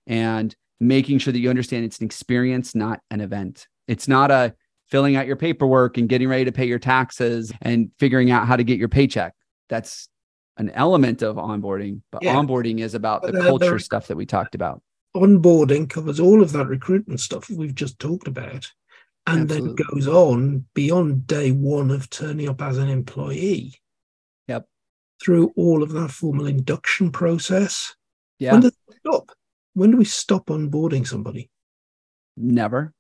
and 0.05 0.55
making 0.79 1.19
sure 1.19 1.31
that 1.31 1.39
you 1.39 1.49
understand 1.49 1.85
it's 1.85 1.99
an 1.99 2.05
experience, 2.05 2.75
not 2.75 2.99
an 3.09 3.21
event. 3.21 3.67
It's 3.87 4.07
not 4.07 4.31
a 4.31 4.53
filling 4.89 5.15
out 5.15 5.27
your 5.27 5.35
paperwork 5.35 5.97
and 5.97 6.09
getting 6.09 6.27
ready 6.27 6.45
to 6.45 6.51
pay 6.51 6.65
your 6.65 6.79
taxes 6.79 7.51
and 7.61 7.89
figuring 7.97 8.31
out 8.31 8.47
how 8.47 8.55
to 8.55 8.63
get 8.63 8.77
your 8.77 8.89
paycheck. 8.89 9.33
That's 9.69 10.07
an 10.57 10.69
element 10.69 11.21
of 11.21 11.37
onboarding, 11.37 12.01
but 12.11 12.23
yeah. 12.23 12.35
onboarding 12.35 12.79
is 12.79 12.93
about 12.93 13.23
the 13.23 13.33
culture 13.33 13.79
stuff 13.79 14.07
that 14.07 14.17
we 14.17 14.25
talked 14.25 14.55
about. 14.55 14.81
Onboarding 15.15 15.89
covers 15.89 16.19
all 16.19 16.41
of 16.41 16.51
that 16.51 16.67
recruitment 16.67 17.19
stuff 17.21 17.49
we've 17.49 17.73
just 17.73 17.99
talked 17.99 18.27
about 18.27 18.71
and 19.27 19.49
Absolutely. 19.49 19.67
then 19.67 19.87
goes 19.87 20.07
on 20.07 20.65
beyond 20.73 21.25
day 21.25 21.51
one 21.51 21.89
of 21.89 22.09
turning 22.09 22.49
up 22.49 22.61
as 22.61 22.77
an 22.77 22.89
employee. 22.89 23.75
Yep. 24.47 24.67
Through 25.23 25.53
all 25.55 25.81
of 25.81 25.91
that 25.93 26.11
formal 26.11 26.45
induction 26.45 27.11
process. 27.11 27.95
Yeah. 28.39 28.51
When 28.51 28.61
does 28.61 28.77
it 28.89 28.95
stop? 28.99 29.31
When 29.73 29.91
do 29.91 29.97
we 29.97 30.05
stop 30.05 30.47
onboarding 30.47 31.07
somebody? 31.07 31.49
Never. 32.37 32.93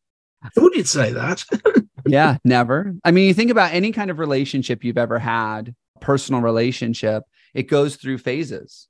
Who 0.55 0.69
did 0.71 0.87
say 0.87 1.11
that? 1.13 1.43
yeah, 2.05 2.37
never. 2.43 2.95
I 3.03 3.11
mean, 3.11 3.27
you 3.27 3.33
think 3.33 3.51
about 3.51 3.73
any 3.73 3.91
kind 3.91 4.09
of 4.09 4.19
relationship 4.19 4.83
you've 4.83 4.97
ever 4.97 5.19
had, 5.19 5.75
personal 6.01 6.41
relationship, 6.41 7.23
it 7.53 7.63
goes 7.63 7.95
through 7.95 8.19
phases. 8.19 8.87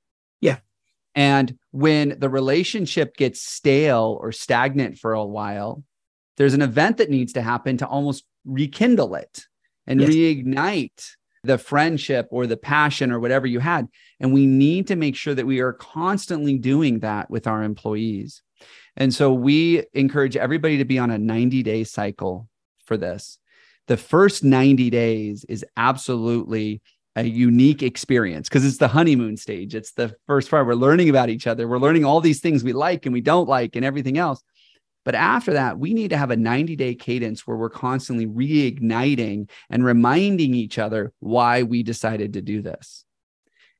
And 1.16 1.58
when 1.70 2.18
the 2.18 2.28
relationship 2.28 3.16
gets 3.16 3.40
stale 3.40 4.18
or 4.20 4.30
stagnant 4.30 4.98
for 4.98 5.14
a 5.14 5.24
while, 5.24 5.82
there's 6.36 6.54
an 6.54 6.60
event 6.60 6.98
that 6.98 7.10
needs 7.10 7.32
to 7.32 7.42
happen 7.42 7.78
to 7.78 7.86
almost 7.86 8.24
rekindle 8.44 9.14
it 9.14 9.46
and 9.86 10.00
yes. 10.00 10.10
reignite 10.10 11.16
the 11.42 11.56
friendship 11.56 12.28
or 12.30 12.46
the 12.46 12.56
passion 12.56 13.10
or 13.10 13.18
whatever 13.18 13.46
you 13.46 13.60
had. 13.60 13.88
And 14.20 14.34
we 14.34 14.44
need 14.44 14.88
to 14.88 14.96
make 14.96 15.16
sure 15.16 15.34
that 15.34 15.46
we 15.46 15.60
are 15.60 15.72
constantly 15.72 16.58
doing 16.58 16.98
that 17.00 17.30
with 17.30 17.46
our 17.46 17.62
employees. 17.62 18.42
And 18.96 19.14
so 19.14 19.32
we 19.32 19.84
encourage 19.94 20.36
everybody 20.36 20.78
to 20.78 20.84
be 20.84 20.98
on 20.98 21.10
a 21.10 21.18
90 21.18 21.62
day 21.62 21.84
cycle 21.84 22.48
for 22.84 22.96
this. 22.96 23.38
The 23.86 23.96
first 23.96 24.42
90 24.42 24.90
days 24.90 25.44
is 25.48 25.64
absolutely 25.76 26.82
a 27.16 27.24
unique 27.24 27.82
experience 27.82 28.48
because 28.48 28.64
it's 28.64 28.76
the 28.76 28.88
honeymoon 28.88 29.38
stage. 29.38 29.74
It's 29.74 29.92
the 29.92 30.14
first 30.26 30.50
part. 30.50 30.66
We're 30.66 30.74
learning 30.74 31.08
about 31.08 31.30
each 31.30 31.46
other. 31.46 31.66
We're 31.66 31.78
learning 31.78 32.04
all 32.04 32.20
these 32.20 32.40
things 32.40 32.62
we 32.62 32.74
like 32.74 33.06
and 33.06 33.12
we 33.12 33.22
don't 33.22 33.48
like 33.48 33.74
and 33.74 33.84
everything 33.84 34.18
else. 34.18 34.42
But 35.04 35.14
after 35.14 35.54
that, 35.54 35.78
we 35.78 35.94
need 35.94 36.10
to 36.10 36.16
have 36.18 36.30
a 36.30 36.36
90 36.36 36.76
day 36.76 36.94
cadence 36.94 37.46
where 37.46 37.56
we're 37.56 37.70
constantly 37.70 38.26
reigniting 38.26 39.48
and 39.70 39.84
reminding 39.84 40.54
each 40.54 40.78
other 40.78 41.12
why 41.20 41.62
we 41.62 41.82
decided 41.82 42.34
to 42.34 42.42
do 42.42 42.60
this. 42.60 43.04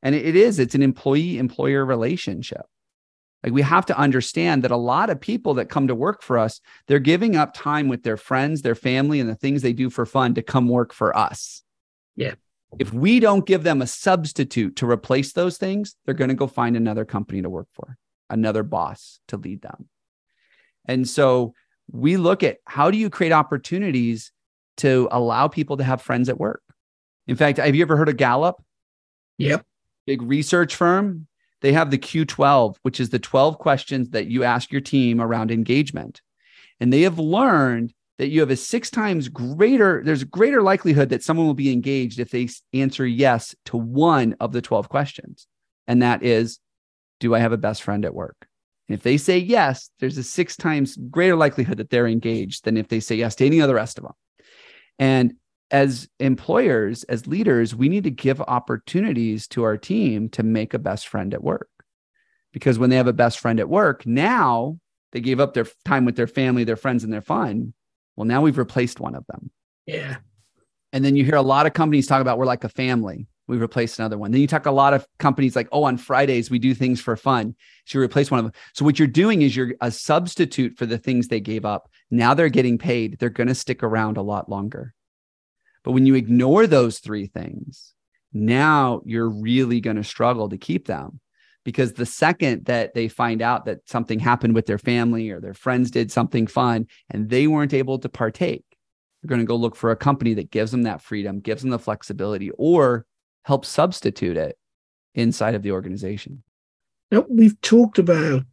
And 0.02 0.14
it 0.14 0.34
is, 0.34 0.58
it's 0.58 0.74
an 0.74 0.82
employee 0.82 1.38
employer 1.38 1.84
relationship. 1.84 2.62
Like 3.42 3.52
we 3.52 3.62
have 3.62 3.86
to 3.86 3.98
understand 3.98 4.64
that 4.64 4.70
a 4.70 4.76
lot 4.76 5.10
of 5.10 5.20
people 5.20 5.54
that 5.54 5.68
come 5.68 5.88
to 5.88 5.94
work 5.94 6.22
for 6.22 6.38
us, 6.38 6.60
they're 6.86 6.98
giving 7.00 7.36
up 7.36 7.54
time 7.54 7.88
with 7.88 8.02
their 8.02 8.16
friends, 8.16 8.62
their 8.62 8.74
family, 8.74 9.20
and 9.20 9.28
the 9.28 9.34
things 9.34 9.60
they 9.60 9.72
do 9.74 9.90
for 9.90 10.06
fun 10.06 10.34
to 10.34 10.42
come 10.42 10.68
work 10.68 10.92
for 10.92 11.16
us. 11.16 11.62
Yeah. 12.14 12.34
If 12.78 12.92
we 12.92 13.20
don't 13.20 13.46
give 13.46 13.62
them 13.62 13.80
a 13.80 13.86
substitute 13.86 14.76
to 14.76 14.90
replace 14.90 15.32
those 15.32 15.56
things, 15.56 15.96
they're 16.04 16.14
going 16.14 16.28
to 16.28 16.34
go 16.34 16.46
find 16.46 16.76
another 16.76 17.04
company 17.04 17.42
to 17.42 17.50
work 17.50 17.68
for, 17.72 17.96
another 18.28 18.62
boss 18.62 19.20
to 19.28 19.36
lead 19.36 19.62
them. 19.62 19.88
And 20.84 21.08
so 21.08 21.54
we 21.90 22.16
look 22.16 22.42
at 22.42 22.58
how 22.66 22.90
do 22.90 22.98
you 22.98 23.08
create 23.08 23.32
opportunities 23.32 24.32
to 24.78 25.08
allow 25.10 25.48
people 25.48 25.76
to 25.78 25.84
have 25.84 26.02
friends 26.02 26.28
at 26.28 26.38
work? 26.38 26.62
In 27.26 27.36
fact, 27.36 27.58
have 27.58 27.74
you 27.74 27.82
ever 27.82 27.96
heard 27.96 28.08
of 28.08 28.16
Gallup? 28.16 28.62
Yep. 29.38 29.64
Big 30.06 30.22
research 30.22 30.74
firm 30.76 31.26
they 31.62 31.72
have 31.72 31.90
the 31.90 31.98
Q12, 31.98 32.76
which 32.82 33.00
is 33.00 33.10
the 33.10 33.18
12 33.18 33.58
questions 33.58 34.10
that 34.10 34.26
you 34.26 34.44
ask 34.44 34.70
your 34.70 34.80
team 34.80 35.20
around 35.20 35.50
engagement. 35.50 36.20
And 36.80 36.92
they 36.92 37.02
have 37.02 37.18
learned 37.18 37.94
that 38.18 38.28
you 38.28 38.40
have 38.40 38.50
a 38.50 38.56
six 38.56 38.90
times 38.90 39.28
greater, 39.28 40.02
there's 40.04 40.22
a 40.22 40.26
greater 40.26 40.62
likelihood 40.62 41.10
that 41.10 41.22
someone 41.22 41.46
will 41.46 41.54
be 41.54 41.72
engaged 41.72 42.18
if 42.18 42.30
they 42.30 42.48
answer 42.72 43.06
yes 43.06 43.54
to 43.66 43.76
one 43.76 44.36
of 44.40 44.52
the 44.52 44.62
12 44.62 44.88
questions. 44.88 45.46
And 45.86 46.02
that 46.02 46.22
is, 46.22 46.58
do 47.20 47.34
I 47.34 47.38
have 47.38 47.52
a 47.52 47.58
best 47.58 47.82
friend 47.82 48.04
at 48.04 48.14
work? 48.14 48.46
And 48.88 48.96
if 48.96 49.02
they 49.02 49.16
say 49.16 49.38
yes, 49.38 49.90
there's 50.00 50.18
a 50.18 50.22
six 50.22 50.56
times 50.56 50.96
greater 51.10 51.36
likelihood 51.36 51.78
that 51.78 51.90
they're 51.90 52.06
engaged 52.06 52.64
than 52.64 52.76
if 52.76 52.88
they 52.88 53.00
say 53.00 53.16
yes 53.16 53.34
to 53.36 53.46
any 53.46 53.60
of 53.60 53.68
the 53.68 53.74
rest 53.74 53.98
of 53.98 54.04
them. 54.04 54.14
And 54.98 55.34
as 55.70 56.08
employers, 56.20 57.02
as 57.04 57.26
leaders, 57.26 57.74
we 57.74 57.88
need 57.88 58.04
to 58.04 58.10
give 58.10 58.40
opportunities 58.40 59.48
to 59.48 59.64
our 59.64 59.76
team 59.76 60.28
to 60.30 60.42
make 60.42 60.74
a 60.74 60.78
best 60.78 61.08
friend 61.08 61.34
at 61.34 61.42
work. 61.42 61.68
Because 62.52 62.78
when 62.78 62.90
they 62.90 62.96
have 62.96 63.08
a 63.08 63.12
best 63.12 63.40
friend 63.40 63.58
at 63.58 63.68
work, 63.68 64.06
now 64.06 64.78
they 65.12 65.20
gave 65.20 65.40
up 65.40 65.54
their 65.54 65.66
time 65.84 66.04
with 66.04 66.16
their 66.16 66.26
family, 66.26 66.64
their 66.64 66.76
friends, 66.76 67.04
and 67.04 67.12
their 67.12 67.20
fun. 67.20 67.74
Well, 68.16 68.26
now 68.26 68.42
we've 68.42 68.58
replaced 68.58 69.00
one 69.00 69.14
of 69.14 69.26
them. 69.26 69.50
Yeah. 69.86 70.16
And 70.92 71.04
then 71.04 71.16
you 71.16 71.24
hear 71.24 71.36
a 71.36 71.42
lot 71.42 71.66
of 71.66 71.74
companies 71.74 72.06
talk 72.06 72.20
about 72.20 72.38
we're 72.38 72.46
like 72.46 72.64
a 72.64 72.68
family. 72.68 73.28
We've 73.48 73.60
replaced 73.60 73.98
another 73.98 74.18
one. 74.18 74.32
Then 74.32 74.40
you 74.40 74.46
talk 74.48 74.66
a 74.66 74.72
lot 74.72 74.92
of 74.92 75.06
companies 75.18 75.54
like, 75.54 75.68
oh, 75.70 75.84
on 75.84 75.98
Fridays 75.98 76.50
we 76.50 76.58
do 76.58 76.74
things 76.74 77.00
for 77.00 77.16
fun. 77.16 77.54
So 77.84 77.98
you 77.98 78.04
replace 78.04 78.30
one 78.30 78.40
of 78.40 78.44
them. 78.44 78.54
So 78.74 78.84
what 78.84 78.98
you're 78.98 79.06
doing 79.06 79.42
is 79.42 79.54
you're 79.54 79.74
a 79.80 79.90
substitute 79.90 80.76
for 80.76 80.86
the 80.86 80.98
things 80.98 81.28
they 81.28 81.40
gave 81.40 81.64
up. 81.64 81.88
Now 82.10 82.34
they're 82.34 82.48
getting 82.48 82.78
paid. 82.78 83.18
They're 83.18 83.28
going 83.30 83.48
to 83.48 83.54
stick 83.54 83.82
around 83.82 84.16
a 84.16 84.22
lot 84.22 84.48
longer. 84.48 84.94
But 85.84 85.92
when 85.92 86.06
you 86.06 86.16
ignore 86.16 86.66
those 86.66 86.98
three 86.98 87.26
things, 87.26 87.94
now 88.32 89.02
you're 89.04 89.28
really 89.28 89.80
going 89.80 89.96
to 89.96 90.04
struggle 90.04 90.48
to 90.48 90.58
keep 90.58 90.86
them 90.86 91.20
because 91.66 91.94
the 91.94 92.06
second 92.06 92.66
that 92.66 92.94
they 92.94 93.08
find 93.08 93.42
out 93.42 93.64
that 93.64 93.80
something 93.88 94.20
happened 94.20 94.54
with 94.54 94.66
their 94.66 94.78
family 94.78 95.30
or 95.30 95.40
their 95.40 95.52
friends 95.52 95.90
did 95.90 96.12
something 96.12 96.46
fun 96.46 96.86
and 97.10 97.28
they 97.28 97.48
weren't 97.48 97.74
able 97.74 97.98
to 97.98 98.08
partake, 98.08 98.64
they're 99.20 99.28
going 99.28 99.40
to 99.40 99.44
go 99.44 99.56
look 99.56 99.74
for 99.74 99.90
a 99.90 99.96
company 99.96 100.32
that 100.34 100.52
gives 100.52 100.70
them 100.70 100.84
that 100.84 101.02
freedom, 101.02 101.40
gives 101.40 101.62
them 101.62 101.72
the 101.72 101.78
flexibility, 101.80 102.50
or 102.50 103.04
helps 103.42 103.68
substitute 103.68 104.36
it 104.36 104.56
inside 105.16 105.56
of 105.56 105.62
the 105.62 105.72
organization. 105.72 106.44
Now, 107.10 107.26
we've 107.28 107.60
talked 107.62 107.98
about 107.98 108.44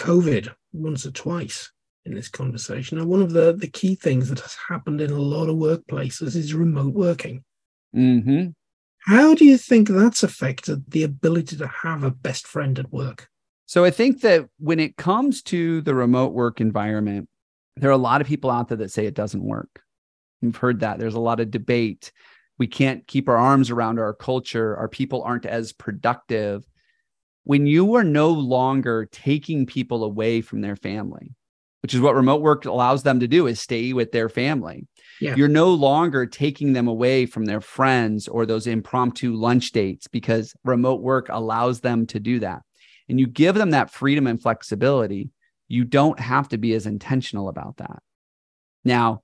COVID 0.00 0.52
once 0.72 1.06
or 1.06 1.12
twice 1.12 1.70
in 2.06 2.12
this 2.12 2.28
conversation. 2.28 2.98
And 2.98 3.08
one 3.08 3.22
of 3.22 3.30
the, 3.30 3.52
the 3.52 3.70
key 3.70 3.94
things 3.94 4.30
that 4.30 4.40
has 4.40 4.56
happened 4.68 5.00
in 5.00 5.12
a 5.12 5.16
lot 5.20 5.48
of 5.48 5.54
workplaces 5.54 6.34
is 6.34 6.54
remote 6.54 6.94
working. 6.94 7.44
Mm-hmm. 7.94 8.48
How 9.08 9.34
do 9.34 9.46
you 9.46 9.56
think 9.56 9.88
that's 9.88 10.22
affected 10.22 10.90
the 10.90 11.02
ability 11.02 11.56
to 11.56 11.66
have 11.66 12.02
a 12.02 12.10
best 12.10 12.46
friend 12.46 12.78
at 12.78 12.92
work? 12.92 13.26
So 13.64 13.82
I 13.82 13.90
think 13.90 14.20
that 14.20 14.50
when 14.58 14.78
it 14.78 14.98
comes 14.98 15.40
to 15.44 15.80
the 15.80 15.94
remote 15.94 16.34
work 16.34 16.60
environment, 16.60 17.26
there 17.76 17.88
are 17.88 17.94
a 17.94 17.96
lot 17.96 18.20
of 18.20 18.26
people 18.26 18.50
out 18.50 18.68
there 18.68 18.76
that 18.76 18.92
say 18.92 19.06
it 19.06 19.14
doesn't 19.14 19.42
work. 19.42 19.80
We've 20.42 20.54
heard 20.54 20.80
that. 20.80 20.98
There's 20.98 21.14
a 21.14 21.20
lot 21.20 21.40
of 21.40 21.50
debate. 21.50 22.12
We 22.58 22.66
can't 22.66 23.06
keep 23.06 23.30
our 23.30 23.38
arms 23.38 23.70
around 23.70 23.98
our 23.98 24.12
culture. 24.12 24.76
Our 24.76 24.88
people 24.88 25.22
aren't 25.22 25.46
as 25.46 25.72
productive. 25.72 26.66
When 27.44 27.66
you 27.66 27.94
are 27.94 28.04
no 28.04 28.30
longer 28.30 29.08
taking 29.10 29.64
people 29.64 30.04
away 30.04 30.42
from 30.42 30.60
their 30.60 30.76
family, 30.76 31.34
which 31.80 31.94
is 31.94 32.00
what 32.02 32.14
remote 32.14 32.42
work 32.42 32.66
allows 32.66 33.04
them 33.04 33.20
to 33.20 33.26
do 33.26 33.46
is 33.46 33.58
stay 33.58 33.94
with 33.94 34.12
their 34.12 34.28
family. 34.28 34.86
Yeah. 35.20 35.34
You're 35.34 35.48
no 35.48 35.70
longer 35.70 36.26
taking 36.26 36.72
them 36.72 36.88
away 36.88 37.26
from 37.26 37.44
their 37.44 37.60
friends 37.60 38.28
or 38.28 38.46
those 38.46 38.66
impromptu 38.66 39.34
lunch 39.34 39.72
dates 39.72 40.06
because 40.06 40.54
remote 40.64 41.02
work 41.02 41.28
allows 41.28 41.80
them 41.80 42.06
to 42.08 42.20
do 42.20 42.40
that. 42.40 42.62
And 43.08 43.18
you 43.18 43.26
give 43.26 43.54
them 43.54 43.70
that 43.70 43.90
freedom 43.90 44.26
and 44.26 44.40
flexibility. 44.40 45.30
You 45.66 45.84
don't 45.84 46.20
have 46.20 46.48
to 46.50 46.58
be 46.58 46.74
as 46.74 46.86
intentional 46.86 47.48
about 47.48 47.78
that. 47.78 48.02
Now, 48.84 49.22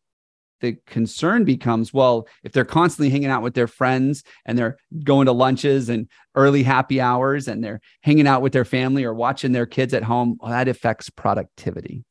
the 0.60 0.76
concern 0.86 1.44
becomes 1.44 1.92
well, 1.92 2.26
if 2.42 2.52
they're 2.52 2.64
constantly 2.64 3.10
hanging 3.10 3.28
out 3.28 3.42
with 3.42 3.54
their 3.54 3.66
friends 3.66 4.24
and 4.46 4.56
they're 4.56 4.78
going 5.02 5.26
to 5.26 5.32
lunches 5.32 5.88
and 5.88 6.08
early 6.34 6.62
happy 6.62 7.00
hours 7.00 7.48
and 7.48 7.62
they're 7.62 7.80
hanging 8.00 8.26
out 8.26 8.40
with 8.40 8.52
their 8.52 8.64
family 8.64 9.04
or 9.04 9.12
watching 9.12 9.52
their 9.52 9.66
kids 9.66 9.92
at 9.92 10.02
home, 10.02 10.38
well, 10.40 10.50
that 10.50 10.68
affects 10.68 11.10
productivity. 11.10 12.04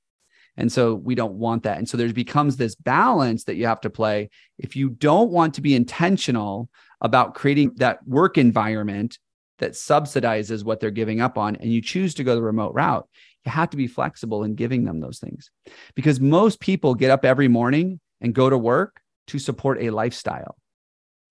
And 0.55 0.71
so 0.71 0.93
we 0.93 1.15
don't 1.15 1.33
want 1.33 1.63
that. 1.63 1.77
And 1.77 1.89
so 1.89 1.97
there 1.97 2.11
becomes 2.13 2.57
this 2.57 2.75
balance 2.75 3.45
that 3.45 3.55
you 3.55 3.65
have 3.65 3.81
to 3.81 3.89
play. 3.89 4.29
If 4.59 4.75
you 4.75 4.89
don't 4.89 5.31
want 5.31 5.55
to 5.55 5.61
be 5.61 5.75
intentional 5.75 6.69
about 7.01 7.33
creating 7.33 7.73
that 7.77 8.07
work 8.07 8.37
environment 8.37 9.17
that 9.59 9.71
subsidizes 9.71 10.63
what 10.63 10.79
they're 10.79 10.91
giving 10.91 11.21
up 11.21 11.37
on, 11.37 11.55
and 11.55 11.71
you 11.71 11.81
choose 11.81 12.13
to 12.15 12.23
go 12.23 12.35
the 12.35 12.41
remote 12.41 12.73
route, 12.73 13.07
you 13.45 13.51
have 13.51 13.69
to 13.71 13.77
be 13.77 13.87
flexible 13.87 14.43
in 14.43 14.55
giving 14.55 14.83
them 14.83 14.99
those 14.99 15.19
things. 15.19 15.49
Because 15.95 16.19
most 16.19 16.59
people 16.59 16.95
get 16.95 17.11
up 17.11 17.25
every 17.25 17.47
morning 17.47 17.99
and 18.21 18.33
go 18.33 18.49
to 18.49 18.57
work 18.57 19.01
to 19.27 19.39
support 19.39 19.81
a 19.81 19.89
lifestyle. 19.89 20.55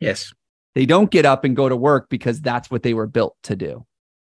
Yes. 0.01 0.33
They 0.75 0.87
don't 0.87 1.11
get 1.11 1.27
up 1.27 1.45
and 1.45 1.55
go 1.55 1.69
to 1.69 1.77
work 1.77 2.09
because 2.09 2.41
that's 2.41 2.71
what 2.71 2.83
they 2.83 2.95
were 2.95 3.07
built 3.07 3.37
to 3.45 3.57
do. 3.57 3.87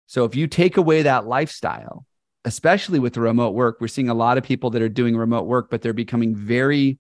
So 0.06 0.24
if 0.24 0.36
you 0.36 0.46
take 0.46 0.76
away 0.76 1.02
that 1.02 1.26
lifestyle, 1.26 2.05
especially 2.46 3.00
with 3.00 3.12
the 3.12 3.20
remote 3.20 3.54
work, 3.54 3.78
we're 3.80 3.88
seeing 3.88 4.08
a 4.08 4.14
lot 4.14 4.38
of 4.38 4.44
people 4.44 4.70
that 4.70 4.80
are 4.80 4.88
doing 4.88 5.16
remote 5.16 5.46
work, 5.46 5.68
but 5.68 5.82
they're 5.82 5.92
becoming 5.92 6.34
very 6.34 6.96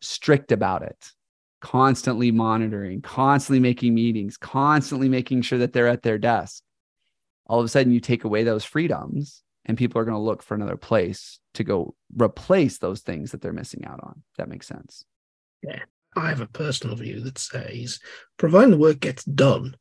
strict 0.00 0.50
about 0.50 0.82
it, 0.82 1.12
constantly 1.60 2.32
monitoring, 2.32 3.00
constantly 3.00 3.60
making 3.60 3.94
meetings, 3.94 4.36
constantly 4.36 5.08
making 5.08 5.42
sure 5.42 5.60
that 5.60 5.72
they're 5.72 5.86
at 5.86 6.02
their 6.02 6.18
desk. 6.18 6.64
All 7.46 7.60
of 7.60 7.64
a 7.64 7.68
sudden, 7.68 7.92
you 7.92 8.00
take 8.00 8.24
away 8.24 8.42
those 8.42 8.64
freedoms, 8.64 9.44
and 9.64 9.78
people 9.78 10.00
are 10.00 10.04
going 10.04 10.16
to 10.16 10.20
look 10.20 10.42
for 10.42 10.56
another 10.56 10.76
place 10.76 11.38
to 11.54 11.62
go 11.62 11.94
replace 12.16 12.78
those 12.78 13.00
things 13.00 13.30
that 13.30 13.40
they're 13.40 13.52
missing 13.52 13.84
out 13.84 14.00
on. 14.02 14.24
that 14.38 14.48
makes 14.48 14.66
sense. 14.66 15.04
Yeah. 15.62 15.82
I 16.16 16.30
have 16.30 16.40
a 16.40 16.46
personal 16.48 16.96
view 16.96 17.20
that 17.20 17.38
says, 17.38 18.00
providing 18.38 18.72
the 18.72 18.76
work 18.76 18.98
gets 18.98 19.22
done, 19.22 19.76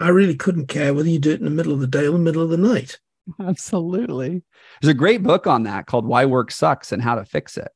I 0.00 0.08
really 0.08 0.34
couldn't 0.34 0.66
care 0.66 0.92
whether 0.92 1.08
you 1.08 1.20
do 1.20 1.30
it 1.30 1.38
in 1.38 1.44
the 1.44 1.50
middle 1.50 1.72
of 1.72 1.78
the 1.78 1.86
day 1.86 2.08
or 2.08 2.12
the 2.12 2.18
middle 2.18 2.42
of 2.42 2.50
the 2.50 2.56
night. 2.56 2.98
Absolutely. 3.40 4.42
There's 4.80 4.90
a 4.90 4.94
great 4.94 5.22
book 5.22 5.46
on 5.46 5.64
that 5.64 5.86
called 5.86 6.06
Why 6.06 6.24
Work 6.24 6.50
Sucks 6.50 6.92
and 6.92 7.02
How 7.02 7.14
to 7.14 7.24
Fix 7.24 7.56
It. 7.56 7.70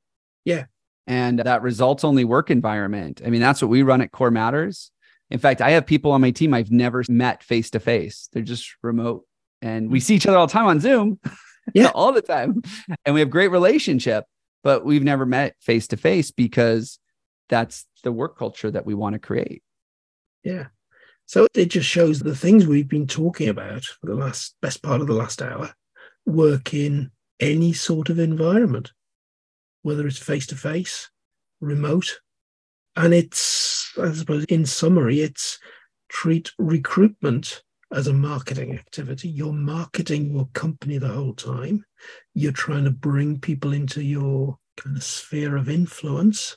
Yeah. 0.44 0.64
And 1.06 1.38
that 1.40 1.62
results 1.62 2.04
only 2.04 2.24
work 2.24 2.50
environment. 2.50 3.20
I 3.24 3.30
mean, 3.30 3.40
that's 3.40 3.60
what 3.60 3.70
we 3.70 3.82
run 3.82 4.00
at 4.00 4.12
Core 4.12 4.30
Matters. 4.30 4.90
In 5.30 5.38
fact, 5.38 5.60
I 5.60 5.70
have 5.72 5.86
people 5.86 6.12
on 6.12 6.20
my 6.20 6.30
team 6.30 6.54
I've 6.54 6.70
never 6.70 7.02
met 7.08 7.42
face 7.42 7.70
to 7.70 7.80
face. 7.80 8.28
They're 8.32 8.42
just 8.42 8.74
remote 8.82 9.26
and 9.62 9.90
we 9.90 10.00
see 10.00 10.14
each 10.14 10.26
other 10.26 10.36
all 10.36 10.46
the 10.46 10.52
time 10.52 10.66
on 10.66 10.80
Zoom. 10.80 11.18
Yeah. 11.72 11.92
all 11.94 12.12
the 12.12 12.20
time. 12.20 12.60
And 13.06 13.14
we 13.14 13.20
have 13.20 13.30
great 13.30 13.48
relationship, 13.48 14.26
but 14.62 14.84
we've 14.84 15.02
never 15.02 15.24
met 15.24 15.56
face 15.62 15.86
to 15.88 15.96
face 15.96 16.30
because 16.30 16.98
that's 17.48 17.86
the 18.02 18.12
work 18.12 18.36
culture 18.36 18.70
that 18.70 18.84
we 18.84 18.92
want 18.92 19.14
to 19.14 19.18
create. 19.18 19.62
Yeah. 20.42 20.66
So 21.26 21.46
it 21.54 21.66
just 21.66 21.88
shows 21.88 22.20
the 22.20 22.36
things 22.36 22.66
we've 22.66 22.88
been 22.88 23.06
talking 23.06 23.48
about 23.48 23.84
for 23.84 24.06
the 24.06 24.14
last 24.14 24.56
best 24.60 24.82
part 24.82 25.00
of 25.00 25.06
the 25.06 25.14
last 25.14 25.40
hour 25.40 25.74
work 26.26 26.74
in 26.74 27.10
any 27.40 27.72
sort 27.72 28.08
of 28.08 28.18
environment, 28.18 28.92
whether 29.82 30.06
it's 30.06 30.18
face 30.18 30.46
to 30.46 30.56
face, 30.56 31.10
remote. 31.60 32.20
And 32.96 33.12
it's, 33.12 33.92
I 34.00 34.12
suppose, 34.12 34.44
in 34.44 34.66
summary, 34.66 35.20
it's 35.20 35.58
treat 36.08 36.52
recruitment 36.58 37.62
as 37.92 38.06
a 38.06 38.12
marketing 38.12 38.74
activity. 38.74 39.28
You're 39.28 39.52
marketing 39.52 40.32
your 40.32 40.48
company 40.52 40.98
the 40.98 41.08
whole 41.08 41.34
time. 41.34 41.84
You're 42.34 42.52
trying 42.52 42.84
to 42.84 42.90
bring 42.90 43.40
people 43.40 43.72
into 43.72 44.02
your 44.02 44.58
kind 44.76 44.96
of 44.96 45.02
sphere 45.02 45.56
of 45.56 45.68
influence. 45.68 46.56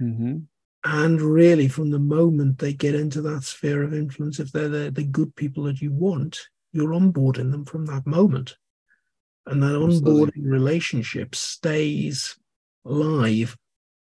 Mm-hmm. 0.00 0.38
And 0.84 1.20
really, 1.20 1.68
from 1.68 1.90
the 1.90 1.98
moment 1.98 2.58
they 2.58 2.72
get 2.72 2.94
into 2.94 3.22
that 3.22 3.44
sphere 3.44 3.82
of 3.84 3.94
influence, 3.94 4.40
if 4.40 4.50
they're 4.50 4.68
the, 4.68 4.90
the 4.90 5.04
good 5.04 5.34
people 5.36 5.64
that 5.64 5.80
you 5.80 5.92
want, 5.92 6.40
you're 6.72 6.90
onboarding 6.90 7.52
them 7.52 7.64
from 7.64 7.86
that 7.86 8.06
moment. 8.06 8.56
And 9.46 9.62
that 9.62 9.80
Absolutely. 9.80 10.12
onboarding 10.12 10.50
relationship 10.50 11.34
stays 11.34 12.36
live 12.84 13.56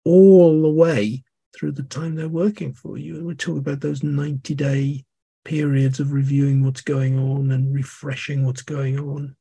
all 0.04 0.62
the 0.62 0.70
way 0.70 1.22
through 1.56 1.72
the 1.72 1.84
time 1.84 2.16
they're 2.16 2.28
working 2.28 2.72
for 2.72 2.98
you. 2.98 3.16
and 3.16 3.26
we 3.26 3.34
talk 3.34 3.58
about 3.58 3.80
those 3.80 4.02
90 4.02 4.54
day 4.54 5.04
periods 5.44 6.00
of 6.00 6.12
reviewing 6.12 6.64
what's 6.64 6.80
going 6.80 7.18
on 7.18 7.52
and 7.52 7.72
refreshing 7.72 8.44
what's 8.44 8.62
going 8.62 8.98
on, 8.98 9.36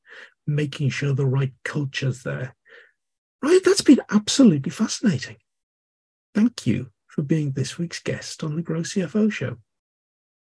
making 0.45 0.89
sure 0.89 1.13
the 1.13 1.25
right 1.25 1.53
culture's 1.63 2.21
there. 2.21 2.55
Right, 3.41 3.61
that's 3.65 3.81
been 3.81 4.01
absolutely 4.11 4.69
fascinating. 4.69 5.37
Thank 6.35 6.67
you 6.67 6.92
for 7.13 7.21
being 7.21 7.51
this 7.51 7.77
week's 7.77 7.99
guest 7.99 8.43
on 8.43 8.55
the 8.55 8.63
Grow 8.63 8.81
CFO 8.81 9.31
Show. 9.31 9.57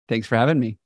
Thanks 0.08 0.26
for 0.26 0.34
having 0.34 0.58
me. 0.58 0.78